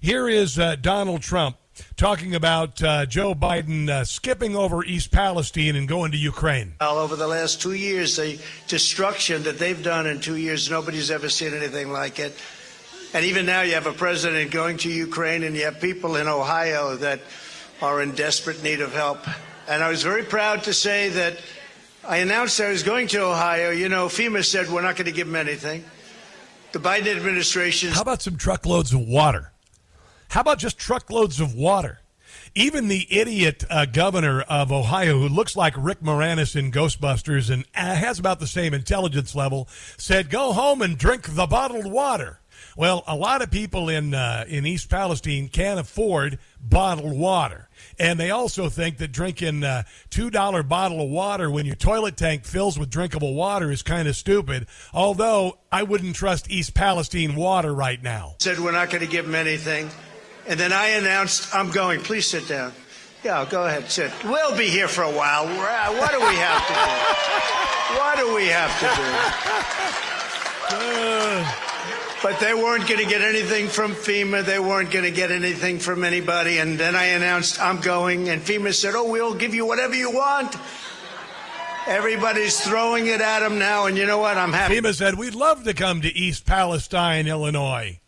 Here 0.00 0.28
is 0.28 0.60
uh, 0.60 0.76
Donald 0.76 1.22
Trump 1.22 1.56
talking 1.96 2.34
about 2.34 2.82
uh, 2.82 3.06
Joe 3.06 3.34
Biden 3.34 3.88
uh, 3.88 4.04
skipping 4.04 4.56
over 4.56 4.84
East 4.84 5.10
Palestine 5.10 5.76
and 5.76 5.88
going 5.88 6.12
to 6.12 6.18
Ukraine. 6.18 6.74
All 6.80 6.98
over 6.98 7.16
the 7.16 7.26
last 7.26 7.60
two 7.60 7.74
years, 7.74 8.16
the 8.16 8.38
destruction 8.68 9.42
that 9.44 9.58
they've 9.58 9.82
done 9.82 10.06
in 10.06 10.20
two 10.20 10.36
years, 10.36 10.70
nobody's 10.70 11.10
ever 11.10 11.28
seen 11.28 11.54
anything 11.54 11.90
like 11.90 12.18
it. 12.18 12.34
And 13.14 13.24
even 13.24 13.46
now, 13.46 13.62
you 13.62 13.74
have 13.74 13.86
a 13.86 13.92
president 13.92 14.50
going 14.50 14.78
to 14.78 14.90
Ukraine, 14.90 15.42
and 15.42 15.56
you 15.56 15.64
have 15.64 15.80
people 15.80 16.16
in 16.16 16.28
Ohio 16.28 16.96
that 16.96 17.20
are 17.80 18.02
in 18.02 18.12
desperate 18.12 18.62
need 18.62 18.80
of 18.80 18.92
help. 18.92 19.20
And 19.68 19.82
I 19.82 19.88
was 19.88 20.02
very 20.02 20.22
proud 20.22 20.64
to 20.64 20.74
say 20.74 21.08
that 21.10 21.40
I 22.06 22.18
announced 22.18 22.60
I 22.60 22.68
was 22.68 22.82
going 22.82 23.08
to 23.08 23.24
Ohio. 23.24 23.70
You 23.70 23.88
know, 23.88 24.06
FEMA 24.06 24.44
said 24.44 24.68
we're 24.68 24.82
not 24.82 24.96
going 24.96 25.06
to 25.06 25.12
give 25.12 25.26
them 25.26 25.36
anything. 25.36 25.84
The 26.72 26.78
Biden 26.78 27.16
administration. 27.16 27.90
How 27.90 28.02
about 28.02 28.22
some 28.22 28.36
truckloads 28.36 28.92
of 28.92 29.00
water? 29.00 29.52
How 30.36 30.42
about 30.42 30.58
just 30.58 30.76
truckloads 30.76 31.40
of 31.40 31.54
water? 31.54 32.00
Even 32.54 32.88
the 32.88 33.06
idiot 33.08 33.64
uh, 33.70 33.86
governor 33.86 34.42
of 34.42 34.70
Ohio, 34.70 35.18
who 35.18 35.30
looks 35.30 35.56
like 35.56 35.72
Rick 35.78 36.00
Moranis 36.00 36.54
in 36.54 36.70
Ghostbusters 36.70 37.48
and 37.48 37.64
uh, 37.74 37.94
has 37.94 38.18
about 38.18 38.38
the 38.38 38.46
same 38.46 38.74
intelligence 38.74 39.34
level, 39.34 39.66
said, 39.96 40.28
"Go 40.28 40.52
home 40.52 40.82
and 40.82 40.98
drink 40.98 41.34
the 41.34 41.46
bottled 41.46 41.90
water." 41.90 42.40
Well, 42.76 43.02
a 43.06 43.16
lot 43.16 43.40
of 43.40 43.50
people 43.50 43.88
in 43.88 44.12
uh, 44.12 44.44
in 44.46 44.66
East 44.66 44.90
Palestine 44.90 45.48
can't 45.48 45.80
afford 45.80 46.38
bottled 46.60 47.18
water, 47.18 47.70
and 47.98 48.20
they 48.20 48.30
also 48.30 48.68
think 48.68 48.98
that 48.98 49.12
drinking 49.12 49.64
a 49.64 49.66
uh, 49.66 49.82
two 50.10 50.28
dollar 50.28 50.62
bottle 50.62 51.00
of 51.00 51.08
water 51.08 51.50
when 51.50 51.64
your 51.64 51.76
toilet 51.76 52.18
tank 52.18 52.44
fills 52.44 52.78
with 52.78 52.90
drinkable 52.90 53.32
water 53.32 53.72
is 53.72 53.82
kind 53.82 54.06
of 54.06 54.14
stupid. 54.14 54.66
Although 54.92 55.56
I 55.72 55.82
wouldn't 55.84 56.14
trust 56.14 56.50
East 56.50 56.74
Palestine 56.74 57.36
water 57.36 57.74
right 57.74 58.02
now. 58.02 58.36
Said 58.40 58.58
we're 58.58 58.72
not 58.72 58.90
going 58.90 59.02
to 59.02 59.10
give 59.10 59.24
them 59.24 59.34
anything. 59.34 59.88
And 60.48 60.58
then 60.60 60.72
I 60.72 60.88
announced, 60.88 61.54
I'm 61.54 61.70
going. 61.70 62.00
Please 62.00 62.26
sit 62.26 62.46
down. 62.48 62.72
Yeah, 63.24 63.44
go 63.50 63.66
ahead, 63.66 63.90
sit. 63.90 64.12
We'll 64.24 64.56
be 64.56 64.68
here 64.68 64.86
for 64.86 65.02
a 65.02 65.10
while. 65.10 65.46
What 65.46 66.12
do 66.12 66.20
we 66.20 66.36
have 66.36 66.66
to 66.68 66.74
do? 66.74 67.98
What 67.98 68.18
do 68.18 68.34
we 68.34 68.46
have 68.46 68.70
to 68.80 68.86
do? 68.86 69.02
but 72.22 72.38
they 72.40 72.54
weren't 72.54 72.86
going 72.86 73.00
to 73.00 73.06
get 73.06 73.22
anything 73.22 73.68
from 73.68 73.92
FEMA. 73.92 74.44
They 74.44 74.58
weren't 74.58 74.90
going 74.90 75.04
to 75.04 75.10
get 75.10 75.30
anything 75.30 75.78
from 75.78 76.04
anybody. 76.04 76.58
And 76.58 76.78
then 76.78 76.94
I 76.94 77.06
announced 77.06 77.60
I'm 77.60 77.80
going, 77.80 78.28
and 78.28 78.40
FEMA 78.42 78.72
said, 78.72 78.94
"Oh, 78.94 79.10
we'll 79.10 79.34
give 79.34 79.54
you 79.54 79.66
whatever 79.66 79.94
you 79.94 80.10
want." 80.10 80.56
Everybody's 81.86 82.60
throwing 82.60 83.06
it 83.06 83.20
at 83.20 83.40
them 83.40 83.58
now, 83.58 83.86
and 83.86 83.96
you 83.96 84.06
know 84.06 84.18
what? 84.18 84.36
I'm 84.36 84.52
happy. 84.52 84.74
FEMA 84.74 84.94
said 84.94 85.14
we'd 85.16 85.34
love 85.34 85.64
to 85.64 85.74
come 85.74 86.00
to 86.02 86.12
East 86.12 86.46
Palestine, 86.46 87.26
Illinois. 87.26 88.00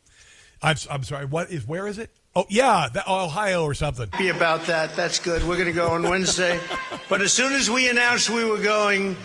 I'm, 0.62 0.76
I'm 0.90 1.04
sorry. 1.04 1.26
What 1.26 1.50
is? 1.50 1.66
Where 1.66 1.86
is 1.86 1.98
it? 1.98 2.10
Oh 2.38 2.46
yeah, 2.48 2.88
the, 2.88 3.02
Ohio 3.10 3.64
or 3.64 3.74
something. 3.74 4.08
Be 4.16 4.28
about 4.28 4.66
that. 4.66 4.94
That's 4.94 5.18
good. 5.18 5.42
We're 5.42 5.56
going 5.56 5.66
to 5.66 5.72
go 5.72 5.88
on 5.88 6.04
Wednesday. 6.04 6.60
but 7.08 7.20
as 7.20 7.32
soon 7.32 7.52
as 7.52 7.68
we 7.68 7.88
announced 7.88 8.30
we 8.30 8.44
were 8.44 8.62
going, 8.62 9.16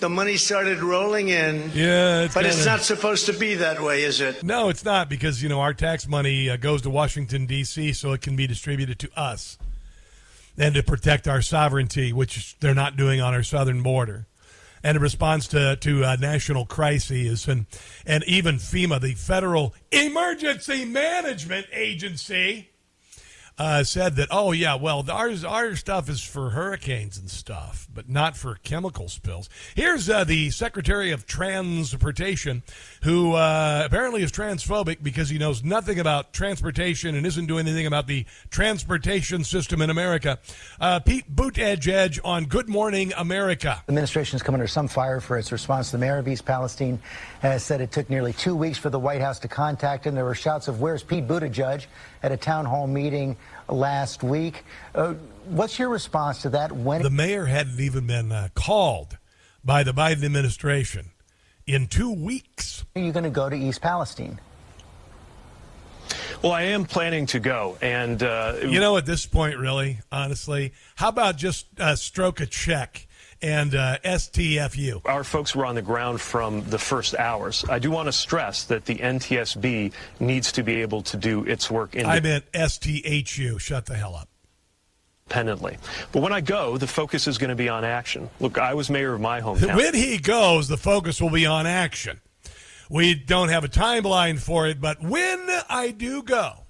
the 0.00 0.08
money 0.08 0.38
started 0.38 0.78
rolling 0.78 1.28
in. 1.28 1.70
Yeah, 1.74 2.22
it's 2.22 2.32
but 2.32 2.40
kinda- 2.40 2.56
it's 2.56 2.64
not 2.64 2.80
supposed 2.80 3.26
to 3.26 3.34
be 3.34 3.56
that 3.56 3.82
way, 3.82 4.02
is 4.02 4.22
it? 4.22 4.42
No, 4.42 4.70
it's 4.70 4.82
not 4.82 5.10
because 5.10 5.42
you 5.42 5.50
know 5.50 5.60
our 5.60 5.74
tax 5.74 6.08
money 6.08 6.48
uh, 6.48 6.56
goes 6.56 6.80
to 6.82 6.90
Washington 6.90 7.44
D.C. 7.44 7.92
so 7.92 8.12
it 8.14 8.22
can 8.22 8.34
be 8.34 8.46
distributed 8.46 8.98
to 9.00 9.10
us 9.14 9.58
and 10.56 10.74
to 10.74 10.82
protect 10.82 11.28
our 11.28 11.42
sovereignty, 11.42 12.14
which 12.14 12.58
they're 12.60 12.74
not 12.74 12.96
doing 12.96 13.20
on 13.20 13.34
our 13.34 13.42
southern 13.42 13.82
border. 13.82 14.26
And 14.84 14.96
in 14.96 15.02
response 15.02 15.48
to 15.48 15.76
to 15.76 16.04
uh, 16.04 16.16
national 16.20 16.66
crises 16.66 17.48
and 17.48 17.66
and 18.06 18.22
even 18.24 18.56
FEMA, 18.56 19.00
the 19.00 19.14
Federal 19.14 19.74
Emergency 19.90 20.84
Management 20.84 21.66
Agency, 21.72 22.68
uh, 23.58 23.84
said 23.84 24.16
that 24.16 24.28
oh 24.30 24.52
yeah, 24.52 24.74
well 24.74 25.04
ours 25.10 25.44
our 25.44 25.76
stuff 25.76 26.08
is 26.08 26.22
for 26.22 26.50
hurricanes 26.50 27.16
and 27.18 27.30
stuff, 27.30 27.88
but 27.92 28.08
not 28.08 28.36
for 28.36 28.56
chemical 28.56 29.08
spills. 29.08 29.48
Here's 29.74 30.10
uh, 30.10 30.24
the 30.24 30.50
Secretary 30.50 31.12
of 31.12 31.26
Transportation, 31.26 32.62
who 33.02 33.34
uh, 33.34 33.82
apparently 33.84 34.22
is 34.22 34.32
transphobic 34.32 35.02
because 35.02 35.28
he 35.28 35.38
knows 35.38 35.62
nothing 35.62 36.00
about 36.00 36.32
transportation 36.32 37.14
and 37.14 37.26
isn't 37.26 37.46
doing 37.46 37.66
anything 37.66 37.86
about 37.86 38.06
the 38.06 38.24
transportation 38.50 39.44
system 39.44 39.80
in 39.80 39.90
America. 39.90 40.38
Uh, 40.80 40.98
Pete 40.98 41.34
Buttigieg 41.34 42.18
on 42.24 42.46
Good 42.46 42.68
Morning 42.68 43.12
America. 43.16 43.82
The 43.86 43.92
administration 43.92 44.34
has 44.34 44.42
come 44.42 44.54
under 44.54 44.66
some 44.66 44.88
fire 44.88 45.20
for 45.20 45.38
its 45.38 45.52
response. 45.52 45.90
The 45.90 45.98
mayor 45.98 46.18
of 46.18 46.26
East 46.26 46.44
Palestine 46.44 46.98
has 47.40 47.62
said 47.62 47.80
it 47.80 47.92
took 47.92 48.10
nearly 48.10 48.32
two 48.32 48.56
weeks 48.56 48.78
for 48.78 48.90
the 48.90 48.98
White 48.98 49.20
House 49.20 49.38
to 49.40 49.48
contact 49.48 50.06
him. 50.06 50.14
There 50.14 50.24
were 50.24 50.34
shouts 50.34 50.66
of 50.66 50.80
"Where's 50.80 51.02
Pete 51.02 51.28
Buttigieg?" 51.28 51.86
At 52.24 52.32
a 52.32 52.36
town 52.38 52.64
hall 52.64 52.86
meeting 52.86 53.36
last 53.68 54.22
week. 54.22 54.64
Uh, 54.94 55.12
what's 55.44 55.78
your 55.78 55.90
response 55.90 56.40
to 56.40 56.48
that? 56.48 56.72
When 56.72 57.02
The 57.02 57.10
mayor 57.10 57.44
hadn't 57.44 57.78
even 57.78 58.06
been 58.06 58.32
uh, 58.32 58.48
called 58.54 59.18
by 59.62 59.82
the 59.82 59.92
Biden 59.92 60.24
administration 60.24 61.10
in 61.66 61.86
two 61.86 62.10
weeks. 62.10 62.86
are 62.96 63.02
you 63.02 63.12
going 63.12 63.24
to 63.24 63.30
go 63.30 63.50
to 63.50 63.56
East 63.56 63.82
Palestine? 63.82 64.40
Well, 66.42 66.52
I 66.52 66.62
am 66.62 66.86
planning 66.86 67.26
to 67.26 67.40
go, 67.40 67.76
and 67.82 68.22
uh, 68.22 68.56
You 68.62 68.80
know, 68.80 68.96
at 68.96 69.04
this 69.06 69.26
point, 69.26 69.58
really, 69.58 70.00
honestly, 70.10 70.72
how 70.96 71.08
about 71.08 71.36
just 71.36 71.66
uh, 71.78 71.94
stroke 71.94 72.40
a 72.40 72.46
check 72.46 73.06
and 73.44 73.74
uh, 73.74 73.98
STFU? 74.04 75.02
Our 75.04 75.22
folks 75.22 75.54
were 75.54 75.66
on 75.66 75.74
the 75.74 75.82
ground 75.82 76.20
from 76.20 76.64
the 76.70 76.78
first 76.78 77.14
hours. 77.14 77.64
I 77.68 77.78
do 77.78 77.90
want 77.90 78.06
to 78.06 78.12
stress 78.12 78.64
that 78.64 78.86
the 78.86 78.96
NTSB 78.96 79.92
needs 80.18 80.52
to 80.52 80.62
be 80.62 80.80
able 80.80 81.02
to 81.02 81.16
do 81.18 81.44
its 81.44 81.70
work 81.70 81.94
I 81.94 82.20
meant 82.20 82.44
STHU. 82.54 83.58
Shut 83.58 83.86
the 83.86 83.96
hell 83.96 84.16
up. 84.16 84.28
independently. 85.26 85.76
But 86.12 86.22
when 86.22 86.32
I 86.32 86.40
go, 86.40 86.78
the 86.78 86.86
focus 86.86 87.26
is 87.26 87.36
going 87.36 87.50
to 87.50 87.56
be 87.56 87.68
on 87.68 87.84
action. 87.84 88.30
Look, 88.40 88.56
I 88.56 88.72
was 88.72 88.88
mayor 88.88 89.12
of 89.14 89.20
my 89.20 89.40
hometown. 89.42 89.76
When 89.84 89.94
he 89.94 90.18
goes, 90.18 90.68
the 90.68 90.78
focus 90.78 91.20
will 91.20 91.30
be 91.30 91.44
on 91.44 91.66
action. 91.66 92.20
We 92.88 93.14
don't 93.14 93.48
have 93.50 93.64
a 93.64 93.68
timeline 93.68 94.38
for 94.38 94.66
it, 94.68 94.80
but 94.80 95.02
when 95.02 95.48
I 95.68 95.90
do 95.90 96.22
go, 96.22 96.63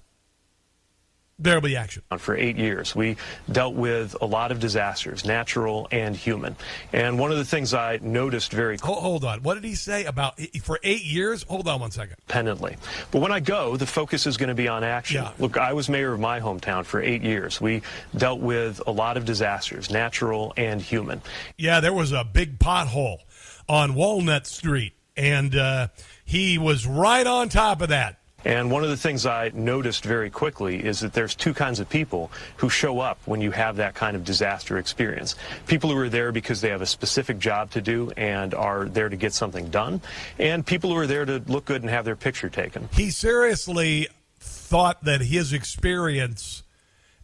there'll 1.37 1.61
be 1.61 1.75
action. 1.75 2.03
For 2.17 2.35
eight 2.35 2.57
years, 2.57 2.95
we 2.95 3.17
dealt 3.51 3.75
with 3.75 4.15
a 4.21 4.25
lot 4.25 4.51
of 4.51 4.59
disasters, 4.59 5.25
natural 5.25 5.87
and 5.91 6.15
human. 6.15 6.55
And 6.93 7.19
one 7.19 7.31
of 7.31 7.37
the 7.37 7.45
things 7.45 7.73
I 7.73 7.99
noticed 8.01 8.51
very 8.51 8.77
Hold, 8.77 8.99
hold 8.99 9.25
on. 9.25 9.43
What 9.43 9.55
did 9.55 9.63
he 9.63 9.75
say 9.75 10.05
about 10.05 10.39
for 10.63 10.79
eight 10.83 11.03
years? 11.03 11.43
Hold 11.43 11.67
on 11.67 11.79
one 11.79 11.91
second. 11.91 12.15
independently. 12.21 12.77
But 13.11 13.21
when 13.21 13.31
I 13.31 13.39
go, 13.39 13.77
the 13.77 13.85
focus 13.85 14.25
is 14.27 14.37
going 14.37 14.49
to 14.49 14.55
be 14.55 14.67
on 14.67 14.83
action. 14.83 15.23
Yeah. 15.23 15.31
Look, 15.39 15.57
I 15.57 15.73
was 15.73 15.89
mayor 15.89 16.13
of 16.13 16.19
my 16.19 16.39
hometown 16.39 16.85
for 16.85 17.01
eight 17.01 17.21
years. 17.21 17.59
We 17.59 17.81
dealt 18.15 18.39
with 18.39 18.81
a 18.87 18.91
lot 18.91 19.17
of 19.17 19.25
disasters, 19.25 19.89
natural 19.89 20.53
and 20.57 20.81
human. 20.81 21.21
Yeah, 21.57 21.79
there 21.79 21.93
was 21.93 22.11
a 22.11 22.23
big 22.23 22.59
pothole 22.59 23.19
on 23.67 23.95
Walnut 23.95 24.47
Street, 24.47 24.93
and 25.17 25.55
uh, 25.55 25.87
he 26.23 26.57
was 26.57 26.85
right 26.85 27.25
on 27.25 27.49
top 27.49 27.81
of 27.81 27.89
that. 27.89 28.19
And 28.45 28.69
one 28.69 28.83
of 28.83 28.89
the 28.89 28.97
things 28.97 29.25
I 29.25 29.51
noticed 29.55 30.05
very 30.05 30.29
quickly 30.29 30.85
is 30.85 30.99
that 30.99 31.13
there's 31.13 31.33
two 31.33 31.53
kinds 31.53 31.79
of 31.79 31.89
people 31.89 32.31
who 32.57 32.69
show 32.69 32.99
up 32.99 33.17
when 33.25 33.41
you 33.41 33.49
have 33.51 33.77
that 33.77 33.95
kind 33.95 34.15
of 34.15 34.23
disaster 34.23 34.77
experience. 34.77 35.35
People 35.65 35.89
who 35.89 35.97
are 35.97 36.09
there 36.09 36.31
because 36.31 36.61
they 36.61 36.69
have 36.69 36.83
a 36.83 36.85
specific 36.85 37.39
job 37.39 37.71
to 37.71 37.81
do 37.81 38.11
and 38.15 38.53
are 38.53 38.85
there 38.85 39.09
to 39.09 39.15
get 39.15 39.33
something 39.33 39.69
done, 39.69 39.99
and 40.37 40.65
people 40.65 40.91
who 40.91 40.97
are 40.97 41.07
there 41.07 41.25
to 41.25 41.41
look 41.47 41.65
good 41.65 41.81
and 41.81 41.89
have 41.89 42.05
their 42.05 42.15
picture 42.15 42.49
taken. 42.49 42.87
He 42.93 43.09
seriously 43.09 44.07
thought 44.39 45.03
that 45.05 45.21
his 45.21 45.51
experience 45.51 46.61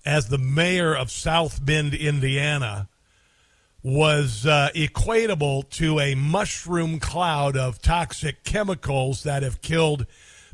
as 0.06 0.30
the 0.30 0.38
mayor 0.40 0.96
of 0.96 1.12
South 1.12 1.64
Bend, 1.64 1.94
Indiana, 1.94 2.88
was 3.84 4.46
uh, 4.46 4.70
equatable 4.76 5.68
to 5.70 6.00
a 6.00 6.16
mushroom 6.16 7.00
cloud 7.00 7.58
of 7.58 7.82
toxic 7.82 8.44
chemicals 8.44 9.24
that 9.24 9.44
have 9.44 9.62
killed 9.62 10.06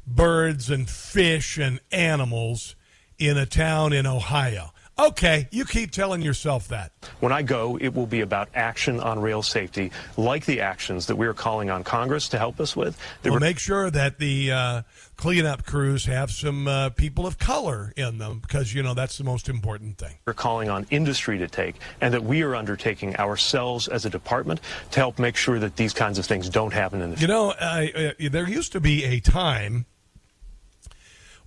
birds 0.07 0.69
and 0.69 0.89
fish 0.89 1.57
and 1.57 1.79
animals 1.91 2.75
in 3.19 3.37
a 3.37 3.45
town 3.45 3.93
in 3.93 4.07
Ohio. 4.07 4.71
Okay, 4.99 5.47
you 5.51 5.63
keep 5.63 5.91
telling 5.91 6.23
yourself 6.23 6.69
that. 6.69 6.91
When 7.19 7.31
I 7.31 7.43
go, 7.43 7.77
it 7.77 7.93
will 7.93 8.07
be 8.07 8.21
about 8.21 8.49
action 8.55 8.99
on 8.99 9.19
rail 9.19 9.43
safety, 9.43 9.91
like 10.17 10.45
the 10.45 10.59
actions 10.61 11.05
that 11.05 11.15
we're 11.15 11.35
calling 11.35 11.69
on 11.69 11.83
Congress 11.83 12.27
to 12.29 12.39
help 12.39 12.59
us 12.59 12.75
with. 12.75 12.99
We'll 13.23 13.35
were- 13.35 13.39
make 13.39 13.59
sure 13.59 13.91
that 13.91 14.17
the 14.17 14.51
uh, 14.51 14.81
cleanup 15.15 15.67
crews 15.67 16.05
have 16.05 16.31
some 16.31 16.67
uh, 16.67 16.89
people 16.89 17.27
of 17.27 17.37
color 17.37 17.93
in 17.95 18.17
them 18.17 18.39
because, 18.39 18.73
you 18.73 18.81
know, 18.81 18.95
that's 18.95 19.19
the 19.19 19.23
most 19.23 19.49
important 19.49 19.99
thing. 19.99 20.15
we're 20.25 20.33
calling 20.33 20.67
on 20.67 20.87
industry 20.89 21.37
to 21.37 21.47
take, 21.47 21.75
and 22.01 22.11
that 22.11 22.23
we 22.23 22.41
are 22.41 22.55
undertaking 22.55 23.15
ourselves 23.17 23.87
as 23.87 24.03
a 24.03 24.09
department 24.09 24.61
to 24.89 24.99
help 24.99 25.19
make 25.19 25.35
sure 25.35 25.59
that 25.59 25.75
these 25.75 25.93
kinds 25.93 26.17
of 26.17 26.25
things 26.25 26.49
don't 26.49 26.73
happen 26.73 27.03
in 27.03 27.11
the 27.11 27.17
future. 27.17 27.31
You 27.31 27.37
know, 27.37 27.51
uh, 27.51 28.13
there 28.31 28.49
used 28.49 28.71
to 28.71 28.79
be 28.79 29.03
a 29.03 29.19
time 29.19 29.85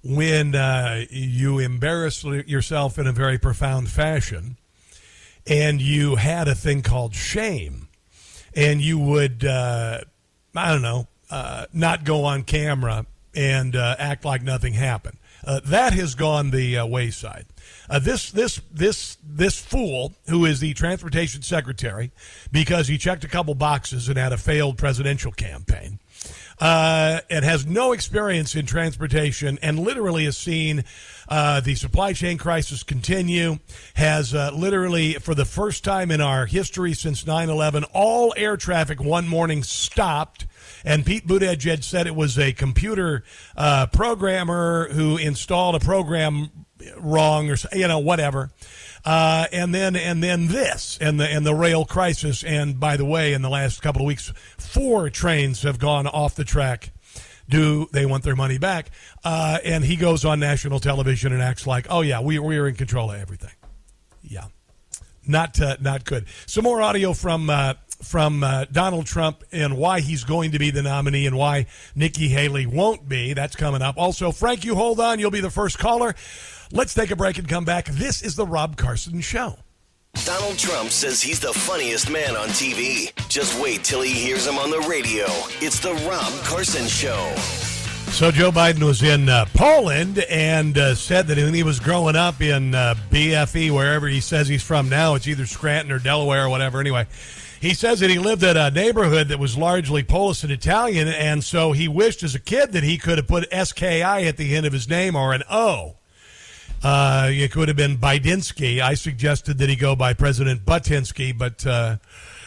when 0.03 0.55
uh, 0.55 1.05
you 1.11 1.59
embarrassed 1.59 2.25
yourself 2.25 2.99
in 2.99 3.07
a 3.07 3.13
very 3.13 3.39
profound 3.39 3.91
fashion 3.91 4.57
and 5.47 5.81
you 5.81 6.17
had 6.17 6.49
a 6.49 6.55
thing 6.55 6.83
called 6.83 7.15
shame 7.15 7.89
and 8.55 8.81
you 8.81 8.99
would 8.99 9.45
uh, 9.45 10.01
i 10.55 10.73
don't 10.73 10.83
know 10.83 11.07
uh, 11.31 11.67
not 11.73 12.05
go 12.05 12.25
on 12.25 12.43
camera 12.43 13.07
and 13.35 13.77
uh, 13.77 13.95
act 13.99 14.25
like 14.25 14.43
nothing 14.43 14.73
happened. 14.73 15.17
Uh, 15.45 15.61
that 15.65 15.93
has 15.93 16.15
gone 16.15 16.51
the 16.51 16.77
uh, 16.77 16.85
wayside. 16.85 17.47
This 18.03 18.31
this 18.31 18.61
this 18.71 19.17
this 19.23 19.59
fool 19.59 20.13
who 20.29 20.45
is 20.45 20.61
the 20.61 20.75
transportation 20.75 21.43
secretary 21.43 22.11
because 22.53 22.89
he 22.89 22.99
checked 22.99 23.25
a 23.25 23.29
couple 23.29 23.55
boxes 23.55 24.09
and 24.09 24.19
had 24.19 24.33
a 24.33 24.37
failed 24.37 24.77
presidential 24.77 25.33
campaign 25.33 25.99
uh, 26.61 27.21
and 27.31 27.45
has 27.45 27.67
no 27.67 27.93
experience 27.93 28.55
in 28.55 28.67
transportation 28.67 29.59
and 29.63 29.79
literally 29.79 30.25
has 30.25 30.37
seen 30.37 30.85
uh, 31.29 31.61
the 31.61 31.75
supply 31.75 32.13
chain 32.13 32.37
crisis 32.37 32.83
continue, 32.83 33.59
has 33.95 34.35
uh, 34.35 34.51
literally, 34.53 35.15
for 35.15 35.35
the 35.35 35.45
first 35.45 35.85
time 35.85 36.11
in 36.11 36.21
our 36.21 36.47
history 36.47 36.93
since 36.93 37.27
9 37.27 37.49
11, 37.49 37.85
all 37.93 38.35
air 38.37 38.57
traffic 38.57 39.01
one 39.01 39.27
morning 39.29 39.63
stopped. 39.63 40.47
And 40.85 41.05
Pete 41.07 41.27
Buttigieg 41.27 41.85
said 41.85 42.07
it 42.07 42.15
was 42.15 42.39
a 42.39 42.53
computer 42.53 43.25
uh, 43.57 43.87
programmer 43.87 44.89
who 44.93 45.17
installed 45.17 45.77
a 45.77 45.81
program 45.81 46.51
wrong 46.97 47.51
or 47.51 47.57
you 47.73 47.89
know 47.89 47.99
whatever. 47.99 48.51
Uh, 49.05 49.47
and 49.53 49.75
then 49.75 49.97
and 49.97 50.23
then 50.23 50.49
this 50.49 50.99
and 51.01 51.19
the 51.19 51.27
and 51.27 51.47
the 51.47 51.55
rail 51.55 51.85
crisis. 51.85 52.45
And 52.45 52.79
by 52.79 52.97
the 52.97 53.05
way, 53.05 53.33
in 53.33 53.43
the 53.43 53.49
last 53.49 53.83
couple 53.83 54.03
of 54.03 54.07
weeks, 54.07 54.33
four 54.59 55.11
trains 55.11 55.63
have 55.63 55.79
gone 55.79 56.07
off 56.07 56.35
the 56.35 56.45
track. 56.45 56.93
Do 57.49 57.89
they 57.93 58.07
want 58.07 58.23
their 58.23 58.37
money 58.37 58.59
back? 58.59 58.91
Uh, 59.25 59.59
and 59.65 59.85
he 59.85 59.97
goes 59.97 60.25
on 60.25 60.39
national 60.39 60.79
television 60.79 61.33
and 61.33 61.43
acts 61.43 61.67
like, 61.67 61.87
"Oh 61.91 62.03
yeah, 62.03 62.21
we 62.21 62.39
we 62.39 62.59
are 62.59 62.69
in 62.69 62.75
control 62.75 63.11
of 63.11 63.21
everything." 63.21 63.51
Yeah, 64.23 64.45
not 65.27 65.61
uh, 65.61 65.77
not 65.81 66.05
good. 66.05 66.27
Some 66.47 66.65
more 66.65 66.81
audio 66.83 67.13
from 67.13 67.51
uh, 67.51 67.75
from 68.03 68.43
uh, 68.43 68.67
Donald 68.71 69.07
Trump 69.07 69.45
and 69.53 69.77
why 69.77 70.01
he's 70.01 70.25
going 70.25 70.53
to 70.53 70.59
be 70.59 70.71
the 70.71 70.83
nominee 70.83 71.27
and 71.27 71.37
why 71.37 71.67
Nikki 71.95 72.29
Haley 72.29 72.67
won't 72.67 73.09
be. 73.09 73.33
That's 73.35 73.57
coming 73.57 73.83
up. 73.83 73.97
Also, 73.99 74.33
Frank, 74.33 74.65
you 74.65 74.75
hold 74.75 75.01
on. 75.01 75.19
You'll 75.19 75.31
be 75.31 75.41
the 75.41 75.51
first 75.51 75.79
caller. 75.79 76.15
Let's 76.73 76.95
take 76.95 77.11
a 77.11 77.17
break 77.17 77.37
and 77.37 77.49
come 77.49 77.65
back. 77.65 77.87
This 77.87 78.23
is 78.23 78.37
the 78.37 78.47
Rob 78.47 78.77
Carson 78.77 79.21
Show. 79.21 79.57
Donald 80.25 80.57
Trump 80.57 80.91
says 80.91 81.21
he's 81.21 81.41
the 81.41 81.53
funniest 81.53 82.09
man 82.09 82.37
on 82.37 82.47
TV. 82.49 83.13
Just 83.29 83.61
wait 83.61 83.83
till 83.83 84.03
he 84.03 84.13
hears 84.13 84.47
him 84.47 84.57
on 84.57 84.71
the 84.71 84.79
radio. 84.89 85.25
It's 85.61 85.81
the 85.81 85.95
Rob 86.09 86.33
Carson 86.45 86.87
Show. 86.87 87.35
So 88.13 88.31
Joe 88.31 88.53
Biden 88.53 88.85
was 88.85 89.03
in 89.03 89.29
uh, 89.29 89.47
Poland 89.55 90.25
and 90.31 90.79
uh, 90.79 90.95
said 90.95 91.27
that 91.27 91.39
when 91.39 91.55
he 91.55 91.65
was 91.65 91.81
growing 91.81 92.15
up 92.15 92.41
in 92.41 92.73
uh, 92.73 92.95
BFE, 93.11 93.73
wherever 93.73 94.07
he 94.07 94.21
says 94.21 94.47
he's 94.47 94.63
from 94.63 94.89
now, 94.89 95.17
it's 95.17 95.27
either 95.27 95.47
Scranton 95.47 95.91
or 95.91 95.99
Delaware 95.99 96.47
or 96.47 96.49
whatever. 96.51 96.79
Anyway, 96.79 97.07
he 97.61 97.75
says 97.75 97.99
that 97.99 98.11
he 98.11 98.21
lived 98.21 98.45
in 98.45 98.57
a 98.57 98.71
neighborhood 98.71 99.27
that 99.29 99.41
was 99.41 99.59
largely 99.59 100.05
Polish 100.05 100.45
and 100.45 100.53
Italian, 100.53 101.09
and 101.09 101.43
so 101.43 101.73
he 101.73 101.89
wished 101.89 102.23
as 102.23 102.37
a 102.37 102.41
kid 102.41 102.73
that 102.73 102.85
he 102.85 102.97
could 102.97 103.19
have 103.19 103.27
put 103.27 103.49
SKI 103.53 104.03
at 104.03 104.37
the 104.37 104.55
end 104.55 104.67
of 104.67 104.73
his 104.73 104.89
name 104.89 105.17
or 105.17 105.33
an 105.33 105.43
O. 105.51 105.97
Uh, 106.83 107.29
it 107.31 107.53
could 107.53 107.69
have 107.69 107.77
been 107.77 107.99
Bidinsky. 107.99 108.81
I 108.81 108.95
suggested 108.95 109.59
that 109.59 109.69
he 109.69 109.77
go 109.77 109.95
by 109.95 110.15
President 110.15 110.65
Butinsky, 110.65 111.37
but 111.37 111.67
uh, 111.67 111.97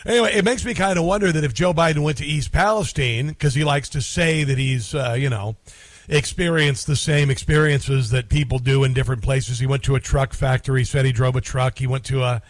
anyway, 0.05 0.33
it 0.33 0.43
makes 0.43 0.65
me 0.65 0.73
kind 0.73 0.97
of 0.97 1.05
wonder 1.05 1.31
that 1.31 1.43
if 1.43 1.53
Joe 1.53 1.73
Biden 1.73 2.03
went 2.03 2.17
to 2.17 2.25
East 2.25 2.51
Palestine, 2.51 3.27
because 3.27 3.53
he 3.53 3.63
likes 3.63 3.89
to 3.89 4.01
say 4.01 4.43
that 4.43 4.57
he's, 4.57 4.95
uh, 4.95 5.15
you 5.17 5.29
know, 5.29 5.55
experienced 6.09 6.87
the 6.87 6.95
same 6.95 7.29
experiences 7.29 8.09
that 8.09 8.27
people 8.27 8.59
do 8.59 8.83
in 8.83 8.93
different 8.93 9.21
places. 9.21 9.59
He 9.59 9.67
went 9.67 9.83
to 9.83 9.95
a 9.95 9.99
truck 9.99 10.33
factory, 10.33 10.83
said 10.83 11.05
he 11.05 11.11
drove 11.11 11.35
a 11.35 11.41
truck. 11.41 11.77
He 11.77 11.87
went 11.87 12.03
to 12.05 12.23
a 12.23 12.41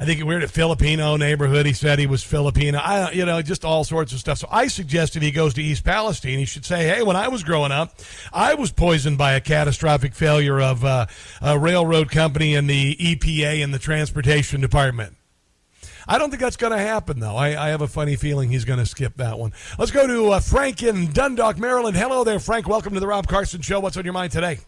I 0.00 0.06
think 0.06 0.18
we 0.20 0.24
were 0.24 0.36
in 0.36 0.42
a 0.42 0.48
Filipino 0.48 1.18
neighborhood. 1.18 1.66
He 1.66 1.74
said 1.74 1.98
he 1.98 2.06
was 2.06 2.22
Filipino. 2.22 2.78
I, 2.78 3.10
you 3.12 3.26
know, 3.26 3.42
just 3.42 3.66
all 3.66 3.84
sorts 3.84 4.14
of 4.14 4.18
stuff. 4.18 4.38
So 4.38 4.48
I 4.50 4.66
suggested 4.68 5.22
he 5.22 5.30
goes 5.30 5.52
to 5.54 5.62
East 5.62 5.84
Palestine. 5.84 6.38
He 6.38 6.46
should 6.46 6.64
say, 6.64 6.84
"Hey, 6.88 7.02
when 7.02 7.16
I 7.16 7.28
was 7.28 7.44
growing 7.44 7.70
up, 7.70 7.98
I 8.32 8.54
was 8.54 8.72
poisoned 8.72 9.18
by 9.18 9.34
a 9.34 9.42
catastrophic 9.42 10.14
failure 10.14 10.58
of 10.58 10.86
uh, 10.86 11.04
a 11.42 11.58
railroad 11.58 12.10
company 12.10 12.54
and 12.54 12.68
the 12.68 12.96
EPA 12.96 13.62
and 13.62 13.74
the 13.74 13.78
transportation 13.78 14.62
department." 14.62 15.16
I 16.08 16.16
don't 16.16 16.30
think 16.30 16.40
that's 16.40 16.56
going 16.56 16.72
to 16.72 16.78
happen, 16.78 17.20
though. 17.20 17.36
I, 17.36 17.66
I, 17.66 17.68
have 17.68 17.82
a 17.82 17.86
funny 17.86 18.16
feeling 18.16 18.48
he's 18.48 18.64
going 18.64 18.78
to 18.78 18.86
skip 18.86 19.18
that 19.18 19.38
one. 19.38 19.52
Let's 19.78 19.92
go 19.92 20.06
to 20.06 20.30
uh, 20.30 20.40
Frank 20.40 20.82
in 20.82 21.12
Dundalk, 21.12 21.58
Maryland. 21.58 21.96
Hello 21.96 22.24
there, 22.24 22.40
Frank. 22.40 22.66
Welcome 22.66 22.94
to 22.94 23.00
the 23.00 23.06
Rob 23.06 23.28
Carson 23.28 23.60
Show. 23.60 23.80
What's 23.80 23.98
on 23.98 24.04
your 24.04 24.14
mind 24.14 24.32
today? 24.32 24.60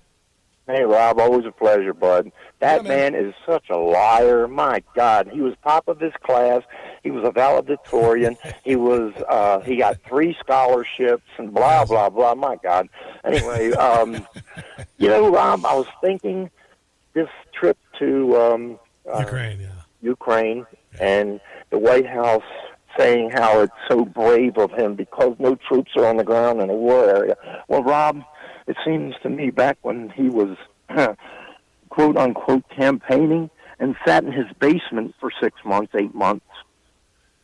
Hey, 0.66 0.84
Rob, 0.84 1.18
always 1.18 1.44
a 1.44 1.50
pleasure, 1.50 1.92
bud. 1.92 2.30
That 2.60 2.84
yeah, 2.84 2.88
man. 2.88 3.12
man. 3.14 3.26
is 3.26 3.34
such 3.44 3.68
a 3.68 3.76
liar. 3.76 4.46
My 4.46 4.82
God, 4.94 5.28
he 5.32 5.40
was 5.40 5.54
top 5.64 5.88
of 5.88 5.98
his 5.98 6.12
class. 6.22 6.62
He 7.02 7.10
was 7.10 7.26
a 7.26 7.32
valedictorian. 7.32 8.36
he 8.64 8.76
was. 8.76 9.12
uh 9.28 9.60
He 9.60 9.76
got 9.76 9.98
three 10.08 10.36
scholarships 10.38 11.26
and 11.36 11.52
blah 11.52 11.84
blah 11.84 12.10
blah. 12.10 12.34
My 12.36 12.56
God. 12.62 12.88
Anyway, 13.24 13.72
um, 13.72 14.26
you 14.98 15.08
know, 15.08 15.30
Rob, 15.32 15.66
I 15.66 15.74
was 15.74 15.86
thinking 16.00 16.48
this 17.12 17.28
trip 17.52 17.76
to 17.98 18.36
um, 18.40 18.78
uh, 19.12 19.18
Ukraine, 19.18 19.60
yeah. 19.60 19.68
Ukraine, 20.00 20.66
and 21.00 21.40
the 21.70 21.78
White 21.78 22.06
House 22.06 22.44
saying 22.96 23.30
how 23.30 23.60
it's 23.60 23.72
so 23.88 24.04
brave 24.04 24.58
of 24.58 24.70
him 24.72 24.94
because 24.94 25.34
no 25.38 25.54
troops 25.54 25.92
are 25.96 26.06
on 26.06 26.18
the 26.18 26.24
ground 26.24 26.60
in 26.60 26.70
a 26.70 26.74
war 26.74 27.08
area. 27.08 27.36
Well, 27.68 27.82
Rob 27.82 28.22
it 28.66 28.76
seems 28.84 29.14
to 29.22 29.28
me 29.28 29.50
back 29.50 29.78
when 29.82 30.10
he 30.10 30.28
was 30.28 30.56
quote 31.88 32.16
unquote 32.16 32.64
campaigning 32.70 33.50
and 33.78 33.96
sat 34.06 34.24
in 34.24 34.32
his 34.32 34.46
basement 34.60 35.14
for 35.20 35.30
six 35.40 35.56
months, 35.64 35.92
eight 35.94 36.14
months, 36.14 36.46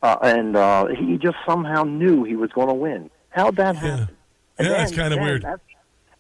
uh, 0.03 0.16
and 0.23 0.57
uh, 0.57 0.87
he 0.87 1.19
just 1.19 1.37
somehow 1.47 1.83
knew 1.83 2.25
he 2.25 2.37
was 2.37 2.51
going 2.53 2.69
to 2.69 2.75
win. 2.75 3.11
How'd 3.31 3.57
that 3.57 3.77
happen? 3.77 4.16
Yeah, 4.59 4.66
yeah 4.66 4.69
that's 4.79 4.95
kind 4.95 5.12
of 5.12 5.21
weird. 5.21 5.43
That's, 5.43 5.62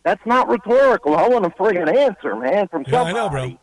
that's 0.02 0.26
not 0.26 0.48
rhetorical. 0.48 1.16
I 1.16 1.28
want 1.28 1.44
a 1.44 1.50
friggin' 1.50 1.94
answer, 1.94 2.34
man, 2.36 2.68
from 2.68 2.84
yeah, 2.86 2.90
somebody. 2.90 3.18
I 3.18 3.22
know, 3.22 3.28
bro. 3.28 3.58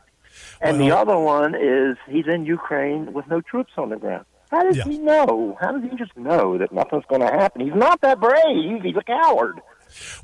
And 0.61 0.79
well, 0.79 0.87
the 0.87 0.95
other 0.95 1.17
one 1.17 1.55
is 1.55 1.97
he's 2.09 2.27
in 2.27 2.45
Ukraine 2.45 3.13
with 3.13 3.27
no 3.27 3.41
troops 3.41 3.73
on 3.77 3.89
the 3.89 3.97
ground. 3.97 4.25
How 4.51 4.63
does 4.63 4.77
yeah. 4.77 4.83
he 4.85 4.97
know? 4.97 5.57
How 5.59 5.71
does 5.71 5.89
he 5.89 5.97
just 5.97 6.15
know 6.15 6.57
that 6.57 6.71
nothing's 6.71 7.03
going 7.09 7.21
to 7.21 7.27
happen? 7.27 7.61
He's 7.61 7.75
not 7.75 8.01
that 8.01 8.19
brave. 8.19 8.81
He's 8.83 8.95
a 8.95 9.03
coward. 9.03 9.61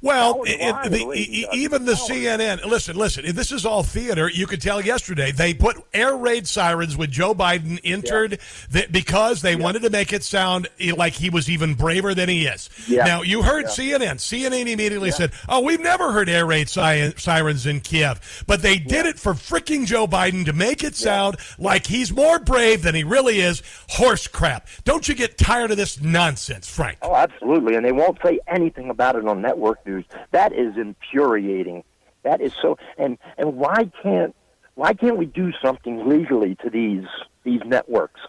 Well, 0.02 0.44
it, 0.46 0.92
the, 0.92 1.48
even 1.54 1.86
the 1.86 1.94
CNN. 1.94 2.66
Listen, 2.66 2.96
listen. 2.96 3.26
If 3.26 3.36
This 3.36 3.52
is 3.52 3.66
all 3.66 3.84
theater. 3.84 4.30
You 4.30 4.48
could 4.48 4.62
tell 4.62 4.82
yesterday 4.82 5.32
they 5.32 5.54
put 5.54 5.78
air 5.94 6.16
raid 6.16 6.48
sirens 6.48 6.98
when 6.98 7.12
Joe 7.12 7.34
Biden 7.34 7.80
entered 7.84 8.32
yeah. 8.32 8.38
the, 8.70 8.88
because 8.92 9.42
they 9.42 9.54
yeah. 9.54 9.64
wanted 9.64 9.82
to 9.84 9.90
make 9.90 10.14
it 10.14 10.24
sound 10.24 10.68
like 10.96 11.14
he 11.14 11.30
was 11.30 11.50
even 11.50 11.74
braver 11.74 12.14
than 12.14 12.30
he 12.30 12.46
is. 12.46 12.70
Yeah. 12.88 13.06
Now 13.06 13.22
you 13.22 13.44
heard 13.44 13.66
CNN. 13.66 14.16
CNN 14.16 14.68
immediately 14.68 15.12
said, 15.12 15.32
"Oh, 15.48 15.62
we've 15.62 15.80
never 15.80 16.12
heard 16.12 16.30
air 16.30 16.46
raid 16.46 16.70
si- 16.70 17.14
sirens 17.18 17.66
in 17.66 17.82
Kiev," 17.82 18.44
but 18.48 18.62
they 18.62 18.78
did 18.78 19.06
it 19.06 19.20
for 19.20 19.34
freaking 19.34 19.86
Joe 19.86 20.08
Biden 20.08 20.46
to 20.46 20.54
make 20.54 20.84
it 20.84 20.96
sound 20.96 21.38
like 21.58 21.88
he's 21.88 22.12
more 22.12 22.40
brave 22.40 22.84
than 22.84 22.96
he 22.96 23.04
really 23.04 23.40
is. 23.40 23.62
Horse 23.90 24.28
crap! 24.28 24.68
Don't 24.84 25.08
you 25.08 25.16
get 25.16 25.38
tired 25.38 25.72
of 25.72 25.78
this 25.78 26.02
nonsense, 26.02 26.70
Frank? 26.70 26.98
Oh, 27.02 27.16
absolutely. 27.16 27.76
And 27.76 27.86
they 27.86 27.92
won't 27.92 28.18
say 28.24 28.40
anything 28.48 28.90
about 28.90 29.16
it 29.16 29.28
on 29.28 29.42
network 29.42 29.61
news. 29.86 30.06
That 30.32 30.54
is 30.54 30.76
infuriating. 30.78 31.84
That 32.24 32.42
is 32.42 32.54
so. 32.62 32.78
And 32.98 33.18
and 33.38 33.56
why 33.56 33.92
can't 34.02 34.36
why 34.76 34.94
can't 34.94 35.18
we 35.18 35.26
do 35.26 35.52
something 35.64 36.08
legally 36.08 36.56
to 36.64 36.70
these 36.70 37.06
these 37.44 37.62
networks? 37.66 38.22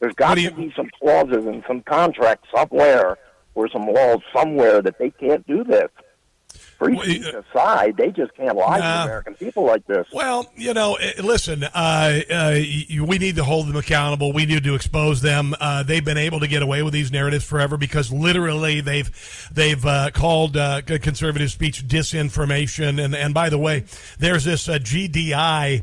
There's 0.00 0.14
got 0.14 0.40
you, 0.40 0.50
to 0.50 0.56
be 0.56 0.72
some 0.74 0.90
clauses 1.00 1.46
and 1.46 1.62
some 1.66 1.82
contracts 1.82 2.48
somewhere 2.54 3.18
or 3.54 3.68
some 3.68 3.86
laws 3.86 4.18
somewhere 4.34 4.82
that 4.82 4.98
they 4.98 5.10
can't 5.10 5.46
do 5.46 5.62
this 5.62 5.90
free 6.82 6.98
speech 6.98 7.34
aside, 7.34 7.96
they 7.96 8.10
just 8.10 8.34
can't 8.34 8.56
lie 8.56 8.78
to 8.78 9.02
American 9.04 9.34
people 9.34 9.64
like 9.64 9.86
this. 9.86 10.06
Well, 10.12 10.50
you 10.56 10.74
know, 10.74 10.94
eh, 10.96 11.12
listen, 11.22 11.64
uh, 11.64 12.20
uh, 12.30 12.54
we 12.54 13.18
need 13.18 13.36
to 13.36 13.44
hold 13.44 13.68
them 13.68 13.76
accountable. 13.76 14.32
We 14.32 14.46
need 14.46 14.64
to 14.64 14.74
expose 14.74 15.22
them. 15.22 15.54
Uh, 15.60 15.82
they've 15.82 16.04
been 16.04 16.18
able 16.18 16.40
to 16.40 16.48
get 16.48 16.62
away 16.62 16.82
with 16.82 16.92
these 16.92 17.12
narratives 17.12 17.44
forever 17.44 17.76
because 17.76 18.12
literally 18.12 18.80
they've 18.80 19.48
they've 19.52 19.84
uh, 19.84 20.10
called 20.12 20.56
uh, 20.56 20.82
conservative 20.82 21.50
speech 21.50 21.86
disinformation. 21.86 23.02
And 23.02 23.14
and 23.14 23.34
by 23.34 23.48
the 23.48 23.58
way, 23.58 23.84
there's 24.18 24.44
this 24.44 24.68
uh, 24.68 24.78
GDI 24.78 25.82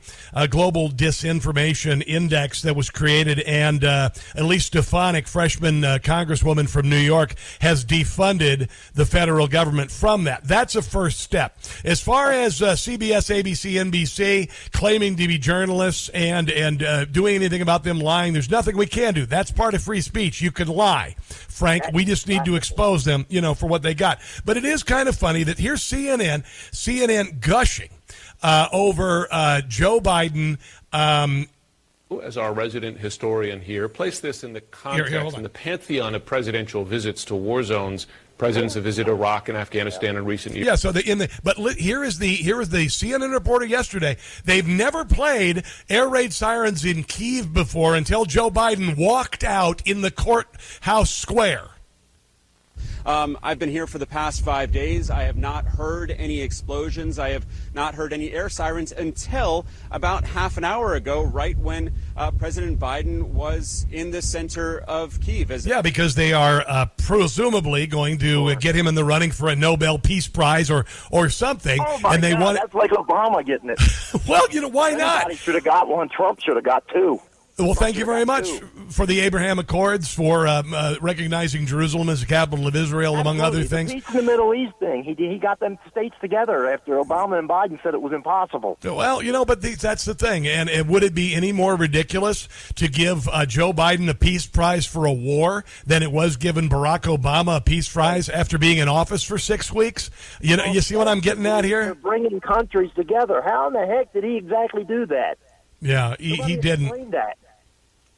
Global 0.50 0.90
Disinformation 0.90 2.04
Index 2.06 2.62
that 2.64 2.76
was 2.76 2.90
created, 2.90 3.40
and 3.42 3.84
at 3.84 4.20
Elise 4.36 4.66
Stefanik, 4.66 5.28
freshman 5.28 5.82
congresswoman 5.82 6.70
from 6.70 6.90
New 6.90 6.98
York, 6.98 7.36
has 7.62 7.86
defunded 7.86 8.70
the 8.94 9.06
federal 9.06 9.48
government 9.48 9.92
from 9.92 10.26
that. 10.26 10.44
That's 10.44 10.76
a 10.76 10.82
first 10.90 11.20
step. 11.20 11.58
As 11.86 12.02
far 12.02 12.32
as 12.32 12.62
uh, 12.62 12.74
CBS, 12.74 13.30
ABC, 13.30 13.74
NBC 13.74 14.72
claiming 14.72 15.16
to 15.16 15.28
be 15.28 15.38
journalists 15.38 16.10
and 16.10 16.50
and 16.50 16.84
uh, 16.84 17.06
doing 17.06 17.36
anything 17.36 17.62
about 17.62 17.84
them 17.84 18.00
lying, 18.00 18.34
there's 18.34 18.50
nothing 18.50 18.76
we 18.76 18.88
can 18.88 19.14
do. 19.14 19.26
That's 19.26 19.52
part 19.52 19.74
of 19.74 19.84
free 19.84 20.02
speech. 20.02 20.42
You 20.42 20.52
can 20.52 20.68
lie, 20.68 21.16
Frank. 21.20 21.86
We 21.94 22.06
just 22.06 22.28
need 22.28 22.46
to 22.46 22.56
expose 22.56 23.06
them, 23.06 23.26
you 23.30 23.42
know, 23.42 23.54
for 23.54 23.68
what 23.68 23.82
they 23.82 23.94
got. 23.94 24.20
But 24.46 24.58
it 24.58 24.66
is 24.66 24.84
kind 24.84 25.08
of 25.08 25.16
funny 25.16 25.44
that 25.44 25.60
here's 25.60 25.82
CNN, 25.82 26.44
CNN 26.72 27.40
gushing 27.40 27.90
uh, 28.42 28.68
over 28.72 29.28
uh, 29.32 29.62
Joe 29.68 30.00
Biden. 30.00 30.58
Um, 30.92 31.48
as 32.24 32.38
our 32.38 32.54
resident 32.54 32.98
historian 32.98 33.62
here, 33.62 33.88
place 33.88 34.20
this 34.20 34.44
in 34.44 34.54
the 34.54 34.62
context, 34.62 35.12
here, 35.12 35.22
here, 35.22 35.32
in 35.36 35.44
the 35.44 35.50
pantheon 35.50 36.16
of 36.16 36.26
presidential 36.26 36.84
visits 36.84 37.24
to 37.26 37.36
war 37.36 37.62
zones 37.62 38.08
presidents 38.40 38.74
have 38.74 38.86
visited 38.86 39.12
Iraq 39.12 39.50
and 39.50 39.58
Afghanistan 39.58 40.16
in 40.16 40.26
recent 40.26 40.56
years. 40.56 40.66
Yeah, 40.66 40.76
so 40.76 40.92
the, 40.92 41.08
in 41.08 41.20
the 41.20 41.30
but 41.44 41.60
li, 41.60 41.76
here 41.76 42.04
is 42.04 42.18
the 42.18 42.34
here 42.34 42.60
is 42.60 42.70
the 42.70 42.88
CNN 42.88 43.32
reporter 43.32 43.66
yesterday. 43.66 44.18
They've 44.46 44.68
never 44.68 45.06
played 45.06 45.64
air 45.90 46.08
raid 46.08 46.34
sirens 46.34 46.84
in 46.84 47.04
Kiev 47.04 47.54
before 47.54 47.96
until 47.96 48.26
Joe 48.26 48.50
Biden 48.50 48.98
walked 48.98 49.44
out 49.44 49.86
in 49.86 50.02
the 50.02 50.10
courthouse 50.10 51.14
square. 51.14 51.68
Um, 53.10 53.40
I've 53.42 53.58
been 53.58 53.72
here 53.72 53.88
for 53.88 53.98
the 53.98 54.06
past 54.06 54.46
five 54.46 54.72
days. 54.72 55.10
I 55.10 55.24
have 55.24 55.36
not 55.36 55.66
heard 55.66 56.12
any 56.12 56.42
explosions. 56.42 57.18
I 57.18 57.30
have 57.32 57.44
not 57.74 57.96
heard 57.96 58.14
any 58.14 58.32
air 58.32 58.50
sirens 58.50 58.92
until 58.92 59.66
about 59.90 60.26
half 60.26 60.58
an 60.58 60.64
hour 60.64 60.94
ago, 60.94 61.24
right 61.24 61.58
when 61.58 61.92
uh, 62.16 62.30
President 62.30 62.78
Biden 62.78 63.24
was 63.24 63.88
in 63.92 64.12
the 64.12 64.22
center 64.22 64.82
of 64.82 65.20
Kiev. 65.22 65.50
As 65.50 65.66
yeah, 65.66 65.82
because 65.82 66.14
they 66.14 66.34
are 66.34 66.64
uh, 66.68 66.86
presumably 66.98 67.88
going 67.88 68.20
to 68.20 68.56
get 68.58 68.76
him 68.76 68.86
in 68.86 68.94
the 68.94 69.04
running 69.04 69.32
for 69.32 69.50
a 69.50 69.56
Nobel 69.56 69.98
Peace 69.98 70.28
Prize 70.28 70.70
or 70.70 70.86
or 71.10 71.30
something. 71.30 71.80
Oh 71.84 71.98
my 72.02 72.14
and 72.14 72.24
they 72.24 72.34
God, 72.34 72.42
want 72.42 72.58
that's 72.60 72.76
like 72.76 72.92
Obama 72.92 73.44
getting 73.44 73.72
it. 73.72 73.80
well, 74.28 74.48
you 74.52 74.62
know 74.62 74.68
why 74.68 74.90
Anybody 74.92 75.34
not? 75.34 75.36
Should 75.36 75.56
have 75.56 75.64
got 75.64 75.88
one. 75.88 76.10
Trump 76.10 76.42
should 76.42 76.58
have 76.58 76.66
got 76.66 76.88
two. 76.90 77.20
Well, 77.60 77.74
thank 77.74 77.98
you 77.98 78.06
very 78.06 78.26
much 78.26 78.50
for 78.90 79.06
the 79.06 79.20
Abraham 79.20 79.60
Accords, 79.60 80.14
for 80.14 80.48
um, 80.48 80.74
uh, 80.74 80.96
recognizing 81.02 81.66
Jerusalem 81.66 82.10
as 82.10 82.22
the 82.22 82.26
capital 82.26 82.68
of 82.68 82.76
Israel, 82.76 83.16
Absolutely. 83.16 83.40
among 83.40 83.46
other 83.46 83.64
things. 83.64 83.92
The 83.92 83.96
peace 83.96 84.10
in 84.10 84.16
the 84.16 84.24
Middle 84.24 84.54
East 84.54 84.74
thing. 84.80 85.04
He 85.04 85.14
he 85.16 85.38
got 85.38 85.60
them 85.60 85.78
states 85.92 86.16
together 86.22 86.68
after 86.72 86.94
Obama 86.94 87.38
and 87.38 87.50
Biden 87.50 87.82
said 87.84 87.94
it 87.94 88.02
was 88.02 88.14
impossible. 88.14 88.78
Well, 88.84 89.22
you 89.22 89.32
know, 89.32 89.46
but 89.46 89.62
the, 89.62 89.76
that's 89.76 90.06
the 90.06 90.16
thing. 90.16 90.48
And, 90.48 90.70
and, 90.70 90.90
would 90.90 91.04
it 91.04 91.14
be 91.14 91.36
any 91.36 91.52
more 91.52 91.76
ridiculous 91.76 92.48
to 92.76 92.88
give 92.88 93.28
uh, 93.28 93.46
Joe 93.46 93.74
Biden 93.74 94.10
a 94.10 94.14
peace 94.14 94.48
prize 94.48 94.86
for 94.86 95.06
a 95.06 95.14
war 95.14 95.66
than 95.86 96.02
it 96.02 96.12
was 96.12 96.38
giving 96.38 96.70
Barack 96.70 97.02
Obama 97.02 97.58
a 97.58 97.62
peace 97.62 97.92
prize 97.92 98.30
after 98.30 98.58
being 98.58 98.78
in 98.78 98.88
office 98.88 99.24
for 99.24 99.38
six 99.38 99.72
weeks? 99.72 100.10
You 100.42 100.58
know, 100.58 100.66
you 100.66 100.82
see 100.82 100.96
what 100.96 101.08
I'm 101.08 101.20
getting 101.20 101.46
at 101.46 101.66
here? 101.66 101.94
bringing 101.96 102.40
countries 102.40 102.92
together. 102.96 103.42
How 103.46 103.68
in 103.68 103.74
the 103.74 103.86
heck 103.86 104.14
did 104.14 104.24
he 104.24 104.38
exactly 104.38 104.84
do 104.84 105.06
that? 105.08 105.38
Yeah, 105.82 106.16
he, 106.20 106.36
he 106.38 106.58
didn't. 106.58 107.12
That. 107.12 107.38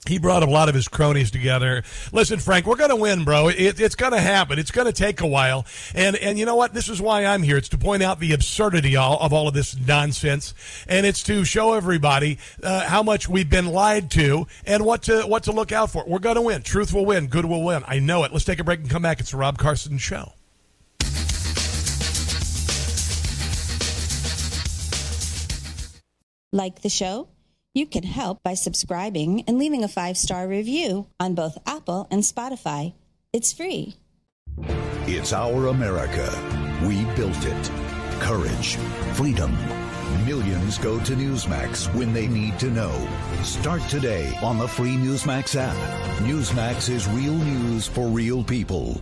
He 0.08 0.18
brought 0.18 0.42
a 0.42 0.48
lot 0.48 0.68
of 0.68 0.74
his 0.74 0.88
cronies 0.88 1.30
together. 1.30 1.84
Listen, 2.12 2.40
Frank, 2.40 2.66
we're 2.66 2.76
going 2.76 2.90
to 2.90 2.96
win, 2.96 3.24
bro. 3.24 3.50
It, 3.50 3.80
it's 3.80 3.94
going 3.94 4.14
to 4.14 4.20
happen. 4.20 4.58
It's 4.58 4.72
going 4.72 4.88
to 4.88 4.94
take 4.94 5.22
a 5.22 5.28
while. 5.28 5.66
And 5.94 6.16
and 6.16 6.40
you 6.40 6.46
know 6.46 6.56
what? 6.56 6.74
This 6.74 6.90
is 6.90 7.00
why 7.00 7.26
I'm 7.26 7.44
here. 7.44 7.56
It's 7.56 7.70
to 7.70 7.78
point 7.78 8.02
out 8.02 8.20
the 8.20 8.34
absurdity 8.34 8.96
all, 8.96 9.20
of 9.20 9.32
all 9.32 9.48
of 9.48 9.54
this 9.54 9.78
nonsense, 9.78 10.56
and 10.88 11.06
it's 11.06 11.22
to 11.24 11.46
show 11.46 11.74
everybody 11.74 12.40
uh, 12.64 12.88
how 12.88 13.04
much 13.04 13.30
we've 13.30 13.50
been 13.50 13.68
lied 13.68 14.10
to 14.12 14.48
and 14.66 14.84
what 14.84 15.04
to 15.04 15.22
what 15.24 15.44
to 15.44 15.52
look 15.52 15.72
out 15.72 15.92
for. 15.92 16.04
We're 16.08 16.20
going 16.20 16.36
to 16.36 16.42
win. 16.42 16.64
Truth 16.64 16.94
will 16.94 17.06
win. 17.06 17.28
Good 17.28 17.46
will 17.46 17.64
win. 17.64 17.84
I 17.88 18.00
know 18.00 18.24
it. 18.24 18.32
Let's 18.32 18.46
take 18.46 18.60
a 18.60 18.64
break 18.64 18.80
and 18.80 18.90
come 18.90 19.04
back. 19.04 19.20
It's 19.20 19.32
the 19.32 19.38
Rob 19.38 19.60
Carson 19.60 20.00
Show. 20.00 20.34
Like 26.54 26.82
the 26.82 26.90
show? 26.90 27.30
You 27.74 27.86
can 27.86 28.04
help 28.04 28.44
by 28.44 28.56
subscribing 28.56 29.46
and 29.48 29.58
leaving 29.58 29.84
a 29.84 29.88
five 29.88 30.18
star 30.18 30.46
review 30.46 31.08
on 31.22 31.36
both 31.36 31.58
Apple 31.66 32.06
and 32.12 32.22
Spotify. 32.22 32.94
It's 33.32 33.54
free. 33.54 33.96
It's 35.08 35.32
our 35.32 35.68
America. 35.68 36.28
We 36.86 37.06
built 37.16 37.46
it. 37.46 37.72
Courage, 38.20 38.76
freedom. 39.16 39.56
Millions 40.26 40.78
go 40.78 41.00
to 41.00 41.14
Newsmax 41.14 41.94
when 41.96 42.12
they 42.12 42.28
need 42.28 42.60
to 42.60 42.70
know. 42.70 43.08
Start 43.42 43.82
today 43.84 44.38
on 44.44 44.58
the 44.58 44.68
free 44.68 44.96
Newsmax 44.96 45.56
app. 45.56 45.78
Newsmax 46.20 46.90
is 46.90 47.08
real 47.08 47.34
news 47.36 47.88
for 47.88 48.08
real 48.08 48.44
people. 48.44 49.02